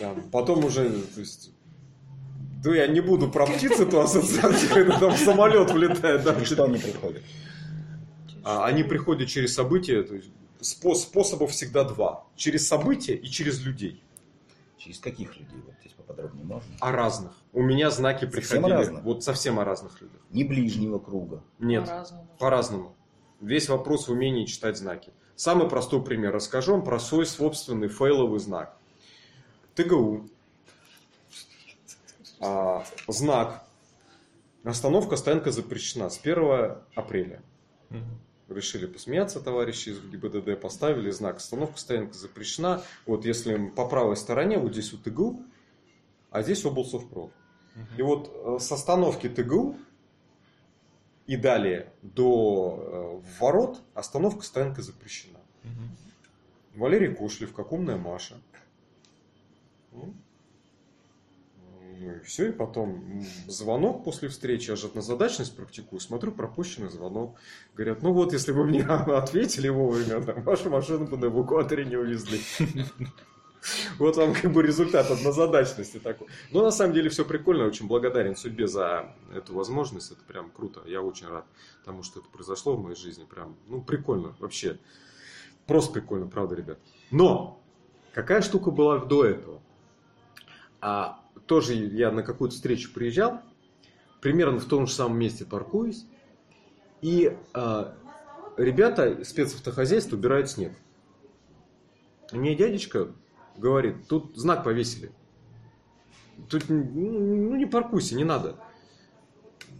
Да, 0.00 0.14
потом 0.32 0.64
уже, 0.64 0.90
то 0.90 1.20
есть, 1.20 1.50
да 2.64 2.74
я 2.74 2.86
не 2.86 3.00
буду 3.00 3.30
про 3.30 3.46
птиц 3.46 3.78
эту 3.78 4.00
ассоциацию, 4.00 4.70
когда 4.74 4.98
там 4.98 5.16
самолет 5.16 5.70
влетает. 5.70 6.22
Да, 6.24 6.32
И 6.32 6.44
что 6.44 6.64
они 6.64 6.78
приходят? 6.78 7.22
А, 8.42 8.66
они 8.66 8.82
приходят 8.82 9.28
через 9.28 9.54
события, 9.54 10.02
то 10.02 10.14
есть 10.16 10.30
спо- 10.60 10.94
способов 10.94 11.50
всегда 11.52 11.84
два. 11.84 12.26
Через 12.36 12.66
события 12.66 13.14
и 13.14 13.26
через 13.28 13.64
людей. 13.64 14.02
Через 14.78 14.98
каких 14.98 15.36
людей? 15.38 15.62
Вот 15.64 15.74
здесь 15.80 15.92
поподробнее 15.92 16.44
можно? 16.44 16.70
А 16.80 16.92
разных. 16.92 17.32
У 17.52 17.62
меня 17.62 17.90
знаки 17.90 18.24
Совсем 18.26 18.30
приходили 18.32 18.72
разных? 18.72 19.02
вот 19.04 19.24
совсем 19.24 19.58
о 19.60 19.64
разных 19.64 20.00
людях. 20.02 20.20
Не 20.30 20.44
ближнего 20.44 20.98
круга. 20.98 21.42
Нет, 21.58 21.84
По-разному. 21.86 22.28
по-разному. 22.38 22.96
Весь 23.40 23.68
вопрос 23.68 24.08
в 24.08 24.12
умении 24.12 24.44
читать 24.44 24.76
знаки. 24.76 25.12
Самый 25.36 25.68
простой 25.68 26.02
пример. 26.02 26.32
Расскажу 26.32 26.72
вам 26.72 26.84
про 26.84 26.98
свой 27.00 27.24
собственный 27.26 27.88
фейловый 27.88 28.40
знак. 28.40 28.76
ТГУ. 29.74 30.28
А, 32.44 32.84
знак. 33.08 33.64
Остановка, 34.64 35.16
стоянка 35.16 35.50
запрещена 35.50 36.10
с 36.10 36.18
1 36.18 36.76
апреля. 36.94 37.42
Решили 38.48 38.84
посмеяться, 38.86 39.40
товарищи 39.40 39.90
из 39.90 40.00
ГИБДД, 40.00 40.60
поставили 40.60 41.10
знак 41.10 41.38
«Остановка, 41.38 41.78
стоянка 41.78 42.12
запрещена». 42.12 42.82
Вот 43.06 43.24
если 43.24 43.68
по 43.68 43.88
правой 43.88 44.16
стороне, 44.16 44.58
вот 44.58 44.72
здесь 44.72 44.92
вот 44.92 45.02
ТГУ, 45.02 45.42
а 46.30 46.42
здесь 46.42 46.64
облсовпрод. 46.66 47.32
И 47.96 48.02
вот 48.02 48.30
э, 48.32 48.58
с 48.60 48.70
остановки 48.70 49.28
ТГУ 49.28 49.76
и 51.26 51.36
далее 51.36 51.92
до 52.02 53.22
э, 53.24 53.40
ворот 53.40 53.80
остановка, 53.94 54.42
стоянка 54.42 54.82
запрещена. 54.82 55.38
Валерий 56.74 57.14
Кошлев, 57.14 57.54
как 57.54 57.72
умная 57.72 57.96
Маша. 57.96 58.36
Ну, 59.92 60.14
все, 62.24 62.48
и 62.48 62.52
потом 62.52 63.24
звонок 63.46 64.04
после 64.04 64.28
встречи, 64.28 64.70
я 64.70 64.76
же 64.76 64.86
однозадачность 64.86 65.56
практикую, 65.56 66.00
смотрю, 66.00 66.32
пропущенный 66.32 66.88
звонок. 66.88 67.36
Говорят, 67.74 68.02
ну 68.02 68.12
вот, 68.12 68.32
если 68.32 68.52
бы 68.52 68.64
мне 68.64 68.82
ответили 68.84 69.68
вовремя, 69.68 70.22
там, 70.22 70.42
вашу 70.42 70.70
машину 70.70 71.06
бы 71.06 71.16
на 71.16 71.26
эвакуаторе 71.26 71.84
не 71.84 71.96
увезли. 71.96 72.40
Вот 73.98 74.16
вам 74.16 74.34
как 74.34 74.52
бы 74.52 74.62
результат 74.62 75.10
однозадачности 75.10 75.98
такой. 75.98 76.28
Но 76.50 76.62
на 76.62 76.70
самом 76.70 76.92
деле 76.92 77.08
все 77.08 77.24
прикольно, 77.24 77.64
очень 77.64 77.86
благодарен 77.86 78.36
судьбе 78.36 78.66
за 78.66 79.14
эту 79.34 79.54
возможность, 79.54 80.12
это 80.12 80.22
прям 80.22 80.50
круто. 80.50 80.82
Я 80.86 81.00
очень 81.00 81.28
рад 81.28 81.46
тому, 81.84 82.02
что 82.02 82.20
это 82.20 82.28
произошло 82.28 82.76
в 82.76 82.82
моей 82.82 82.96
жизни. 82.96 83.24
Прям, 83.24 83.56
ну, 83.68 83.80
прикольно 83.80 84.34
вообще. 84.38 84.78
Просто 85.66 85.94
прикольно, 85.94 86.26
правда, 86.26 86.54
ребят. 86.54 86.78
Но 87.10 87.58
какая 88.12 88.42
штука 88.42 88.70
была 88.70 88.98
до 88.98 89.24
этого? 89.24 89.62
А 90.82 91.23
тоже 91.46 91.74
я 91.74 92.10
на 92.10 92.22
какую-то 92.22 92.54
встречу 92.54 92.92
приезжал, 92.92 93.40
примерно 94.20 94.58
в 94.58 94.64
том 94.64 94.86
же 94.86 94.92
самом 94.92 95.18
месте 95.18 95.44
паркуюсь, 95.44 96.06
и 97.02 97.36
а, 97.52 97.94
ребята 98.56 99.24
спецавтохозяйства 99.24 100.16
убирают 100.16 100.50
снег. 100.50 100.72
Мне 102.32 102.54
дядечка 102.54 103.08
говорит, 103.56 104.08
тут 104.08 104.36
знак 104.36 104.64
повесили. 104.64 105.12
Тут 106.48 106.68
ну, 106.68 107.54
не 107.56 107.66
паркуйся, 107.66 108.16
не 108.16 108.24
надо. 108.24 108.56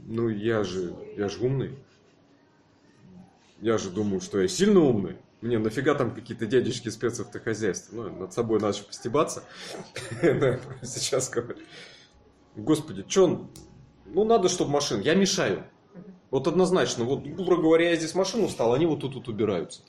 Ну, 0.07 0.29
я 0.29 0.63
же, 0.65 0.95
я 1.17 1.29
же 1.29 1.45
умный. 1.45 1.79
Я 3.61 3.79
же 3.79 3.91
думаю, 3.91 4.21
что 4.21 4.41
я 4.41 4.49
сильно 4.49 4.81
умный. 4.81 5.17
Мне 5.45 5.59
нафига 5.59 5.95
там 5.95 6.15
какие-то 6.15 6.47
дядечки 6.47 6.89
спецавтохозяйства? 6.89 7.95
Ну, 7.97 8.09
над 8.21 8.33
собой 8.33 8.61
же 8.61 8.83
постебаться. 8.83 9.45
Сейчас 10.83 11.29
говорю. 11.29 11.59
Господи, 12.57 13.05
что 13.07 13.25
он... 13.25 13.51
Ну, 14.07 14.25
надо, 14.25 14.49
чтобы 14.49 14.71
машин. 14.71 15.03
Я 15.03 15.15
мешаю. 15.15 15.65
Вот 16.31 16.49
однозначно. 16.49 17.05
Вот, 17.05 17.25
грубо 17.25 17.57
говоря, 17.61 17.91
я 17.91 17.97
здесь 17.97 18.15
машину 18.15 18.49
встал, 18.49 18.73
они 18.73 18.87
вот 18.87 19.01
тут 19.01 19.17
вот 19.17 19.29
убираются. 19.29 19.83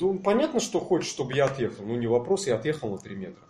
Ну, 0.00 0.20
понятно, 0.20 0.60
что 0.60 0.78
хочет, 0.78 1.10
чтобы 1.10 1.32
я 1.34 1.46
отъехал. 1.46 1.84
Ну, 1.84 1.96
не 1.96 2.06
вопрос, 2.06 2.46
я 2.46 2.54
отъехал 2.54 2.88
на 2.90 2.98
3 2.98 3.16
метра. 3.16 3.42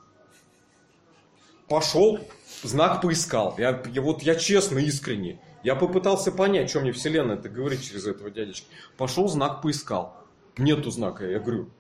Пошел, 1.69 2.21
знак 2.63 3.03
поискал. 3.03 3.55
Я, 3.59 3.83
я- 3.93 4.01
вот 4.01 4.23
я 4.23 4.35
честно, 4.35 4.79
искренне. 4.79 5.43
Я 5.63 5.77
попытался 5.77 6.33
понять, 6.33 6.71
что 6.71 6.81
мне 6.81 6.93
вселенная 6.93 7.37
это 7.37 7.51
говорит 7.51 7.83
через 7.83 8.07
этого 8.07 8.31
дядечки. 8.31 8.67
Пошел, 8.97 9.29
знак 9.29 9.61
поискал. 9.61 10.20
Нету 10.59 10.91
знака. 10.91 11.27
Я 11.27 11.41
говорю, 11.41 11.71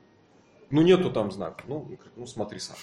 ну 0.70 0.82
нету 0.82 1.10
там 1.10 1.30
знака. 1.30 1.64
Ну, 1.66 1.80
говорит, 1.80 2.00
ну 2.16 2.26
смотри 2.26 2.58
сам. 2.58 2.76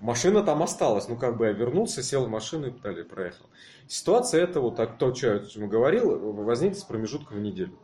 Машина 0.00 0.42
там 0.42 0.62
осталась. 0.62 1.08
Ну, 1.08 1.16
как 1.16 1.36
бы 1.36 1.46
я 1.46 1.52
вернулся, 1.52 2.02
сел 2.02 2.26
в 2.26 2.28
машину 2.28 2.68
и 2.68 2.70
далее 2.70 3.04
проехал. 3.04 3.46
Ситуация 3.88 4.42
эта, 4.42 4.60
вот 4.60 4.76
то, 4.98 5.14
что 5.14 5.42
я 5.54 5.66
говорил, 5.66 6.32
возникнет 6.32 6.78
с 6.78 6.84
промежутком 6.84 7.38
в 7.38 7.40
неделю. 7.40 7.78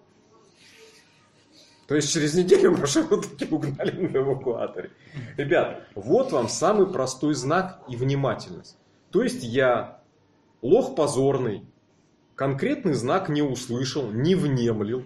То 1.87 1.97
есть 1.97 2.13
через 2.13 2.35
неделю 2.35 2.77
машину 2.77 3.21
таки 3.21 3.53
угнали 3.53 4.07
на 4.07 4.19
эвакуаторе. 4.19 4.91
Ребят, 5.37 5.89
вот 5.95 6.31
вам 6.31 6.49
самый 6.49 6.87
простой 6.87 7.35
знак 7.35 7.83
и 7.89 7.97
внимательность. 7.97 8.77
То 9.11 9.23
есть 9.23 9.43
я 9.43 10.01
лох 10.63 10.95
позорный, 10.95 11.67
конкретный 12.37 12.95
знак 12.95 13.29
не 13.29 13.43
услышал, 13.43 14.11
не 14.11 14.37
внемлил 14.37 15.05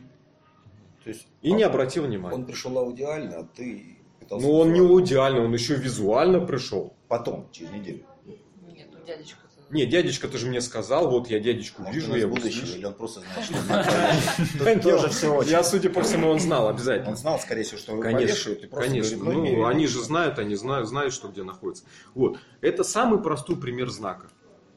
То 1.04 1.10
есть 1.10 1.26
и 1.42 1.52
не 1.52 1.62
обратил 1.62 2.04
внимания. 2.04 2.34
он 2.34 2.46
пришел 2.46 2.78
аудиально, 2.78 3.40
а 3.40 3.44
ты 3.44 3.98
пытался... 4.20 4.46
Ну, 4.46 4.54
он 4.54 4.72
не 4.72 4.80
аудиально, 4.80 5.44
он 5.44 5.52
еще 5.52 5.74
визуально 5.74 6.40
пришел. 6.40 6.94
Потом, 7.08 7.48
через 7.52 7.72
неделю. 7.72 8.04
Нет, 8.24 8.88
ну 8.90 8.98
дядечка 9.06 9.40
Не, 9.68 9.84
дядечка, 9.84 10.28
ты 10.28 10.38
же 10.38 10.46
мне 10.46 10.62
сказал, 10.62 11.10
вот 11.10 11.28
я 11.28 11.40
дядечку 11.40 11.82
Может, 11.82 11.94
вижу, 11.94 12.10
он 12.12 12.16
я 12.16 12.22
его 12.22 12.34
будущего, 12.34 12.74
или 12.74 12.86
он 12.86 12.94
просто 12.94 13.20
знает, 13.20 13.44
что 13.44 14.80
тоже 14.82 15.08
все. 15.10 15.42
Я, 15.42 15.62
судя 15.62 15.90
по 15.90 16.02
всему, 16.02 16.30
он 16.30 16.40
знал 16.40 16.68
Он 16.68 16.74
обязательно. 16.74 17.14
знал, 17.16 17.38
скорее 17.38 17.64
всего, 17.64 17.78
что 17.78 17.92
его 17.92 18.00
Конечно, 18.00 18.54
конечно. 18.70 19.24
Ну, 19.24 19.66
они 19.66 19.86
же 19.86 20.00
знают, 20.00 20.38
они 20.38 20.54
знают, 20.54 20.88
знают, 20.88 21.12
что 21.12 21.28
где 21.28 21.42
находится. 21.42 21.84
Вот. 22.14 22.38
Это 22.62 22.82
самый 22.82 23.22
простой 23.22 23.56
пример 23.56 23.90
знака. 23.90 24.30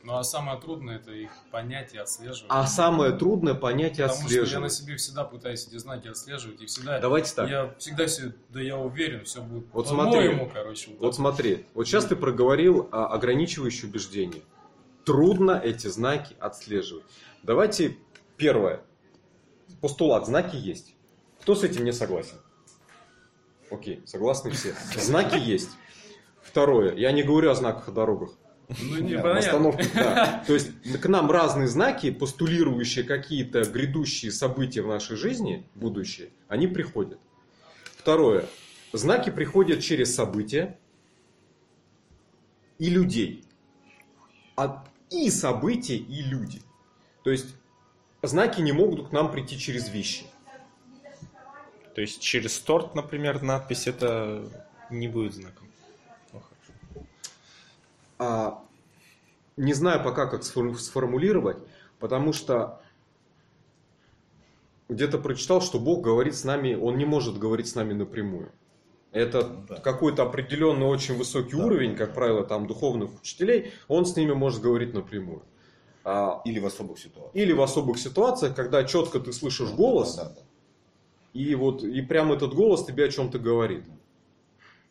Ну 0.07 0.15
а 0.15 0.23
самое 0.23 0.57
трудное 0.57 0.99
это 0.99 1.11
их 1.11 1.31
понять 1.51 1.93
и 1.93 1.97
отслеживать. 1.97 2.45
А 2.47 2.65
самое 2.65 3.11
трудное 3.11 3.55
понять 3.55 3.99
и 3.99 4.03
Потому 4.03 4.29
что 4.29 4.35
я 4.35 4.39
на 4.39 4.43
отслеживать. 4.45 4.71
себе 4.73 4.95
всегда 4.95 5.25
пытаюсь 5.25 5.67
эти 5.67 5.75
знаки 5.75 6.07
отслеживать, 6.07 6.61
и 6.61 6.65
всегда 6.65 7.01
Давайте 7.01 7.35
так. 7.35 7.49
я 7.49 7.75
всегда 7.77 8.07
все, 8.07 8.31
да 8.47 8.61
я 8.61 8.77
уверен, 8.77 9.25
все 9.25 9.41
будет 9.41 9.65
Вот 9.73 9.89
смотри. 9.89 10.47
короче. 10.53 10.91
Вот 10.97 11.13
смотри, 11.13 11.65
вот 11.73 11.87
сейчас 11.87 12.05
ты 12.05 12.15
проговорил 12.15 12.87
о 12.93 13.07
ограничивающие 13.07 13.89
убеждения. 13.89 14.43
Трудно 15.03 15.59
эти 15.61 15.87
знаки 15.87 16.37
отслеживать. 16.39 17.03
Давайте 17.43 17.97
первое. 18.37 18.83
Постулат. 19.81 20.25
Знаки 20.25 20.55
есть. 20.55 20.95
Кто 21.41 21.53
с 21.53 21.65
этим 21.65 21.83
не 21.83 21.91
согласен? 21.91 22.37
Окей, 23.69 24.01
согласны 24.05 24.51
все. 24.51 24.73
Знаки 24.95 25.35
есть. 25.37 25.71
Второе. 26.41 26.95
Я 26.95 27.11
не 27.11 27.23
говорю 27.23 27.51
о 27.51 27.55
знаках 27.55 27.89
о 27.89 27.91
дорогах. 27.91 28.29
Ну, 28.69 28.97
непонятно. 28.99 29.77
Да. 29.93 30.43
То 30.47 30.53
есть 30.53 30.71
к 31.01 31.07
нам 31.07 31.31
разные 31.31 31.67
знаки, 31.67 32.11
постулирующие 32.11 33.05
какие-то 33.05 33.63
грядущие 33.63 34.31
события 34.31 34.81
в 34.81 34.87
нашей 34.87 35.15
жизни, 35.15 35.65
будущее, 35.75 36.29
они 36.47 36.67
приходят. 36.67 37.19
Второе. 37.95 38.45
Знаки 38.91 39.29
приходят 39.29 39.81
через 39.81 40.13
события 40.13 40.77
и 42.77 42.89
людей. 42.89 43.45
А 44.55 44.85
и 45.09 45.29
события, 45.29 45.95
и 45.95 46.21
люди. 46.21 46.61
То 47.23 47.31
есть 47.31 47.55
знаки 48.21 48.61
не 48.61 48.71
могут 48.71 49.09
к 49.09 49.11
нам 49.11 49.31
прийти 49.31 49.57
через 49.57 49.89
вещи. 49.89 50.25
То 51.95 52.01
есть 52.01 52.21
через 52.21 52.59
торт, 52.59 52.95
например, 52.95 53.41
надпись 53.41 53.87
это 53.87 54.47
не 54.89 55.07
будет 55.07 55.33
знаком. 55.33 55.66
А, 58.19 58.63
не 59.57 59.73
знаю 59.73 60.03
пока, 60.03 60.25
как 60.27 60.41
сфор- 60.41 60.77
сформулировать, 60.77 61.57
потому 61.99 62.33
что 62.33 62.81
где-то 64.89 65.17
прочитал, 65.17 65.61
что 65.61 65.79
Бог 65.79 66.01
говорит 66.01 66.35
с 66.35 66.43
нами, 66.43 66.73
Он 66.75 66.97
не 66.97 67.05
может 67.05 67.37
говорить 67.37 67.67
с 67.67 67.75
нами 67.75 67.93
напрямую. 67.93 68.51
Это 69.11 69.43
Да. 69.67 69.75
какой-то 69.79 70.23
определенный 70.23 70.85
очень 70.85 71.15
высокий 71.17 71.55
Да, 71.55 71.65
уровень, 71.65 71.91
да, 71.91 71.97
как 71.97 72.09
да. 72.09 72.15
правило, 72.15 72.43
там 72.45 72.67
духовных 72.67 73.19
учителей, 73.19 73.71
он 73.87 74.05
с 74.05 74.15
ними 74.15 74.33
может 74.33 74.61
говорить 74.61 74.93
напрямую. 74.93 75.41
А, 76.03 76.41
Или 76.45 76.59
в 76.59 76.65
особых 76.65 76.99
ситуациях. 76.99 77.35
или 77.35 77.51
в 77.51 77.61
особых 77.61 77.97
ситуациях, 77.99 78.55
когда 78.55 78.83
четко 78.85 79.19
ты 79.19 79.33
слышишь 79.33 79.71
голос, 79.71 80.15
Да, 80.15 80.23
да, 80.25 80.29
да. 80.35 80.41
и 81.33 81.53
вот 81.55 81.83
и 81.83 82.01
прям 82.01 82.31
этот 82.31 82.53
голос 82.53 82.85
тебе 82.85 83.05
о 83.05 83.09
чем-то 83.09 83.39
говорит. 83.39 83.83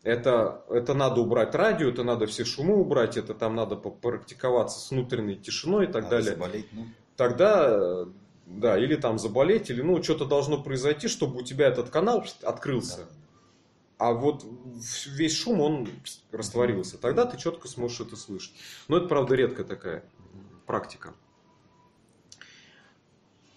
Это, 0.07 0.63
это 0.69 0.93
надо 0.93 1.19
убрать 1.19 1.53
радио, 1.53 1.89
это 1.89 2.05
надо 2.05 2.27
все 2.27 2.45
шумы 2.45 2.77
убрать, 2.77 3.17
это 3.17 3.33
там 3.33 3.55
надо 3.55 3.75
попрактиковаться 3.75 4.79
с 4.79 4.89
внутренней 4.89 5.35
тишиной 5.35 5.83
и 5.83 5.87
так 5.87 6.03
Надо 6.03 6.09
далее. 6.15 6.31
заболеть, 6.35 6.67
ну, 6.71 6.85
Тогда, 7.17 8.05
да, 8.45 8.79
или 8.79 8.95
там 8.95 9.19
заболеть, 9.19 9.69
или 9.69 9.81
ну 9.81 10.01
что-то 10.01 10.23
должно 10.23 10.63
произойти, 10.63 11.09
чтобы 11.09 11.39
у 11.39 11.43
тебя 11.43 11.67
этот 11.67 11.89
канал 11.89 12.23
открылся. 12.43 12.99
да. 12.99 13.05
А 13.97 14.13
вот 14.13 14.45
весь 15.07 15.35
шум, 15.35 15.59
он 15.59 15.89
растворился. 16.31 16.97
Тогда 16.97 17.25
ты 17.25 17.37
четко 17.37 17.67
сможешь 17.67 17.99
это 17.99 18.15
слышать. 18.15 18.53
Но 18.87 18.95
это, 18.95 19.07
правда, 19.07 19.35
редкая 19.35 19.65
такая 19.65 20.05
практика. 20.65 21.13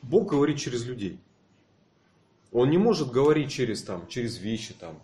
Бог 0.02 0.30
говорит 0.30 0.58
через 0.58 0.84
людей. 0.84 1.20
Он 2.50 2.70
не 2.70 2.78
может 2.78 3.12
говорить 3.12 3.52
через, 3.52 3.84
там, 3.84 4.08
через 4.08 4.38
вещи, 4.38 4.74
там, 4.74 5.00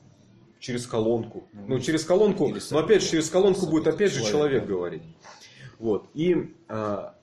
через 0.59 0.86
колонку. 0.86 1.48
Ну, 1.52 1.66
Ну, 1.68 1.80
через 1.80 2.04
колонку, 2.04 2.52
но 2.70 2.78
опять 2.78 3.02
же, 3.02 3.11
через 3.11 3.30
колонку 3.30 3.66
будет 3.66 3.84
События. 3.84 3.90
опять 3.90 4.12
же 4.12 4.20
Человек, 4.20 4.32
человек 4.32 4.62
да. 4.62 4.68
говорить. 4.68 5.02
Вот. 5.78 6.09
И 6.14 6.54
а, 6.68 7.16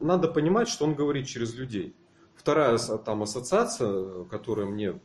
надо 0.00 0.28
понимать, 0.28 0.68
что 0.68 0.84
он 0.84 0.94
говорит 0.94 1.26
через 1.26 1.54
людей. 1.54 1.94
Вторая 2.34 2.78
там 2.78 3.22
ассоциация, 3.22 4.24
которая 4.24 4.66
мне 4.66 4.98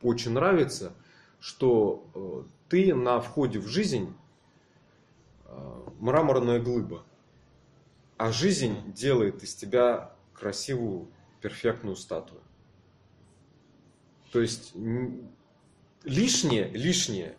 очень 0.00 0.32
нравится, 0.32 0.94
что 1.40 2.06
э, 2.14 2.42
ты 2.70 2.94
на 2.94 3.20
входе 3.20 3.58
в 3.58 3.66
жизнь 3.66 4.14
э, 5.44 5.82
мраморная 5.98 6.58
глыба, 6.58 7.04
а 8.16 8.32
жизнь 8.32 8.76
делает 8.94 9.42
из 9.42 9.54
тебя 9.54 10.14
красивую, 10.32 11.08
перфектную 11.42 11.96
статую. 11.96 12.40
То 14.34 14.40
есть 14.40 14.72
лишнее, 16.02 16.68
лишнее. 16.70 17.36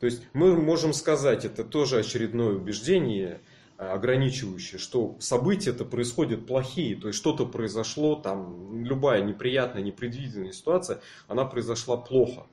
То 0.00 0.06
есть 0.06 0.22
мы 0.32 0.56
можем 0.56 0.94
сказать, 0.94 1.44
это 1.44 1.62
тоже 1.62 1.98
очередное 1.98 2.54
убеждение, 2.54 3.42
э, 3.76 3.86
ограничивающее, 3.86 4.78
что 4.78 5.18
события 5.20 5.72
это 5.72 5.84
происходят 5.84 6.46
плохие, 6.46 6.96
то 6.96 7.08
есть 7.08 7.18
что-то 7.18 7.44
произошло, 7.44 8.16
там 8.16 8.82
любая 8.82 9.22
неприятная, 9.22 9.82
непредвиденная 9.82 10.52
ситуация, 10.52 11.02
она 11.26 11.44
произошла 11.44 11.98
плохо. 11.98 12.46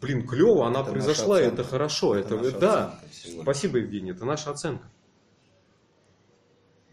Блин, 0.00 0.26
клево, 0.26 0.66
она 0.66 0.80
Это 0.80 0.90
произошла, 0.90 1.38
это 1.38 1.64
хорошо, 1.64 2.14
это, 2.14 2.36
наша 2.36 2.58
да. 2.58 3.00
оценка. 3.04 3.42
Спасибо, 3.42 3.76
Евгений, 3.76 4.12
это 4.12 4.24
наша 4.24 4.52
оценка. 4.52 4.88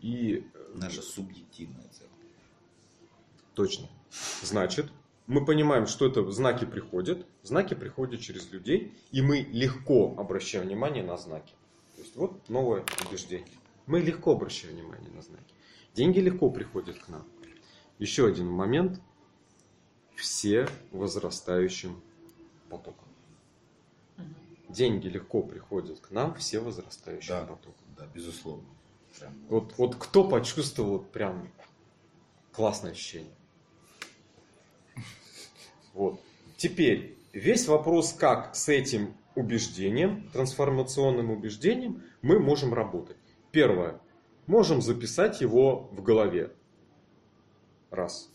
И 0.02 0.44
э, 0.54 0.74
Наша 0.74 1.02
субъективная 1.02 1.86
оценка. 1.86 2.14
Точно. 3.54 3.88
Значит, 4.42 4.92
мы 5.28 5.44
понимаем, 5.44 5.88
что 5.88 6.06
это 6.06 6.30
знаки 6.32 6.66
приходят, 6.66 7.26
знаки 7.44 7.74
приходят 7.74 8.22
через 8.22 8.52
людей, 8.52 8.94
и 9.12 9.22
мы 9.22 9.40
легко 9.40 10.14
обращаем 10.18 10.68
внимание 10.68 11.04
на 11.04 11.18
знаки. 11.18 11.54
То 11.96 12.02
есть 12.02 12.16
вот 12.16 12.50
новое 12.50 12.84
убеждение. 13.08 13.48
Мы 13.88 14.02
легко 14.02 14.34
обращаем 14.34 14.76
внимание 14.76 15.10
на 15.12 15.22
знаки. 15.22 15.54
Деньги 15.94 16.20
легко 16.20 16.50
приходят 16.50 16.98
к 17.00 17.08
нам. 17.08 17.26
Еще 18.00 18.28
один 18.28 18.48
момент. 18.48 19.02
Все 20.16 20.70
возрастающим 20.92 22.02
потоком. 22.70 23.08
Деньги 24.70 25.08
легко 25.08 25.42
приходят 25.44 26.00
к 26.00 26.12
нам, 26.12 26.34
все 26.36 26.60
возрастающим 26.60 27.28
Да. 27.30 27.42
потоком. 27.42 27.86
Да, 27.98 28.08
безусловно. 28.14 28.66
Прям. 29.20 29.34
Вот, 29.50 29.74
вот 29.78 29.96
кто 29.96 30.28
почувствовал 30.28 31.00
прям 31.00 31.50
классное 32.52 32.92
ощущение? 32.92 33.34
Вот. 35.96 36.22
Теперь 36.58 37.18
весь 37.34 37.68
вопрос, 37.68 38.14
как 38.14 38.56
с 38.56 38.70
этим 38.70 39.16
убеждением, 39.34 40.30
трансформационным 40.32 41.32
убеждением, 41.32 42.04
мы 42.22 42.38
можем 42.40 42.74
работать. 42.74 43.18
Первое. 43.52 44.00
Можем 44.46 44.82
записать 44.82 45.42
его 45.42 45.90
в 45.92 46.04
голове. 46.04 46.52
Раз. 47.90 48.30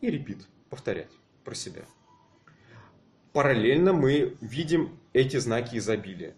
И 0.00 0.10
репит. 0.10 0.46
Повторять 0.68 1.10
про 1.44 1.54
себя. 1.54 1.84
Параллельно 3.32 3.92
мы 3.92 4.36
видим 4.40 4.98
эти 5.12 5.36
знаки 5.36 5.76
изобилия. 5.76 6.34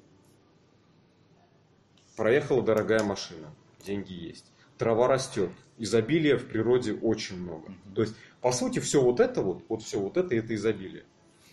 Проехала 2.17 2.63
дорогая 2.63 3.03
машина, 3.03 3.55
деньги 3.85 4.13
есть. 4.13 4.45
Трава 4.77 5.09
растет, 5.09 5.51
изобилия 5.79 6.37
в 6.37 6.47
природе 6.47 6.93
очень 6.93 7.41
много. 7.41 7.73
То 7.95 8.03
есть, 8.03 8.15
по 8.43 8.51
сути, 8.51 8.81
все 8.81 9.01
вот 9.01 9.21
это 9.21 9.41
вот, 9.41 9.65
вот 9.69 9.83
все 9.83 10.01
вот 10.01 10.17
это, 10.17 10.35
это 10.35 10.55
изобилие. 10.55 11.05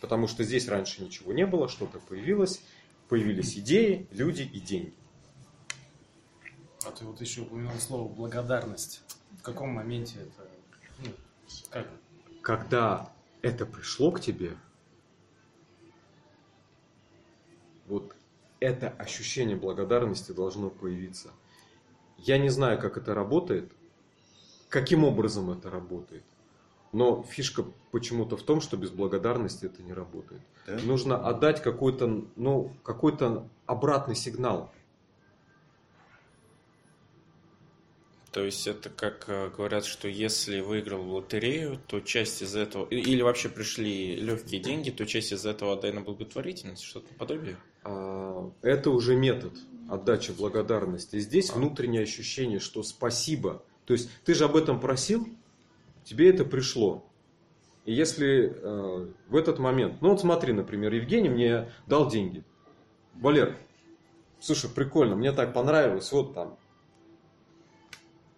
Потому 0.01 0.27
что 0.27 0.43
здесь 0.43 0.67
раньше 0.67 1.03
ничего 1.03 1.31
не 1.33 1.45
было, 1.45 1.69
что-то 1.69 1.99
появилось, 1.99 2.61
появились 3.07 3.57
идеи, 3.57 4.07
люди 4.11 4.41
и 4.41 4.59
деньги. 4.59 4.93
А 6.85 6.91
ты 6.91 7.05
вот 7.05 7.21
еще 7.21 7.41
упомянул 7.41 7.77
слово 7.79 8.11
благодарность. 8.11 9.03
В 9.37 9.43
каком 9.43 9.69
моменте 9.69 10.19
это? 10.19 10.49
Ну, 11.05 11.11
как? 11.69 11.87
Когда 12.41 13.13
это 13.43 13.65
пришло 13.67 14.11
к 14.11 14.19
тебе, 14.19 14.57
вот 17.85 18.15
это 18.59 18.89
ощущение 18.89 19.57
благодарности 19.57 20.31
должно 20.31 20.71
появиться. 20.71 21.31
Я 22.17 22.39
не 22.39 22.49
знаю, 22.49 22.79
как 22.79 22.97
это 22.97 23.13
работает, 23.13 23.71
каким 24.69 25.03
образом 25.03 25.51
это 25.51 25.69
работает, 25.69 26.23
Но 26.91 27.23
фишка 27.23 27.65
почему-то 27.91 28.35
в 28.35 28.43
том, 28.43 28.61
что 28.61 28.77
без 28.77 28.89
благодарности 28.89 29.65
это 29.65 29.83
не 29.83 29.93
работает. 29.93 30.41
Да? 30.65 30.79
Нужно 30.83 31.17
отдать 31.17 31.61
какой-то, 31.61 32.25
ну, 32.35 32.71
какой-то 32.83 33.47
обратный 33.65 34.15
сигнал. 34.15 34.71
То 38.31 38.43
есть 38.43 38.67
это 38.67 38.89
как 38.89 39.25
э, 39.27 39.49
говорят, 39.55 39.85
что 39.85 40.07
если 40.07 40.59
выиграл 40.59 41.01
в 41.01 41.13
лотерею, 41.13 41.79
то 41.87 41.99
часть 41.99 42.43
из 42.43 42.55
этого, 42.55 42.85
или 42.87 43.21
вообще 43.23 43.49
пришли 43.49 44.15
легкие 44.15 44.61
деньги, 44.61 44.91
то 44.91 45.05
часть 45.05 45.31
из 45.31 45.45
этого 45.45 45.73
отдай 45.73 45.91
на 45.91 46.01
благотворительность, 46.01 46.83
что-то 46.83 47.11
подобие. 47.15 47.57
А, 47.83 48.51
Это 48.61 48.91
уже 48.91 49.15
метод 49.15 49.53
отдачи 49.89 50.31
благодарности. 50.31 51.19
Здесь 51.19 51.49
А. 51.49 51.53
внутреннее 51.53 52.03
ощущение, 52.03 52.59
что 52.59 52.83
спасибо. 52.83 53.63
То 53.85 53.93
есть 53.93 54.09
ты 54.23 54.35
же 54.35 54.45
об 54.45 54.55
этом 54.55 54.79
просил, 54.79 55.27
тебе 56.09 56.31
это 56.31 56.43
пришло. 56.43 57.05
И 57.85 57.93
если 57.93 58.51
э, 58.51 59.07
в 59.27 59.35
этот 59.35 59.59
момент, 59.59 60.01
ну 60.01 60.09
вот 60.09 60.21
смотри, 60.21 60.53
например, 60.53 60.91
Евгений 60.91 61.29
мне 61.29 61.69
дал 61.85 62.09
деньги. 62.09 62.43
Валер, 63.13 63.55
слушай, 64.39 64.69
прикольно, 64.69 65.15
мне 65.15 65.31
так 65.31 65.53
понравилось, 65.53 66.11
вот 66.11 66.33
там 66.33 66.57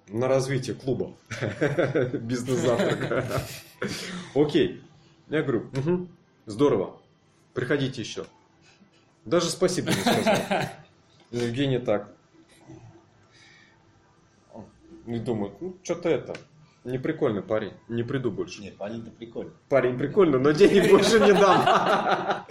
на 0.09 0.27
развитие 0.27 0.75
клуба, 0.75 1.13
бизнес-завтрака. 2.13 3.41
Окей. 4.35 4.83
Я 5.29 5.41
говорю, 5.41 5.69
«Мгм, 5.71 6.09
здорово, 6.45 6.97
приходите 7.53 8.01
еще. 8.01 8.25
Даже 9.23 9.49
спасибо 9.49 9.91
не 9.91 10.01
сказал. 10.01 10.35
Евгений 11.31 11.79
так. 11.79 12.13
И 15.07 15.19
думает, 15.19 15.53
ну, 15.61 15.77
что-то 15.83 16.09
это, 16.09 16.35
неприкольный 16.83 17.41
парень, 17.41 17.73
не 17.87 18.03
приду 18.03 18.31
больше. 18.31 18.61
Нет, 18.61 18.77
парень-то 18.77 19.11
прикольно. 19.11 19.51
Парень 19.69 19.97
прикольный, 19.97 20.39
но 20.39 20.51
денег 20.51 20.89
больше 20.89 21.19
не 21.19 21.33
дам. 21.33 21.63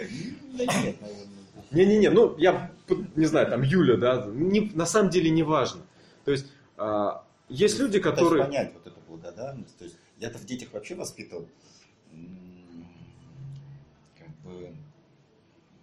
Да 0.53 0.65
нет, 0.65 1.01
наверное. 1.01 1.27
Не-не-не, 1.71 2.09
ну, 2.09 2.35
я 2.37 2.71
не 3.15 3.25
знаю, 3.25 3.47
там, 3.47 3.61
Юля, 3.61 3.95
да, 3.95 4.25
не- 4.27 4.71
на 4.73 4.85
самом 4.85 5.09
деле 5.09 5.29
не 5.29 5.43
важно. 5.43 5.81
То 6.25 6.31
есть, 6.31 6.47
а, 6.77 7.23
есть 7.47 7.79
люди, 7.79 7.99
которые... 7.99 8.43
понять 8.43 8.73
вот 8.73 8.85
эту 8.87 8.99
благодарность. 9.07 9.77
То 9.77 9.85
есть 9.85 9.95
я-то 10.19 10.37
в 10.37 10.45
детях 10.45 10.69
вообще 10.73 10.95
воспитывал. 10.95 11.47
Как 14.17 14.27
бы, 14.43 14.73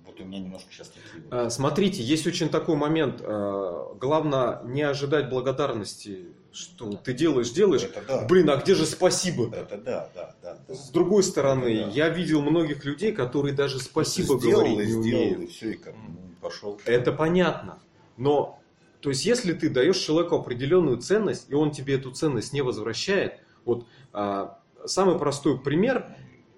вот 0.07 0.21
у 0.21 0.25
меня 0.25 0.41
немножко 0.41 0.71
сейчас 0.73 0.89
такие 0.89 1.23
вот. 1.25 1.33
А, 1.33 1.51
Смотрите, 1.51 2.03
есть 2.03 2.27
очень 2.27 2.51
такой 2.51 2.77
момент. 2.77 3.23
а, 3.23 3.95
Главное 3.99 4.63
не 4.65 4.83
ожидать 4.83 5.31
благодарности, 5.31 6.27
что 6.53 6.93
ты 6.97 7.13
делаешь, 7.13 7.51
делаешь. 7.51 7.83
Это 7.85 8.03
да. 8.07 8.27
Блин, 8.27 8.51
а 8.51 8.57
где 8.57 8.75
же 8.75 8.87
спасибо-то? 8.87 9.57
Это 9.57 9.79
да, 9.79 10.09
да, 10.15 10.35
да. 10.43 10.59
да. 10.67 10.75
С 10.75 10.91
другой 10.91 11.23
стороны, 11.23 11.85
Да. 11.85 11.91
я 11.91 12.09
видел 12.09 12.43
многих 12.43 12.85
людей, 12.85 13.13
которые 13.13 13.55
даже 13.55 13.79
спасибо 13.79 14.39
Сделал 14.39 14.63
говорить 14.65 14.89
и 14.89 14.93
не 14.97 15.03
сделал, 15.03 15.23
умеют. 15.23 15.41
и 15.43 15.47
все, 15.47 15.71
и 15.73 15.75
как, 15.77 15.95
ну, 15.95 16.31
пошел. 16.41 16.81
Это 16.85 17.13
понятно. 17.13 17.79
Но, 18.17 18.61
то 19.01 19.11
есть, 19.11 19.25
если 19.25 19.53
ты 19.53 19.71
даешь 19.71 19.99
человеку 19.99 20.37
определенную 20.37 20.99
ценность, 20.99 21.47
и 21.49 21.55
он 21.55 21.71
тебе 21.71 21.95
эту 21.95 22.11
ценность 22.11 22.53
не 22.53 22.63
возвращает, 22.63 23.35
вот 23.65 23.87
а, 24.13 24.59
самый 24.87 25.19
простой 25.19 25.61
пример, 25.61 26.07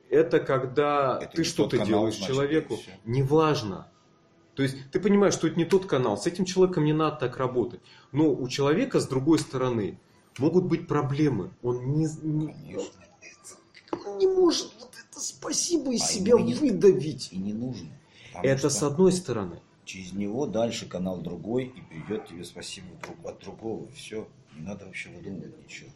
это 0.09 0.41
когда 0.41 1.19
Это 1.23 1.37
ты 1.37 1.45
что-то 1.45 1.79
делаешь 1.79 2.17
значит, 2.17 2.35
человеку, 2.35 2.79
неважно. 3.05 3.87
То 4.55 4.63
есть 4.63 4.77
ты 4.91 5.01
понимаешь, 5.01 5.35
что 5.35 5.47
это 5.47 5.57
не 5.57 5.65
тот 5.65 5.87
канал, 5.87 6.19
с 6.19 6.27
этим 6.27 6.45
человеком 6.45 6.85
не 6.85 6.93
надо 6.93 7.17
так 7.17 7.37
работать. 7.39 7.81
Но 8.13 8.31
у 8.31 8.49
человека, 8.49 9.01
с 9.01 9.07
другой 9.07 9.39
стороны, 9.39 9.99
могут 10.39 10.65
быть 10.65 10.87
проблемы. 10.87 11.51
Он 11.63 11.95
не, 11.95 12.07
не- 12.23 12.77
он 14.07 14.19
не 14.19 14.27
может 14.27 14.71
вот 14.81 14.91
это 14.95 15.21
спасибо 15.21 15.93
из 15.93 16.03
А 16.03 16.07
себя 16.07 16.39
не- 16.41 16.55
выдавить. 16.55 17.33
И 17.33 17.39
не 17.39 17.53
нужно. 17.53 17.89
Это 18.43 18.71
с 18.71 18.83
одной 18.83 19.13
стороны. 19.13 19.61
Через 19.85 20.13
него 20.13 20.47
дальше 20.47 20.87
канал 20.89 21.19
другой, 21.21 21.65
и 21.65 21.81
придет 21.81 22.27
тебе 22.29 22.45
спасибо 22.45 22.87
друг, 23.03 23.17
от 23.25 23.41
другого. 23.41 23.89
Все. 23.93 24.29
Не 24.57 24.63
надо 24.67 24.87
вообще 24.87 25.09
выдумывать 25.11 25.59
ничего. 25.65 25.89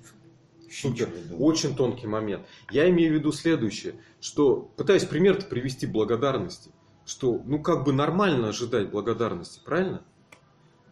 Вообще 0.62 0.88
Супер. 0.88 1.10
Очень 1.38 1.76
тонкий 1.76 2.06
момент. 2.08 2.44
Я 2.72 2.88
имею 2.90 3.12
в 3.12 3.14
виду 3.14 3.30
следующее, 3.30 3.94
что 4.20 4.56
пытаюсь 4.76 5.04
пример 5.04 5.44
привести 5.44 5.86
благодарности, 5.86 6.70
что 7.06 7.40
ну 7.44 7.60
как 7.60 7.84
бы 7.84 7.92
нормально 7.92 8.48
ожидать 8.48 8.90
благодарности, 8.90 9.60
правильно? 9.64 10.02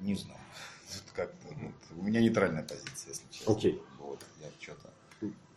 Не 0.01 0.15
знаю. 0.15 0.39
Тут 0.93 1.13
как-то, 1.15 1.49
ну, 1.61 1.73
у 1.97 2.03
меня 2.03 2.21
нейтральная 2.21 2.63
позиция, 2.63 3.11
если 3.11 3.25
честно. 3.31 3.55
Окей. 3.55 3.83
Вот, 3.99 4.21
я 4.41 4.49
что-то... 4.61 4.91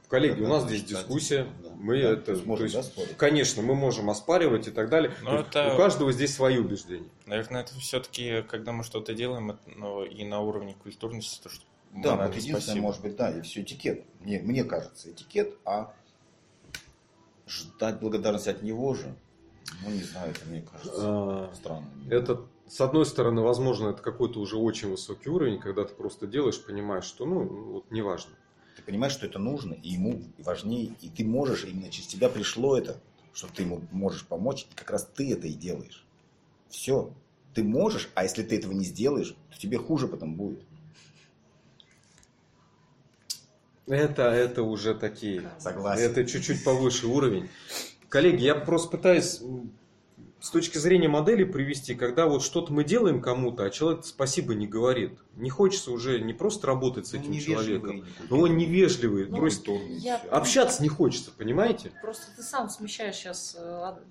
Коллеги, 0.08 0.41
у 0.43 0.47
нас 0.47 0.64
здесь 0.66 0.84
да, 0.84 0.88
дискуссия, 0.99 1.47
да. 1.64 1.70
мы 1.78 1.99
Да, 1.99 2.10
это, 2.12 2.22
то 2.22 2.32
есть 2.34 2.45
можно, 2.45 2.60
то 2.60 2.64
есть, 2.66 2.76
да, 2.76 2.84
спорить? 2.84 3.18
конечно, 3.18 3.64
мы 3.64 3.74
можем 3.74 4.10
оспаривать 4.12 4.68
и 4.68 4.72
так 4.72 4.89
далее. 4.89 5.12
Но 5.24 5.38
есть 5.38 5.49
это- 5.49 5.74
У 5.74 5.78
каждого 5.78 6.12
здесь 6.12 6.34
свои 6.36 6.60
убеждения. 6.60 7.10
Наверное, 7.26 7.62
это 7.62 7.74
все-таки, 7.80 8.43
когда 8.43 8.72
мы 8.72 8.84
что-то 8.84 9.16
делаем, 9.16 9.51
это, 9.51 9.60
ну, 9.66 10.03
и 10.06 10.24
на 10.24 10.41
уровне 10.41 10.76
культурности, 10.76 11.41
то 11.41 11.49
что 11.49 11.66
Да, 11.91 12.16
вот 12.18 12.30
единственное, 12.36 12.62
спасибо. 12.62 12.82
может 12.84 13.01
быть, 13.01 13.16
да, 13.16 13.32
и 13.36 13.41
все 13.41 13.64
этикет. 13.64 14.06
Мне, 14.20 14.39
мне 14.41 14.64
кажется, 14.64 15.12
этикет, 15.12 15.58
а 15.66 15.91
ждать 17.47 17.99
благодарности 17.99 18.49
от 18.49 18.62
него 18.62 18.93
же, 18.93 19.16
ну, 19.84 19.89
не 19.89 20.03
знаю, 20.03 20.32
это 20.32 20.45
мне 20.45 20.61
кажется 20.61 20.93
А, 20.97 21.51
странно. 21.55 21.88
Это, 22.09 22.45
с 22.68 22.82
одной 22.82 23.05
стороны, 23.05 23.41
возможно, 23.41 23.89
это 23.89 24.01
какой-то 24.01 24.39
уже 24.39 24.57
очень 24.57 24.89
высокий 24.89 25.30
уровень, 25.30 25.59
когда 25.59 25.84
ты 25.84 25.93
просто 25.93 26.28
делаешь, 26.28 26.63
понимаешь, 26.63 27.05
что, 27.05 27.26
ну, 27.26 27.43
вот 27.45 27.91
неважно. 27.91 28.34
Ты 28.76 28.84
понимаешь, 28.84 29.13
что 29.13 29.26
это 29.26 29.39
нужно, 29.39 29.74
и 29.74 29.89
ему 29.89 30.22
важнее, 30.39 30.93
и 31.01 31.09
ты 31.09 31.24
можешь, 31.24 31.63
именно 31.63 31.89
через 31.89 32.07
тебя 32.07 32.30
пришло 32.30 32.78
это, 32.78 32.99
что 33.34 33.47
ты 33.47 33.63
ему 33.63 33.82
можешь 33.91 34.26
помочь, 34.26 34.68
и 34.72 34.76
как 34.76 34.91
раз 34.91 35.09
ты 35.16 35.32
это 35.32 35.47
и 35.47 35.53
делаешь. 35.53 36.05
Все. 36.70 37.11
Ты 37.53 37.63
можешь, 37.63 38.09
а 38.16 38.24
если 38.24 38.43
ты 38.43 38.57
этого 38.57 38.74
не 38.74 38.84
сделаешь, 38.84 39.36
то 39.51 39.57
тебе 39.57 39.78
хуже 39.78 40.07
потом 40.07 40.36
будет. 40.36 40.59
Это, 43.88 44.24
это 44.24 44.63
уже 44.63 44.95
такие 44.95 45.49
Согласен. 45.59 46.11
Это 46.11 46.26
чуть-чуть 46.26 46.63
повыше 46.63 47.07
уровень. 47.07 47.49
Коллеги, 48.16 48.43
я 48.45 48.55
просто 48.55 48.88
пытаюсь 48.91 49.41
с 50.39 50.49
точки 50.49 50.78
зрения 50.78 51.09
модели 51.09 51.43
привести, 51.43 51.95
когда 51.95 52.28
вот 52.28 52.43
что-то 52.43 52.72
мы 52.72 52.86
делаем 52.86 53.22
кому-то, 53.22 53.66
а 53.66 53.70
человек 53.70 54.05
спасибо 54.05 54.55
не 54.55 54.68
говорит. 54.68 55.20
Не 55.36 55.49
хочется 55.49 55.91
уже 55.91 56.22
не 56.22 56.32
просто 56.32 56.66
работать 56.66 57.07
с 57.07 57.11
Ну, 57.11 57.20
этим 57.20 57.32
невежливый 57.32 57.82
человеком, 57.91 58.07
но 58.30 58.39
он 58.39 58.55
невежливый, 58.55 59.26
Ну, 59.28 59.36
бросит- 59.36 59.66
Культурный, 59.66 59.97
я- 59.97 60.16
общаться 60.32 60.82
не 60.82 60.88
хочется, 60.88 61.32
понимаете? 61.38 61.91
Просто 62.01 62.28
ты 62.38 62.41
сам 62.41 62.70
смещаешь 62.70 63.16
сейчас 63.16 63.57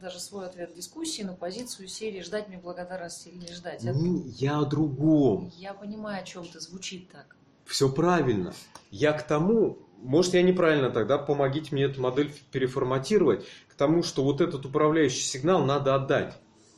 даже 0.02 0.20
свой 0.20 0.44
ответ 0.48 0.74
дискуссии 0.76 1.22
на 1.22 1.32
позицию 1.32 1.88
серии 1.88 2.20
ждать 2.20 2.48
мне 2.48 2.58
благодарности 2.58 3.28
или 3.28 3.38
не 3.38 3.54
ждать. 3.54 3.82
Это- 3.84 3.96
Не, 3.98 4.20
я 4.36 4.58
о 4.58 4.66
другом. 4.66 5.50
Я 5.56 5.72
понимаю, 5.72 6.22
о 6.22 6.26
чем 6.26 6.44
ты 6.46 6.60
звучит 6.60 7.08
так. 7.10 7.36
Все 7.64 7.88
правильно. 7.88 8.52
Я 8.90 9.14
к 9.14 9.26
тому, 9.26 9.78
может 10.04 10.34
я 10.34 10.42
неправильно 10.42 10.90
тогда, 10.90 11.18
помогите 11.18 11.70
мне 11.72 11.84
эту 11.84 12.00
модель 12.00 12.30
переформатировать, 12.52 13.44
к 13.68 13.74
тому, 13.74 14.02
что 14.02 14.22
вот 14.22 14.40
этот 14.40 14.64
управляющий 14.66 15.22
сигнал 15.22 15.64
надо 15.64 15.94
отдать. 15.94 16.34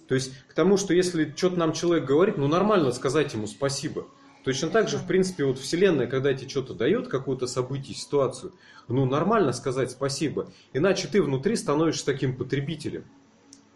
То 0.09 0.15
есть 0.15 0.33
к 0.49 0.55
тому, 0.55 0.77
что 0.77 0.95
если 0.95 1.35
что-то 1.37 1.59
нам 1.59 1.73
человек 1.73 2.07
говорит, 2.07 2.39
ну 2.39 2.47
нормально 2.47 2.93
сказать 2.93 3.35
ему 3.35 3.47
спасибо. 3.47 4.07
Точно 4.45 4.69
так 4.69 4.89
же, 4.89 4.97
в 4.97 5.07
принципе, 5.09 5.45
вот 5.45 5.59
Вселенная, 5.59 6.07
когда 6.07 6.33
тебе 6.33 6.49
что-то 6.49 6.73
дает, 6.73 7.09
какое-то 7.09 7.49
событие, 7.49 7.97
ситуацию, 7.97 8.53
ну 8.87 9.05
нормально 9.05 9.53
сказать 9.53 9.91
спасибо. 9.91 10.53
Иначе 10.73 11.09
ты 11.09 11.21
внутри 11.21 11.57
становишься 11.57 12.07
таким 12.07 12.37
потребителем. 12.37 13.05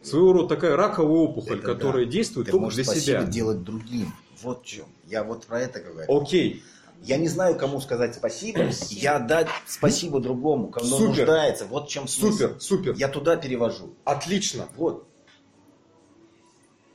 Своего 0.00 0.32
рода 0.32 0.54
такая 0.54 0.76
раковая 0.76 1.12
опухоль, 1.12 1.58
Это 1.58 1.66
да. 1.66 1.74
которая 1.74 2.04
действует 2.06 2.46
Ты 2.46 2.52
только 2.52 2.74
для 2.74 2.84
себя. 2.84 3.24
делать 3.24 3.64
другим. 3.64 4.14
Вот 4.40 4.62
в 4.62 4.66
чем. 4.66 4.86
Я 5.06 5.24
вот 5.24 5.44
про 5.44 5.60
это 5.60 5.80
говорю. 5.80 6.06
Окей, 6.08 6.62
Я 7.02 7.16
не 7.16 7.28
знаю, 7.28 7.56
кому 7.56 7.80
сказать 7.80 8.14
спасибо. 8.14 8.68
Я 8.90 9.18
дать 9.18 9.48
спасибо 9.66 10.20
другому, 10.20 10.68
кому 10.68 10.86
Супер. 10.86 11.08
нуждается. 11.26 11.66
Вот 11.66 11.88
в 11.88 11.90
чем 11.90 12.06
смысл. 12.06 12.32
супер, 12.36 12.60
супер. 12.60 12.94
Я 12.94 13.08
туда 13.08 13.36
перевожу. 13.36 13.94
Отлично, 14.04 14.68
Вот. 14.76 15.06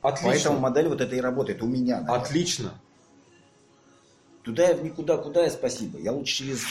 отлично. 0.02 0.30
Поэтому 0.30 0.58
модель 0.60 0.88
вот 0.88 1.00
это 1.00 1.16
и 1.16 1.20
работает 1.20 1.62
у 1.62 1.66
меня. 1.66 2.00
наверное. 2.00 2.20
Отлично. 2.22 2.80
Туда 4.44 4.68
я 4.68 4.76
в 4.76 4.84
никуда, 4.84 5.16
куда 5.16 5.42
я 5.42 5.50
спасибо. 5.50 5.98
Я 5.98 6.12
лучше 6.12 6.36
через... 6.36 6.62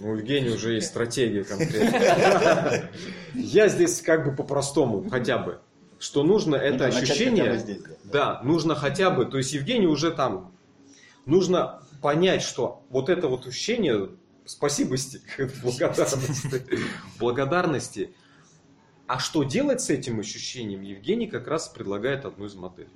У 0.00 0.14
Евгения 0.14 0.50
уже 0.50 0.74
есть 0.74 0.88
стратегия 0.88 1.42
конкретная. 1.44 2.90
Я 3.34 3.66
здесь 3.68 4.00
как 4.00 4.24
бы 4.24 4.34
по-простому 4.36 5.08
хотя 5.10 5.38
бы. 5.38 5.60
Что 5.98 6.22
нужно 6.22 6.54
это 6.54 6.78
бы 6.78 6.84
ощущение. 6.86 7.60
Да, 8.04 8.40
нужно 8.44 8.76
хотя 8.76 9.10
бы. 9.10 9.24
То 9.26 9.38
есть 9.38 9.52
Евгений 9.52 9.88
уже 9.88 10.12
там. 10.12 10.52
Нужно 11.28 11.82
понять, 12.00 12.40
что 12.42 12.82
вот 12.88 13.10
это 13.10 13.28
вот 13.28 13.46
ощущение 13.46 14.08
спасибости, 14.46 15.20
благодарности, 15.62 16.64
благодарности. 17.20 18.14
А 19.06 19.18
что 19.18 19.42
делать 19.42 19.82
с 19.82 19.90
этим 19.90 20.20
ощущением, 20.20 20.80
Евгений 20.80 21.26
как 21.26 21.46
раз 21.46 21.68
предлагает 21.68 22.24
одну 22.24 22.46
из 22.46 22.54
моделей. 22.54 22.88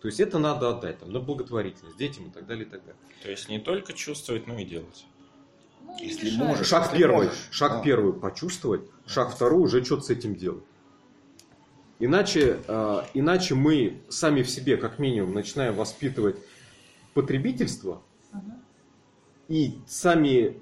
То 0.00 0.08
есть 0.08 0.18
это 0.18 0.38
надо 0.38 0.70
отдать 0.70 0.98
там, 1.00 1.12
на 1.12 1.20
благотворительность, 1.20 1.98
детям 1.98 2.28
и 2.28 2.30
так 2.30 2.46
далее, 2.46 2.64
и 2.64 2.68
так 2.68 2.80
далее. 2.80 3.00
То 3.22 3.30
есть 3.30 3.50
не 3.50 3.58
только 3.58 3.92
чувствовать, 3.92 4.46
но 4.46 4.58
и 4.58 4.64
делать. 4.64 5.04
Ну, 5.82 5.94
Если 6.00 6.30
мешает. 6.30 6.48
можешь. 6.48 6.66
Шаг 6.68 6.84
Если 6.84 6.96
первый, 6.96 7.26
можешь. 7.26 7.48
шаг 7.50 7.72
Да. 7.72 7.82
первый 7.82 8.12
почувствовать, 8.14 8.80
шаг 9.06 9.30
второй 9.30 9.60
уже 9.62 9.84
что-то 9.84 10.04
с 10.04 10.10
этим 10.10 10.36
делать. 10.36 10.64
Иначе, 11.98 12.60
э, 12.66 13.02
иначе 13.12 13.54
мы 13.54 14.00
сами 14.08 14.42
в 14.42 14.48
себе, 14.48 14.78
как 14.78 14.98
минимум, 14.98 15.34
начинаем 15.34 15.74
воспитывать 15.74 16.36
потребительство 17.14 18.02
Ага. 18.32 18.58
и 19.48 19.78
сами 19.86 20.60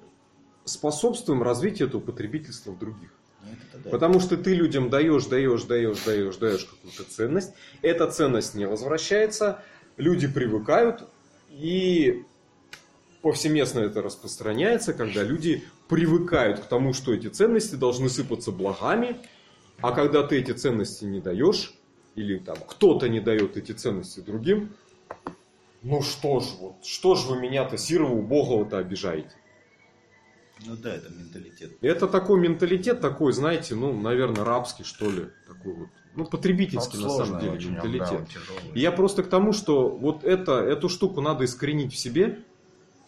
способствуем 0.65 1.43
развитию 1.43 1.87
этого 1.87 2.01
потребительства 2.01 2.71
в 2.71 2.79
других. 2.79 3.11
Ну, 3.43 3.49
да. 3.83 3.89
Потому 3.89 4.19
что 4.19 4.37
ты 4.37 4.53
людям 4.53 4.89
даешь, 4.89 5.25
даешь, 5.25 5.63
даешь, 5.63 5.99
даешь, 6.05 6.35
даешь 6.37 6.65
какую-то 6.65 7.03
ценность. 7.03 7.53
Эта 7.81 8.09
ценность 8.11 8.53
не 8.55 8.67
возвращается, 8.67 9.63
люди 9.97 10.27
привыкают, 10.27 11.07
и 11.49 12.23
повсеместно 13.21 13.79
это 13.79 14.01
распространяется, 14.01 14.93
когда 14.93 15.23
люди 15.23 15.63
привыкают 15.87 16.59
к 16.59 16.65
тому, 16.65 16.93
что 16.93 17.13
эти 17.13 17.27
ценности 17.27 17.75
должны 17.75 18.09
сыпаться 18.09 18.51
благами, 18.51 19.17
а 19.81 19.91
когда 19.91 20.23
ты 20.23 20.37
эти 20.39 20.51
ценности 20.51 21.05
не 21.05 21.19
даешь, 21.19 21.73
или 22.15 22.37
там 22.37 22.57
кто-то 22.67 23.09
не 23.09 23.19
дает 23.19 23.57
эти 23.57 23.71
ценности 23.71 24.19
другим, 24.19 24.73
ну 25.81 26.01
что 26.01 26.39
ж, 26.39 26.45
вот, 26.59 26.85
что 26.85 27.15
ж 27.15 27.25
вы 27.25 27.39
меня-то, 27.39 27.77
Сирова, 27.77 28.13
убогого-то 28.13 28.77
обижаете? 28.77 29.35
Ну 30.65 30.75
да, 30.75 30.93
это 30.93 31.09
менталитет. 31.11 31.77
Это 31.81 32.07
такой 32.07 32.39
менталитет, 32.39 33.01
такой, 33.01 33.33
знаете, 33.33 33.73
ну, 33.73 33.99
наверное, 33.99 34.43
рабский, 34.43 34.85
что 34.85 35.09
ли, 35.09 35.29
такой 35.47 35.73
вот, 35.73 35.89
ну, 36.15 36.25
потребительский, 36.25 36.97
Он 36.97 37.03
на 37.03 37.09
самом 37.09 37.39
деле, 37.39 37.51
очень, 37.53 37.69
он, 37.69 37.73
менталитет. 37.75 38.27
да, 38.47 38.53
он. 38.69 38.75
И 38.75 38.79
я 38.79 38.91
просто 38.91 39.23
к 39.23 39.27
тому, 39.27 39.53
что 39.53 39.89
вот 39.89 40.23
это, 40.23 40.59
эту 40.59 40.87
штуку 40.87 41.21
надо 41.21 41.45
искоренить 41.45 41.93
в 41.93 41.97
себе, 41.97 42.43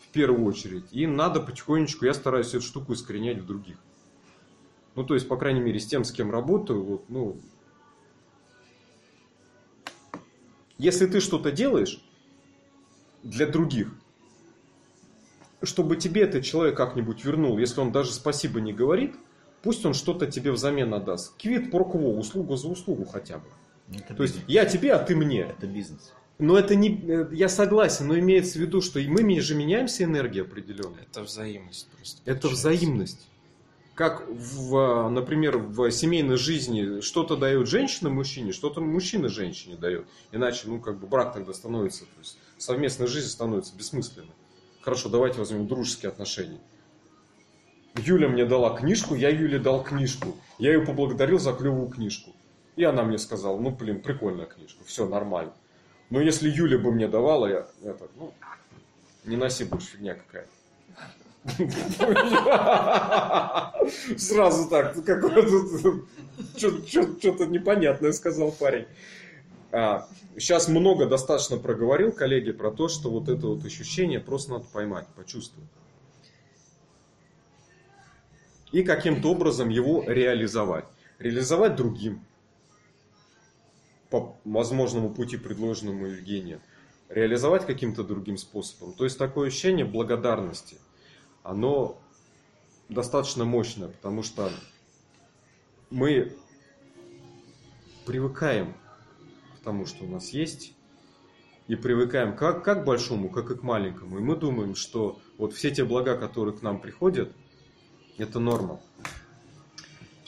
в 0.01 0.07
первую 0.13 0.45
очередь, 0.45 0.85
и 0.91 1.05
надо 1.05 1.41
потихонечку, 1.41 2.05
я 2.05 2.13
стараюсь 2.13 2.49
эту 2.49 2.61
штуку 2.61 2.93
искоренять 2.93 3.37
в 3.37 3.45
других. 3.45 3.77
Ну, 4.95 5.03
то 5.03 5.13
есть, 5.13 5.27
по 5.27 5.37
крайней 5.37 5.61
мере, 5.61 5.79
с 5.79 5.85
тем, 5.85 6.03
с 6.03 6.11
кем 6.11 6.31
работаю, 6.31 6.83
вот, 6.83 7.09
ну, 7.09 7.37
если 10.79 11.05
ты 11.05 11.19
что-то 11.19 11.51
делаешь 11.51 12.03
для 13.23 13.47
других, 13.47 13.89
чтобы 15.63 15.95
тебе 15.95 16.23
этот 16.23 16.43
человек 16.43 16.75
как-нибудь 16.75 17.23
вернул, 17.23 17.57
если 17.57 17.79
он 17.79 17.91
даже 17.91 18.11
спасибо 18.11 18.59
не 18.59 18.73
говорит, 18.73 19.15
пусть 19.61 19.85
он 19.85 19.93
что-то 19.93 20.27
тебе 20.27 20.51
взамен 20.51 20.93
отдаст. 20.93 21.35
Квит 21.37 21.71
прокво, 21.71 22.17
услуга 22.17 22.57
за 22.57 22.67
услугу 22.67 23.05
хотя 23.05 23.37
бы. 23.37 23.45
Это 23.93 24.13
То 24.13 24.23
есть 24.23 24.35
бизнес. 24.35 24.51
я 24.51 24.65
тебе, 24.65 24.93
а 24.93 24.99
ты 24.99 25.15
мне. 25.15 25.41
Это 25.41 25.67
бизнес. 25.67 26.13
Но 26.39 26.57
это 26.57 26.75
не, 26.75 26.99
э, 27.07 27.27
я 27.31 27.47
согласен, 27.47 28.07
но 28.07 28.17
имеется 28.17 28.57
в 28.57 28.61
виду, 28.61 28.81
что 28.81 28.99
и 28.99 29.07
мы 29.07 29.39
же 29.39 29.55
меняемся 29.55 30.03
энергией 30.03 30.43
определенно. 30.43 30.97
Это 30.99 31.21
взаимность 31.21 31.87
просто. 31.95 32.21
Это 32.25 32.41
получается. 32.41 32.69
взаимность. 32.69 33.27
Как, 33.93 34.27
в, 34.27 34.75
э, 34.75 35.09
например, 35.09 35.59
в 35.59 35.91
семейной 35.91 36.37
жизни 36.37 37.01
что-то 37.01 37.37
дает 37.37 37.67
женщина 37.67 38.09
мужчине, 38.09 38.51
что-то 38.51 38.81
мужчина 38.81 39.29
женщине 39.29 39.75
дает. 39.75 40.07
Иначе, 40.31 40.63
ну, 40.65 40.79
как 40.79 40.99
бы 40.99 41.05
брак 41.05 41.33
тогда 41.33 41.53
становится, 41.53 42.05
то 42.05 42.19
есть 42.19 42.37
совместная 42.63 43.07
жизнь 43.07 43.27
становится 43.27 43.75
бессмысленной. 43.75 44.31
Хорошо, 44.81 45.09
давайте 45.09 45.39
возьмем 45.39 45.67
дружеские 45.67 46.09
отношения. 46.09 46.59
Юля 47.95 48.29
мне 48.29 48.45
дала 48.45 48.75
книжку, 48.75 49.15
я 49.15 49.29
Юле 49.29 49.59
дал 49.59 49.83
книжку. 49.83 50.35
Я 50.59 50.73
ее 50.73 50.81
поблагодарил 50.85 51.39
за 51.39 51.53
клевую 51.53 51.89
книжку. 51.89 52.31
И 52.75 52.83
она 52.83 53.03
мне 53.03 53.17
сказала, 53.17 53.59
ну, 53.59 53.69
блин, 53.69 54.01
прикольная 54.01 54.45
книжка, 54.45 54.83
все 54.85 55.05
нормально. 55.07 55.53
Но 56.09 56.21
если 56.21 56.49
Юля 56.49 56.79
бы 56.79 56.91
мне 56.91 57.07
давала, 57.07 57.47
я, 57.47 57.67
это, 57.83 58.07
ну, 58.15 58.33
не 59.25 59.35
носи 59.35 59.65
больше 59.65 59.97
фигня 59.97 60.15
какая-то. 60.15 60.49
Сразу 64.17 64.69
так, 64.69 64.95
какое-то 65.03 66.05
что-то 66.57 67.45
непонятное 67.45 68.13
сказал 68.13 68.51
парень. 68.51 68.87
Сейчас 69.73 70.67
много 70.67 71.07
достаточно 71.07 71.57
проговорил, 71.57 72.11
коллеги, 72.11 72.51
про 72.51 72.71
то, 72.71 72.87
что 72.87 73.09
вот 73.09 73.27
это 73.27 73.47
вот 73.47 73.65
ощущение 73.65 74.19
просто 74.19 74.51
надо 74.51 74.65
поймать, 74.65 75.07
почувствовать. 75.15 75.69
И 78.71 78.83
каким-то 78.83 79.31
образом 79.31 79.69
его 79.69 80.03
реализовать. 80.05 80.85
Реализовать 81.17 81.75
другим. 81.75 82.23
По 84.09 84.35
возможному 84.45 85.11
пути, 85.11 85.37
предложенному 85.37 86.05
Евгением. 86.05 86.61
Реализовать 87.09 87.65
каким-то 87.65 88.03
другим 88.03 88.37
способом. 88.37 88.93
То 88.93 89.05
есть 89.05 89.17
такое 89.17 89.47
ощущение 89.47 89.85
благодарности, 89.85 90.77
оно 91.41 91.99
достаточно 92.89 93.43
мощное, 93.43 93.89
потому 93.89 94.21
что 94.21 94.51
мы 95.89 96.35
привыкаем 98.05 98.75
тому, 99.63 99.85
что 99.85 100.05
у 100.05 100.07
нас 100.07 100.29
есть, 100.29 100.73
и 101.67 101.75
привыкаем 101.75 102.35
как, 102.35 102.63
как 102.63 102.83
к 102.83 102.85
большому, 102.85 103.29
как 103.29 103.49
и 103.49 103.55
к 103.55 103.63
маленькому. 103.63 104.19
И 104.19 104.21
мы 104.21 104.35
думаем, 104.35 104.75
что 104.75 105.19
вот 105.37 105.53
все 105.53 105.71
те 105.71 105.85
блага, 105.85 106.17
которые 106.17 106.55
к 106.55 106.61
нам 106.61 106.79
приходят, 106.79 107.33
это 108.17 108.39
норма. 108.39 108.81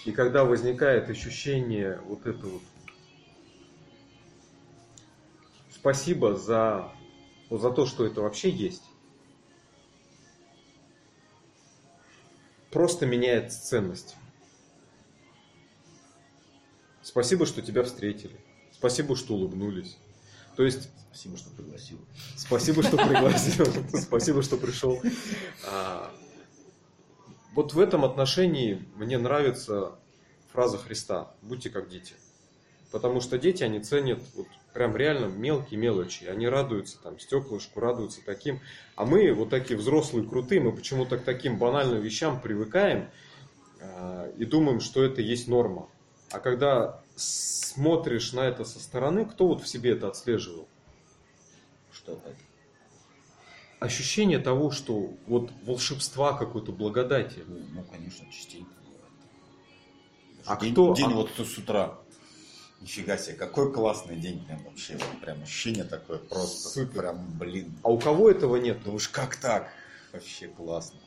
И 0.06 0.12
когда 0.12 0.46
возникает 0.46 1.10
ощущение 1.10 2.00
вот 2.06 2.26
это 2.26 2.46
вот 2.46 2.62
спасибо 5.86 6.36
за, 6.36 6.92
вот 7.50 7.62
за 7.62 7.70
то, 7.70 7.86
что 7.86 8.06
это 8.06 8.22
вообще 8.22 8.50
есть, 8.50 8.84
просто 12.72 13.06
меняется 13.06 13.62
ценность. 13.64 14.16
Спасибо, 17.04 17.46
что 17.46 17.62
тебя 17.62 17.84
встретили. 17.84 18.36
Спасибо, 18.78 19.16
что 19.16 19.36
улыбнулись. 19.36 19.98
То 20.56 20.64
есть, 20.64 20.90
Спасибо, 21.16 21.38
что 21.38 21.50
пригласил. 21.52 21.98
спасибо, 22.36 22.84
что 22.84 22.98
пригласил. 22.98 23.66
Спасибо, 24.02 24.44
что 24.44 24.58
пришел. 24.58 25.02
А, 25.66 26.12
Вот 27.54 27.74
в 27.74 27.80
этом 27.80 28.04
отношении 28.04 28.86
мне 28.96 29.18
нравится 29.18 29.96
фраза 30.52 30.78
Христа 30.78 31.32
«Будьте 31.42 31.70
как 31.70 31.88
дети». 31.88 32.16
Потому 32.92 33.22
что 33.22 33.38
дети, 33.38 33.64
они 33.64 33.80
ценят 33.80 34.20
вот 34.36 34.48
прям 34.74 34.98
реально 34.98 35.28
мелкие 35.28 35.80
мелочи. 35.80 36.26
Они 36.26 36.50
радуются 36.50 37.02
там 37.02 37.18
стеклышку, 37.18 37.80
радуются 37.80 38.20
таким. 38.26 38.60
А 38.98 39.06
мы 39.06 39.34
вот 39.34 39.50
такие 39.50 39.80
взрослые, 39.80 40.28
крутые, 40.28 40.60
мы 40.60 40.74
почему-то 40.74 41.18
к 41.18 41.24
таким 41.24 41.58
банальным 41.58 42.02
вещам 42.02 42.42
привыкаем 42.42 43.10
а, 43.80 44.30
и 44.38 44.44
думаем, 44.44 44.82
что 44.82 45.02
это 45.02 45.22
есть 45.22 45.48
норма. 45.48 45.88
А 46.32 46.40
когда 46.40 47.02
смотришь 47.16 48.34
на 48.34 48.42
это 48.42 48.66
со 48.66 48.80
стороны, 48.80 49.26
кто 49.26 49.48
вот 49.48 49.62
в 49.62 49.68
себе 49.68 49.92
это 49.92 50.08
отслеживал? 50.08 50.68
Что 51.92 52.14
это? 52.14 52.36
Ощущение 53.80 54.40
того, 54.40 54.72
что 54.72 55.14
вот 55.28 55.52
волшебства 55.64 56.34
какой-то 56.34 56.72
благодати. 56.72 57.44
Ну, 57.46 57.60
ну, 57.74 57.84
конечно, 57.84 58.26
частенько 58.32 58.72
бывает. 58.84 59.12
А 60.46 60.60
день, 60.60 60.74
кто- 60.74 60.94
День 60.94 61.12
а- 61.12 61.16
вот 61.16 61.30
с 61.38 61.58
утра. 61.58 61.98
Нифига 62.82 63.18
себе, 63.18 63.36
какой 63.36 63.72
классный 63.72 64.18
день 64.18 64.44
прям 64.46 64.64
вообще. 64.64 64.94
Вот 64.98 65.22
прям 65.22 65.42
ощущение 65.42 65.86
такое 65.86 66.20
просто. 66.20 66.70
Супер. 66.70 67.02
Прям, 67.02 67.26
блин. 67.38 67.74
А 67.84 67.90
у 67.90 67.98
кого 68.00 68.30
этого 68.30 68.58
нет? 68.58 68.84
Да 68.84 68.92
уж 68.92 69.08
как 69.08 69.38
так? 69.38 69.70
Вообще 70.12 70.48
классно. 70.48 71.00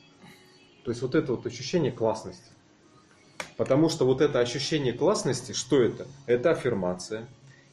То 0.83 0.91
есть 0.91 1.01
вот 1.01 1.15
это 1.15 1.33
вот 1.35 1.45
ощущение 1.45 1.91
классности. 1.91 2.51
Потому 3.59 3.89
что 3.89 4.05
вот 4.05 4.21
это 4.21 4.39
ощущение 4.39 4.93
классности, 4.93 5.51
что 5.51 5.81
это? 5.81 6.07
Это 6.27 6.51
аффирмация, 6.51 7.27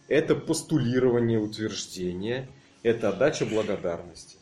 это 0.09 0.35
постулирование 0.35 1.39
утверждения, 1.39 2.49
это 2.83 3.11
отдача 3.11 3.47
благодарности. 3.47 4.37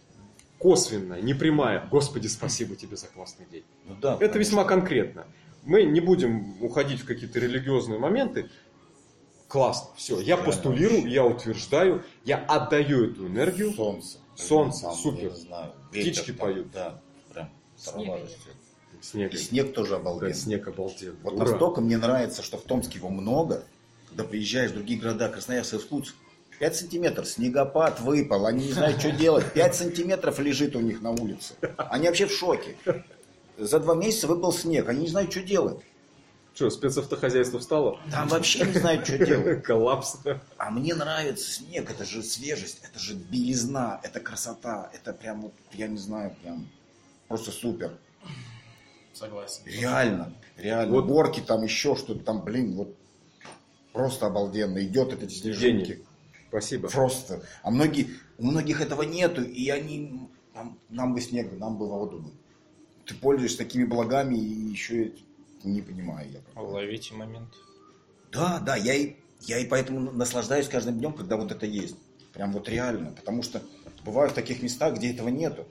Косвенная, 0.59 1.21
непрямая. 1.21 1.87
Господи, 1.91 2.29
спасибо 2.29 2.77
тебе 2.77 2.97
за 2.97 3.09
классный 3.09 3.45
день. 3.53 3.65
Ну 3.85 3.95
да. 4.01 4.15
Это 4.15 4.21
потому 4.21 4.41
весьма 4.41 4.65
конкретно. 4.65 5.27
Мы 5.65 5.83
не 5.83 6.01
будем 6.01 6.63
уходить 6.63 7.03
в 7.03 7.05
какие-то 7.05 7.41
религиозные 7.41 7.99
моменты. 7.99 8.49
Классно, 9.47 9.91
все. 9.97 10.21
Я 10.21 10.39
Правильно. 10.39 10.47
постулирую, 10.47 11.07
я 11.11 11.27
утверждаю, 11.27 12.05
я 12.25 12.39
отдаю 12.39 13.11
эту 13.11 13.27
энергию. 13.27 13.75
Солнце. 13.75 14.17
Солнце, 14.35 14.85
Там, 14.85 14.95
супер. 14.95 15.25
Я 15.25 15.35
знаю, 15.35 15.73
ветер 15.93 16.13
Птички 16.13 16.33
там, 16.33 16.39
поют. 16.39 16.71
Да, 16.73 17.03
прям 17.35 17.51
растет. 18.15 18.39
Снег. 19.05 19.35
И 19.35 19.37
снег 19.37 19.75
тоже 19.75 19.91
Да, 19.91 19.97
обалденный. 19.97 20.35
снег 20.35 20.67
обалденный. 20.67 21.17
Вот 21.23 21.35
Ура. 21.35 21.45
настолько 21.51 21.81
мне 21.83 21.99
нравится, 21.99 22.43
что 22.43 22.57
в 22.57 22.63
Томске 22.63 22.99
его 22.99 23.11
много, 23.11 23.65
когда 24.09 24.25
приезжаешь 24.25 24.71
в 24.71 24.75
другие 24.75 24.99
города, 24.99 25.29
Красноярск, 25.29 25.75
Иркутск, 25.75 26.15
5 26.59 26.77
сантиметров, 26.77 27.29
снегопад 27.29 28.01
выпал, 28.01 28.47
они 28.47 28.67
не 28.67 28.73
знают, 28.73 29.01
что 29.01 29.11
делать. 29.11 29.53
5 29.53 29.75
сантиметров 29.75 30.39
лежит 30.39 30.75
у 30.75 30.81
них 30.81 31.03
на 31.03 31.11
улице. 31.11 31.55
Они 31.77 32.07
вообще 32.09 32.27
в 32.27 32.33
шоке. 32.33 32.77
За 33.59 33.79
два 33.79 33.95
месяца 33.95 34.27
выпал 34.27 34.53
снег, 34.53 34.89
они 34.89 35.03
не 35.03 35.09
знают, 35.09 35.31
что 35.31 35.43
делать. 35.43 35.79
Что, 36.55 36.71
спецавтохозяйство 36.71 37.59
встало? 37.59 38.01
Там 38.11 38.29
вообще 38.29 38.65
не 38.65 38.73
знают, 38.73 39.05
что 39.07 39.19
делать. 39.19 39.63
Коллапс. 39.65 40.17
А 40.57 40.71
мне 40.71 40.95
нравится 40.95 41.51
снег, 41.51 41.91
это 41.91 42.05
же 42.05 42.23
свежесть, 42.23 42.81
это 42.83 42.99
же 42.99 43.15
белизна, 43.15 44.01
это 44.03 44.21
красота, 44.21 44.91
это 44.95 45.13
прям, 45.13 45.43
вот, 45.43 45.53
я 45.73 45.89
не 45.89 45.99
знаю, 45.99 46.35
прям 46.43 46.69
просто 47.29 47.51
супер. 47.51 47.93
Согласен. 49.15 49.63
Реально, 49.65 50.35
реально. 50.57 50.93
Вот. 50.93 51.07
Горки 51.07 51.41
там 51.41 51.63
еще 51.63 51.97
что-то 51.97 52.25
там, 52.25 52.45
блин, 52.45 52.75
вот 52.75 52.95
просто 53.93 54.27
обалденно. 54.27 54.85
Идет 54.85 55.13
эти 55.23 55.33
снежинки. 55.33 56.05
Спасибо. 56.49 56.89
Просто. 56.89 57.43
А 57.63 57.71
многие, 57.71 58.09
у 58.39 58.47
многих 58.47 58.81
этого 58.81 59.03
нету, 59.03 59.43
и 59.43 59.71
они, 59.71 60.29
нам, 60.55 60.79
нам 60.89 61.15
бы 61.15 61.21
снега, 61.21 61.57
нам 61.57 61.79
бы 61.79 61.89
воду. 61.89 62.19
бы. 62.19 62.31
Ты 63.07 63.15
пользуешься 63.15 63.59
такими 63.59 63.85
благами 63.85 64.37
и 64.37 64.71
еще 64.71 65.13
не 65.63 65.81
понимаю 65.83 66.31
я. 66.31 66.41
бы. 66.41 66.69
Ловите 66.69 67.15
момент. 67.15 67.49
Да, 68.33 68.61
да, 68.61 68.77
я 68.77 68.95
и, 68.95 69.17
я 69.43 69.59
и 69.59 69.67
поэтому 69.67 70.13
наслаждаюсь 70.13 70.69
каждым 70.69 70.99
днем, 70.99 71.13
когда 71.13 71.37
вот 71.37 71.53
это 71.53 71.67
есть. 71.67 71.97
Прям 72.33 72.53
вот 72.53 72.69
реально. 72.69 73.13
Потому 73.13 73.43
что 73.43 73.63
бываю 74.05 74.31
в 74.31 74.35
таких 74.35 74.63
местах, 74.63 74.97
где 74.97 75.13
этого 75.13 75.29
нету. 75.29 75.67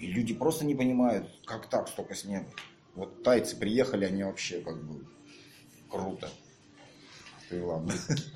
И 0.00 0.06
люди 0.06 0.32
просто 0.32 0.64
не 0.64 0.74
понимают, 0.74 1.28
как 1.44 1.68
так 1.68 1.86
столько 1.88 2.14
снега. 2.14 2.48
Вот 2.94 3.22
тайцы 3.22 3.54
приехали, 3.54 4.06
они 4.06 4.24
вообще 4.24 4.62
как 4.62 4.82
бы 4.82 5.04
круто. 5.90 6.30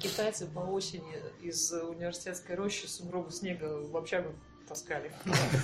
Китайцы 0.00 0.46
по 0.46 0.60
осени 0.60 1.16
из 1.40 1.72
университетской 1.72 2.54
рощи 2.54 2.86
сугробы 2.86 3.30
снега 3.30 3.64
в 3.64 3.96
общагу 3.96 4.34
таскали. 4.68 5.10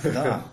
Да. 0.03 0.51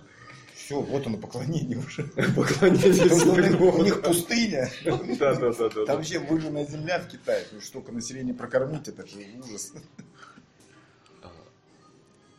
Все, 0.54 0.82
вот 0.82 1.06
оно 1.06 1.16
поклонение 1.16 1.78
уже. 1.78 2.02
Поклонение 2.08 3.58
У 3.58 3.82
них 3.82 4.02
пустыня. 4.02 4.68
Да, 4.84 5.34
да, 5.34 5.52
да, 5.52 5.68
да. 5.70 5.86
Там 5.86 5.96
вообще 5.96 6.18
выжженная 6.18 6.66
земля 6.66 6.98
в 6.98 7.08
Китае. 7.08 7.46
Ну, 7.52 7.60
столько 7.62 7.92
населения 7.92 8.34
прокормить, 8.34 8.88
это 8.88 9.06
же 9.06 9.18
ужас. 9.38 9.72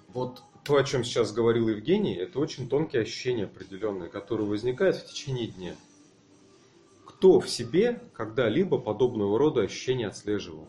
Вот 0.10 0.43
то, 0.70 0.76
о 0.78 0.84
чем 0.84 1.04
сейчас 1.04 1.32
говорил 1.32 1.68
Евгений, 1.68 2.14
это 2.14 2.38
очень 2.38 2.70
тонкие 2.70 3.02
ощущения 3.02 3.46
определенные, 3.46 4.08
которые 4.08 4.48
возникают 4.48 4.98
в 4.98 5.08
течение 5.08 5.48
дня. 5.48 5.76
Кто 7.08 7.40
в 7.40 7.50
себе 7.50 8.00
когда-либо 8.14 8.78
подобного 8.78 9.40
рода 9.40 9.62
ощущения 9.62 10.06
отслеживал? 10.06 10.68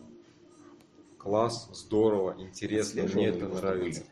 Класс, 1.19 1.69
здорово, 1.71 2.35
интересно, 2.39 3.03
мне 3.03 3.27
это 3.27 3.47
нравится. 3.47 4.03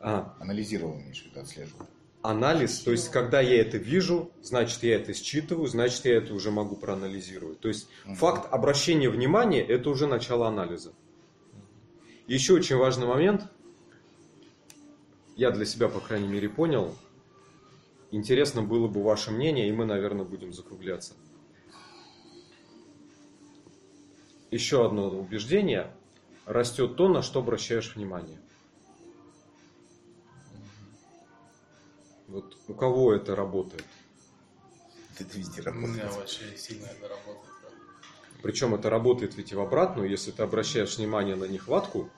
А, 0.00 0.36
Анализировал, 0.40 0.94
в 0.94 0.98
виду, 0.98 1.40
отслеживал. 1.40 1.86
анализ, 2.22 2.80
то 2.80 2.90
есть 2.90 3.12
когда 3.12 3.40
я 3.40 3.60
это 3.60 3.76
вижу, 3.76 4.32
значит 4.42 4.82
я 4.82 4.96
это 4.96 5.14
считываю, 5.14 5.68
значит 5.68 6.04
я 6.04 6.16
это 6.16 6.34
уже 6.34 6.50
могу 6.50 6.74
проанализировать. 6.74 7.60
То 7.60 7.68
есть 7.68 7.88
Мгм. 8.06 8.16
факт 8.16 8.52
обращения 8.52 9.08
внимания 9.08 9.62
это 9.64 9.88
уже 9.88 10.08
начало 10.08 10.48
анализа. 10.48 10.92
Еще 12.26 12.54
очень 12.54 12.74
важный 12.74 13.06
момент, 13.06 13.44
я 15.36 15.50
для 15.50 15.64
себя, 15.64 15.88
по 15.88 16.00
крайней 16.00 16.28
мере, 16.28 16.48
понял. 16.48 16.94
Интересно 18.10 18.62
было 18.62 18.86
бы 18.86 19.02
ваше 19.02 19.30
мнение, 19.32 19.68
и 19.68 19.72
мы, 19.72 19.84
наверное, 19.84 20.24
будем 20.24 20.52
закругляться. 20.52 21.14
Еще 24.50 24.86
одно 24.86 25.08
убеждение. 25.08 25.92
Растет 26.46 26.96
то, 26.96 27.08
на 27.08 27.22
что 27.22 27.40
обращаешь 27.40 27.96
внимание. 27.96 28.38
Вот 32.28 32.56
у 32.68 32.74
кого 32.74 33.12
это 33.14 33.34
работает? 33.34 33.84
Это 35.18 35.38
везде 35.38 35.62
У 35.62 35.72
меня 35.72 36.02
работает. 36.04 36.16
вообще 36.16 36.56
сильно 36.56 36.86
это 36.86 37.08
работает. 37.08 37.54
да. 37.62 37.68
Причем 38.42 38.74
это 38.74 38.90
работает 38.90 39.36
ведь 39.36 39.52
и 39.52 39.54
в 39.54 39.60
обратную, 39.60 40.08
если 40.10 40.30
ты 40.30 40.42
обращаешь 40.42 40.98
внимание 40.98 41.36
на 41.36 41.44
нехватку, 41.44 42.10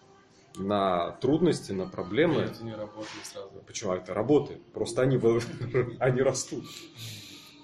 на 0.58 1.12
трудности, 1.12 1.72
на 1.72 1.86
проблемы. 1.86 2.36
Нет, 2.36 2.52
это 2.52 2.64
не 2.64 2.74
работает 2.74 3.24
сразу. 3.24 3.50
Почему 3.66 3.92
это 3.92 4.14
работает? 4.14 4.64
Просто 4.72 5.02
они, 5.02 5.16
они 6.00 6.22
растут. 6.22 6.64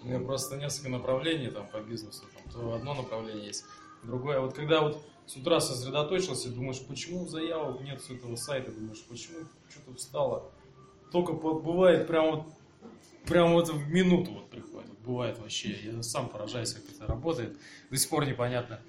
У 0.02 0.08
меня 0.08 0.18
просто 0.18 0.56
несколько 0.56 0.90
направлений 0.90 1.50
там 1.50 1.68
по 1.68 1.78
бизнесу. 1.78 2.24
Там, 2.34 2.52
то 2.52 2.74
одно 2.74 2.94
направление 2.94 3.46
есть, 3.46 3.64
другое. 4.02 4.40
Вот 4.40 4.54
когда 4.54 4.80
вот 4.80 5.02
с 5.26 5.36
утра 5.36 5.60
сосредоточился, 5.60 6.50
думаешь, 6.50 6.84
почему 6.86 7.26
заявок 7.26 7.80
нет 7.82 8.02
с 8.02 8.10
этого 8.10 8.36
сайта, 8.36 8.72
думаешь, 8.72 9.02
почему 9.08 9.46
что-то 9.70 9.96
встало. 9.96 10.50
Только 11.12 11.32
бывает 11.32 12.06
прям 12.06 12.30
вот, 12.30 12.46
прям 13.26 13.52
вот 13.52 13.68
в 13.68 13.88
минуту 13.88 14.32
вот 14.32 14.50
приходит. 14.50 14.90
Бывает 15.04 15.38
вообще. 15.38 15.76
Я 15.82 16.02
сам 16.02 16.28
поражаюсь, 16.28 16.72
как 16.72 16.84
это 16.90 17.06
работает. 17.06 17.56
До 17.90 17.96
сих 17.96 18.08
пор 18.08 18.26
непонятно. 18.26 18.80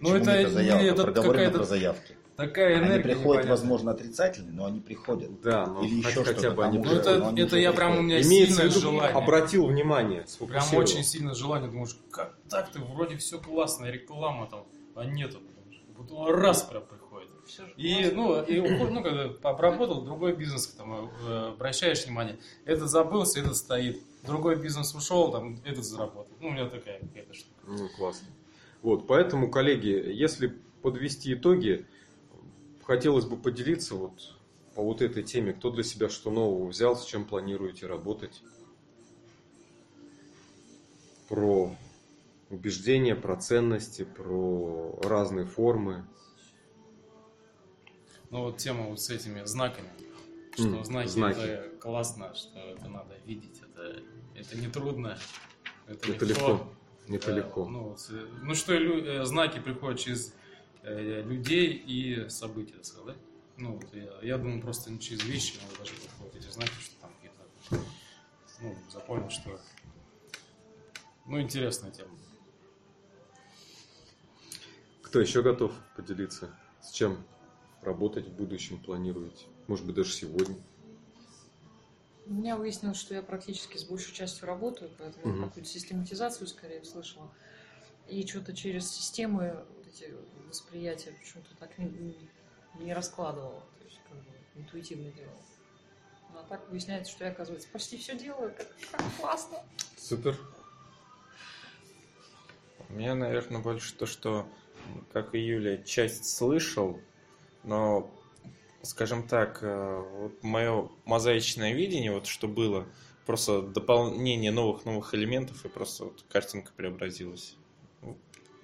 Но 0.00 0.10
Почему 0.10 0.16
это, 0.16 0.30
это 0.32 1.02
проговорено 1.02 1.32
какая-то 1.32 1.58
про 1.58 1.64
заявки. 1.64 2.16
Такая 2.36 2.76
Они 2.76 2.86
энергия. 2.86 3.02
приходят, 3.02 3.24
непонятная. 3.44 3.50
возможно, 3.50 3.90
отрицательные, 3.92 4.52
но 4.52 4.66
они 4.66 4.80
приходят. 4.80 5.40
Да, 5.42 5.66
но 5.66 5.82
Или 5.84 6.02
хотя, 6.02 6.08
еще 6.20 6.24
хотя 6.24 6.38
что-то 6.40 6.54
бы 6.56 6.64
они 6.64 6.78
Ну, 6.78 6.92
это, 6.92 7.18
но 7.18 7.28
они 7.28 7.40
это 7.42 7.54
уже 7.56 7.60
я 7.62 7.72
прям 7.72 7.98
у 7.98 8.02
меня 8.02 8.20
Имеется 8.22 8.54
в 8.54 8.56
сильное 8.56 8.70
виду, 8.70 8.80
желание. 8.80 9.10
обратил 9.16 9.66
внимание, 9.66 10.24
Прям 10.46 10.64
очень 10.74 11.04
сильное 11.04 11.34
желание, 11.34 11.70
думаешь, 11.70 11.96
как 12.10 12.36
так 12.48 12.70
ты 12.70 12.80
вроде 12.80 13.16
все 13.16 13.38
классно, 13.38 13.86
реклама 13.86 14.46
там, 14.50 14.66
а 14.94 15.04
нету. 15.04 15.38
Вот 15.96 16.30
раз 16.30 16.62
прям 16.62 16.82
приходит. 16.84 17.28
И, 17.76 18.10
ну, 18.14 18.40
и 18.42 18.60
ну, 18.60 19.02
когда 19.02 19.30
обработал 19.42 20.02
другой 20.02 20.34
бизнес, 20.34 20.68
там, 20.68 21.10
э, 21.26 21.48
обращаешь 21.54 22.06
внимание, 22.06 22.38
этот 22.64 22.88
забылся, 22.88 23.40
этот 23.40 23.56
стоит. 23.56 24.00
Другой 24.24 24.56
бизнес 24.56 24.94
ушел, 24.94 25.32
там, 25.32 25.60
этот 25.64 25.84
заработал. 25.84 26.28
Ну, 26.40 26.48
у 26.48 26.50
меня 26.52 26.68
такая 26.68 27.00
какая-то 27.00 27.34
штука. 27.34 27.60
Ну, 27.66 27.88
классно. 27.96 28.28
Вот, 28.80 29.06
поэтому, 29.06 29.50
коллеги, 29.50 29.88
если 29.88 30.56
подвести 30.82 31.34
итоги, 31.34 31.86
хотелось 32.82 33.24
бы 33.24 33.36
поделиться 33.36 33.94
вот 33.94 34.34
по 34.74 34.82
вот 34.82 35.02
этой 35.02 35.22
теме, 35.22 35.52
кто 35.52 35.70
для 35.70 35.82
себя 35.82 36.08
что 36.08 36.30
нового 36.30 36.68
взял, 36.68 36.96
с 36.96 37.04
чем 37.04 37.24
планируете 37.24 37.86
работать. 37.86 38.42
Про 41.28 41.76
убеждения, 42.50 43.14
про 43.14 43.36
ценности, 43.36 44.04
про 44.04 44.98
разные 45.02 45.46
формы. 45.46 46.04
Ну, 48.30 48.44
вот 48.44 48.56
тема 48.58 48.86
вот 48.88 49.00
с 49.00 49.10
этими 49.10 49.44
знаками. 49.44 49.88
Что 50.54 50.64
М, 50.64 50.84
знаки, 50.84 51.08
знаки. 51.08 51.38
это 51.38 51.76
классно, 51.78 52.34
что 52.34 52.58
это 52.58 52.88
надо 52.88 53.14
видеть, 53.24 53.62
это, 53.62 54.02
это 54.34 54.56
не 54.56 54.68
трудно. 54.68 55.18
Это, 55.86 56.12
Это 56.12 56.24
легко. 56.26 56.68
Это 57.08 57.30
Да, 57.30 57.36
легко. 57.36 57.66
Ну, 57.66 57.96
ну 58.42 58.54
что 58.54 58.74
э, 58.74 59.24
знаки 59.24 59.58
приходят 59.60 59.98
через 59.98 60.34
людей 60.82 61.72
и 61.74 62.28
события, 62.28 62.74
так 62.74 62.84
сказать. 62.84 63.16
да? 63.16 63.22
Ну, 63.58 63.76
вот 63.76 63.94
я, 63.94 64.18
я 64.22 64.38
думаю, 64.38 64.60
просто 64.60 64.90
не 64.90 64.98
через 64.98 65.22
вещи 65.24 65.58
надо 65.62 65.78
даже 65.78 65.94
приходят 65.94 66.34
эти 66.36 66.48
знаки, 66.50 66.72
что 66.80 67.00
там 67.00 67.12
какие-то... 67.14 67.86
Ну, 68.60 68.76
запомнил, 68.90 69.30
что... 69.30 69.60
Ну, 71.26 71.40
интересная 71.40 71.90
тема. 71.90 72.10
Кто 75.02 75.20
еще 75.20 75.42
готов 75.42 75.72
поделиться? 75.96 76.50
С 76.80 76.90
чем 76.90 77.22
работать 77.82 78.26
в 78.26 78.32
будущем 78.32 78.78
планируете? 78.82 79.46
Может 79.68 79.86
быть, 79.86 79.94
даже 79.94 80.12
сегодня? 80.12 80.56
У 82.26 82.32
меня 82.32 82.56
выяснилось, 82.56 82.96
что 82.98 83.14
я 83.14 83.22
практически 83.22 83.76
с 83.76 83.84
большей 83.84 84.14
частью 84.14 84.46
работаю, 84.46 84.90
поэтому 84.98 85.34
Мгм. 85.34 85.48
какую-то 85.48 85.68
систематизацию 85.68 86.46
скорее 86.46 86.82
слышала. 86.84 87.32
И 88.08 88.26
что-то 88.26 88.54
через 88.54 88.90
системы 88.90 89.64
эти 89.92 90.14
восприятия 90.48 91.12
почему-то 91.12 91.54
так 91.56 91.76
не, 91.78 91.86
не-. 91.86 92.94
То 93.78 93.84
есть 93.84 94.00
как 94.08 94.16
бы 94.16 94.32
интуитивно 94.54 95.10
делала. 95.12 95.42
Ну, 96.32 96.38
а 96.38 96.44
так 96.44 96.68
выясняется, 96.70 97.12
что 97.12 97.24
я, 97.24 97.30
оказывается, 97.30 97.68
почти 97.68 97.98
все 97.98 98.16
делаю. 98.16 98.54
Как, 98.56 98.68
как 98.90 99.02
классно. 99.20 99.58
Супер. 99.98 100.38
У 102.88 102.94
меня, 102.94 103.14
наверное, 103.14 103.60
больше 103.60 103.94
то, 103.94 104.06
что, 104.06 104.46
как 105.12 105.34
и 105.34 105.38
Юля, 105.38 105.78
часть 105.78 106.24
слышал, 106.24 107.00
но, 107.62 108.10
скажем 108.82 109.26
так, 109.26 109.62
э, 109.62 110.04
вот 110.18 110.42
мое 110.42 110.90
мозаичное 111.04 111.72
видение, 111.72 112.12
вот 112.12 112.26
что 112.26 112.48
было, 112.48 112.86
просто 113.24 113.62
дополнение 113.62 114.50
новых-новых 114.50 115.14
элементов, 115.14 115.64
и 115.64 115.68
просто 115.68 116.04
вот 116.04 116.24
картинка 116.28 116.72
преобразилась. 116.76 117.56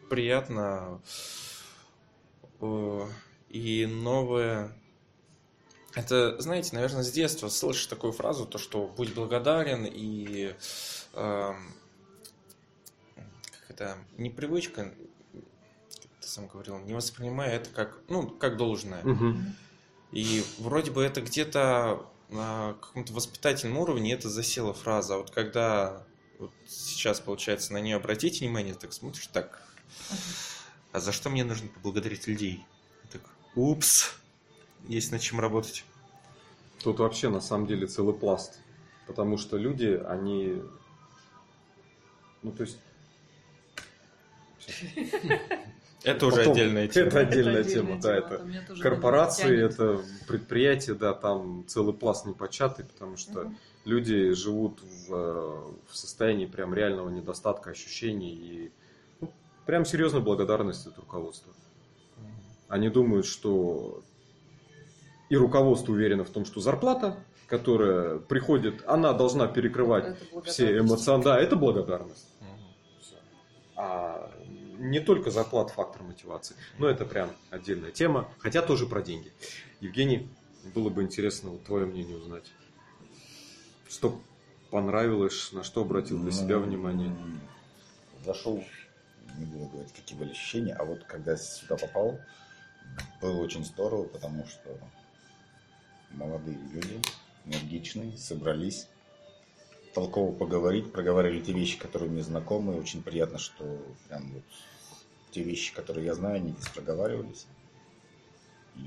Приятно. 0.08 1.00
Э, 2.60 3.06
И 3.48 3.86
новое... 3.86 4.72
Это, 5.94 6.40
знаете, 6.40 6.74
наверное, 6.74 7.02
с 7.02 7.10
детства 7.10 7.48
слышишь 7.48 7.86
такую 7.86 8.12
фразу, 8.12 8.46
то, 8.46 8.58
что 8.58 8.86
будь 8.86 9.14
благодарен 9.14 9.84
и 9.84 10.54
эм, 11.14 11.74
как 13.16 13.70
это, 13.70 13.98
непривычка, 14.16 14.94
как 15.32 16.20
ты 16.20 16.28
сам 16.28 16.46
говорил, 16.46 16.78
не 16.78 16.94
воспринимая 16.94 17.56
это 17.56 17.70
как, 17.70 17.98
ну, 18.08 18.28
как 18.28 18.56
должное. 18.58 19.02
Мгм. 19.02 19.56
И 20.12 20.44
вроде 20.58 20.90
бы 20.90 21.02
это 21.02 21.20
где-то 21.20 22.06
на 22.28 22.74
каком-то 22.80 23.12
воспитательном 23.12 23.78
уровне 23.78 24.12
это 24.12 24.28
засела 24.28 24.74
фраза. 24.74 25.14
А 25.14 25.18
вот 25.18 25.30
когда 25.30 26.06
вот 26.38 26.52
сейчас, 26.66 27.18
получается, 27.18 27.72
на 27.72 27.78
нее 27.78 27.96
обратить 27.96 28.40
внимание, 28.40 28.74
так 28.74 28.92
смотришь, 28.92 29.26
так, 29.28 29.62
а 30.92 31.00
за 31.00 31.12
что 31.12 31.30
мне 31.30 31.44
нужно 31.44 31.68
поблагодарить 31.68 32.26
людей? 32.26 32.64
Так, 33.12 33.22
упс, 33.54 34.14
есть 34.86 35.12
над 35.12 35.20
чем 35.20 35.40
работать. 35.40 35.84
Тут 36.82 36.98
вообще 37.00 37.28
на 37.28 37.40
самом 37.40 37.66
деле 37.66 37.86
целый 37.86 38.14
пласт. 38.14 38.60
Потому 39.06 39.38
что 39.38 39.56
люди, 39.56 40.00
они 40.08 40.62
Ну, 42.42 42.52
то 42.52 42.62
есть... 42.62 42.78
Это 46.04 46.26
уже 46.26 46.42
отдельная 46.42 46.86
тема. 46.88 47.08
Это 47.08 47.18
отдельная 47.20 47.64
тема, 47.64 48.00
да, 48.00 48.16
это 48.16 48.46
корпорации, 48.80 49.60
это 49.60 50.00
предприятия, 50.28 50.94
да, 50.94 51.12
там 51.12 51.64
целый 51.66 51.92
пласт 51.92 52.24
непочатый, 52.24 52.84
потому 52.84 53.16
что 53.16 53.52
люди 53.84 54.32
живут 54.32 54.80
в, 54.80 55.12
э, 55.12 55.72
в 55.90 55.96
состоянии 55.96 56.46
прям 56.46 56.72
реального 56.72 57.10
недостатка 57.10 57.70
ощущений 57.70 58.32
и 58.32 58.72
прям 59.68 59.84
серьезной 59.84 60.22
благодарности 60.22 60.88
от 60.88 60.96
руководства. 60.96 61.52
Они 62.68 62.88
думают, 62.88 63.26
что 63.26 64.00
и 65.28 65.36
руководство 65.36 65.92
уверено 65.92 66.24
в 66.24 66.30
том, 66.30 66.46
что 66.46 66.62
зарплата, 66.62 67.22
которая 67.48 68.18
приходит, 68.18 68.82
она 68.86 69.12
должна 69.12 69.46
перекрывать 69.46 70.16
все 70.46 70.62
благодарность. 70.62 70.90
эмоциональные... 70.90 71.24
Да, 71.24 71.38
это 71.38 71.56
благодарность. 71.56 72.28
А 73.76 74.32
не 74.78 75.00
только 75.00 75.30
зарплата 75.30 75.74
фактор 75.74 76.02
мотивации. 76.02 76.56
Но 76.78 76.88
это 76.88 77.04
прям 77.04 77.30
отдельная 77.50 77.90
тема, 77.90 78.26
хотя 78.38 78.62
тоже 78.62 78.86
про 78.86 79.02
деньги. 79.02 79.30
Евгений, 79.82 80.30
было 80.74 80.88
бы 80.88 81.02
интересно 81.02 81.50
вот 81.50 81.64
твое 81.64 81.84
мнение 81.84 82.16
узнать. 82.16 82.50
Что 83.86 84.18
понравилось, 84.70 85.52
на 85.52 85.62
что 85.62 85.82
обратил 85.82 86.18
для 86.20 86.32
себя 86.32 86.56
Ну, 86.56 86.62
внимание? 86.62 87.14
Зашел, 88.24 88.64
не 89.36 89.44
буду 89.46 89.66
говорить, 89.66 89.92
какие 89.92 90.18
были 90.18 90.30
ощущения, 90.30 90.74
а 90.74 90.84
вот 90.84 91.04
когда 91.04 91.36
сюда 91.36 91.76
попал, 91.76 92.18
было 93.20 93.40
очень 93.42 93.64
здорово, 93.64 94.04
потому 94.04 94.46
что 94.46 94.76
молодые 96.10 96.58
люди, 96.72 97.00
энергичные, 97.44 98.16
собрались, 98.16 98.88
толково 99.94 100.32
поговорить, 100.32 100.92
проговорили 100.92 101.40
те 101.40 101.52
вещи, 101.52 101.78
которые 101.78 102.10
мне 102.10 102.22
знакомы. 102.22 102.78
Очень 102.78 103.02
приятно, 103.02 103.38
что 103.38 103.82
прям 104.08 104.32
вот 104.32 104.44
те 105.30 105.42
вещи, 105.42 105.74
которые 105.74 106.06
я 106.06 106.14
знаю, 106.14 106.36
они 106.36 106.52
здесь 106.52 106.68
проговаривались. 106.68 107.46
И 108.76 108.80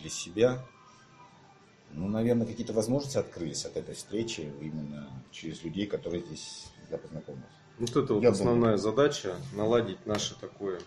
для 0.00 0.10
себя, 0.10 0.64
ну, 1.90 2.08
наверное, 2.08 2.46
какие-то 2.46 2.72
возможности 2.72 3.18
открылись 3.18 3.64
от 3.64 3.76
этой 3.76 3.94
встречи 3.94 4.52
именно 4.60 5.10
через 5.32 5.62
людей, 5.62 5.86
которые 5.86 6.24
здесь 6.24 6.66
я 6.90 6.98
познакомился. 6.98 7.57
Вот 7.78 7.96
это 7.96 8.14
вот 8.14 8.22
Я 8.22 8.30
основная 8.30 8.76
задача, 8.76 9.36
наладить 9.54 10.04
наше 10.06 10.34
такое 10.40 10.80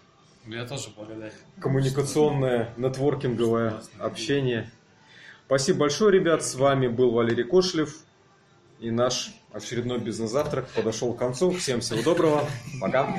Я 0.45 0.65
тоже 0.65 0.89
благодарен. 0.95 1.33
коммуникационное, 1.59 2.73
нетворкинговое 2.77 3.81
общение. 3.99 4.69
Спасибо 5.45 5.79
большое, 5.79 6.11
ребят. 6.17 6.43
С 6.43 6.55
вами 6.55 6.87
был 6.87 7.11
Валерий 7.11 7.43
Кошлев. 7.43 7.95
И 8.79 8.89
наш 8.89 9.31
очередной 9.53 9.99
бизнес-завтрак 9.99 10.67
подошел 10.69 11.13
к 11.13 11.19
концу. 11.19 11.51
Всем 11.51 11.81
всего 11.81 12.01
доброго. 12.01 12.47
Пока. 12.79 13.13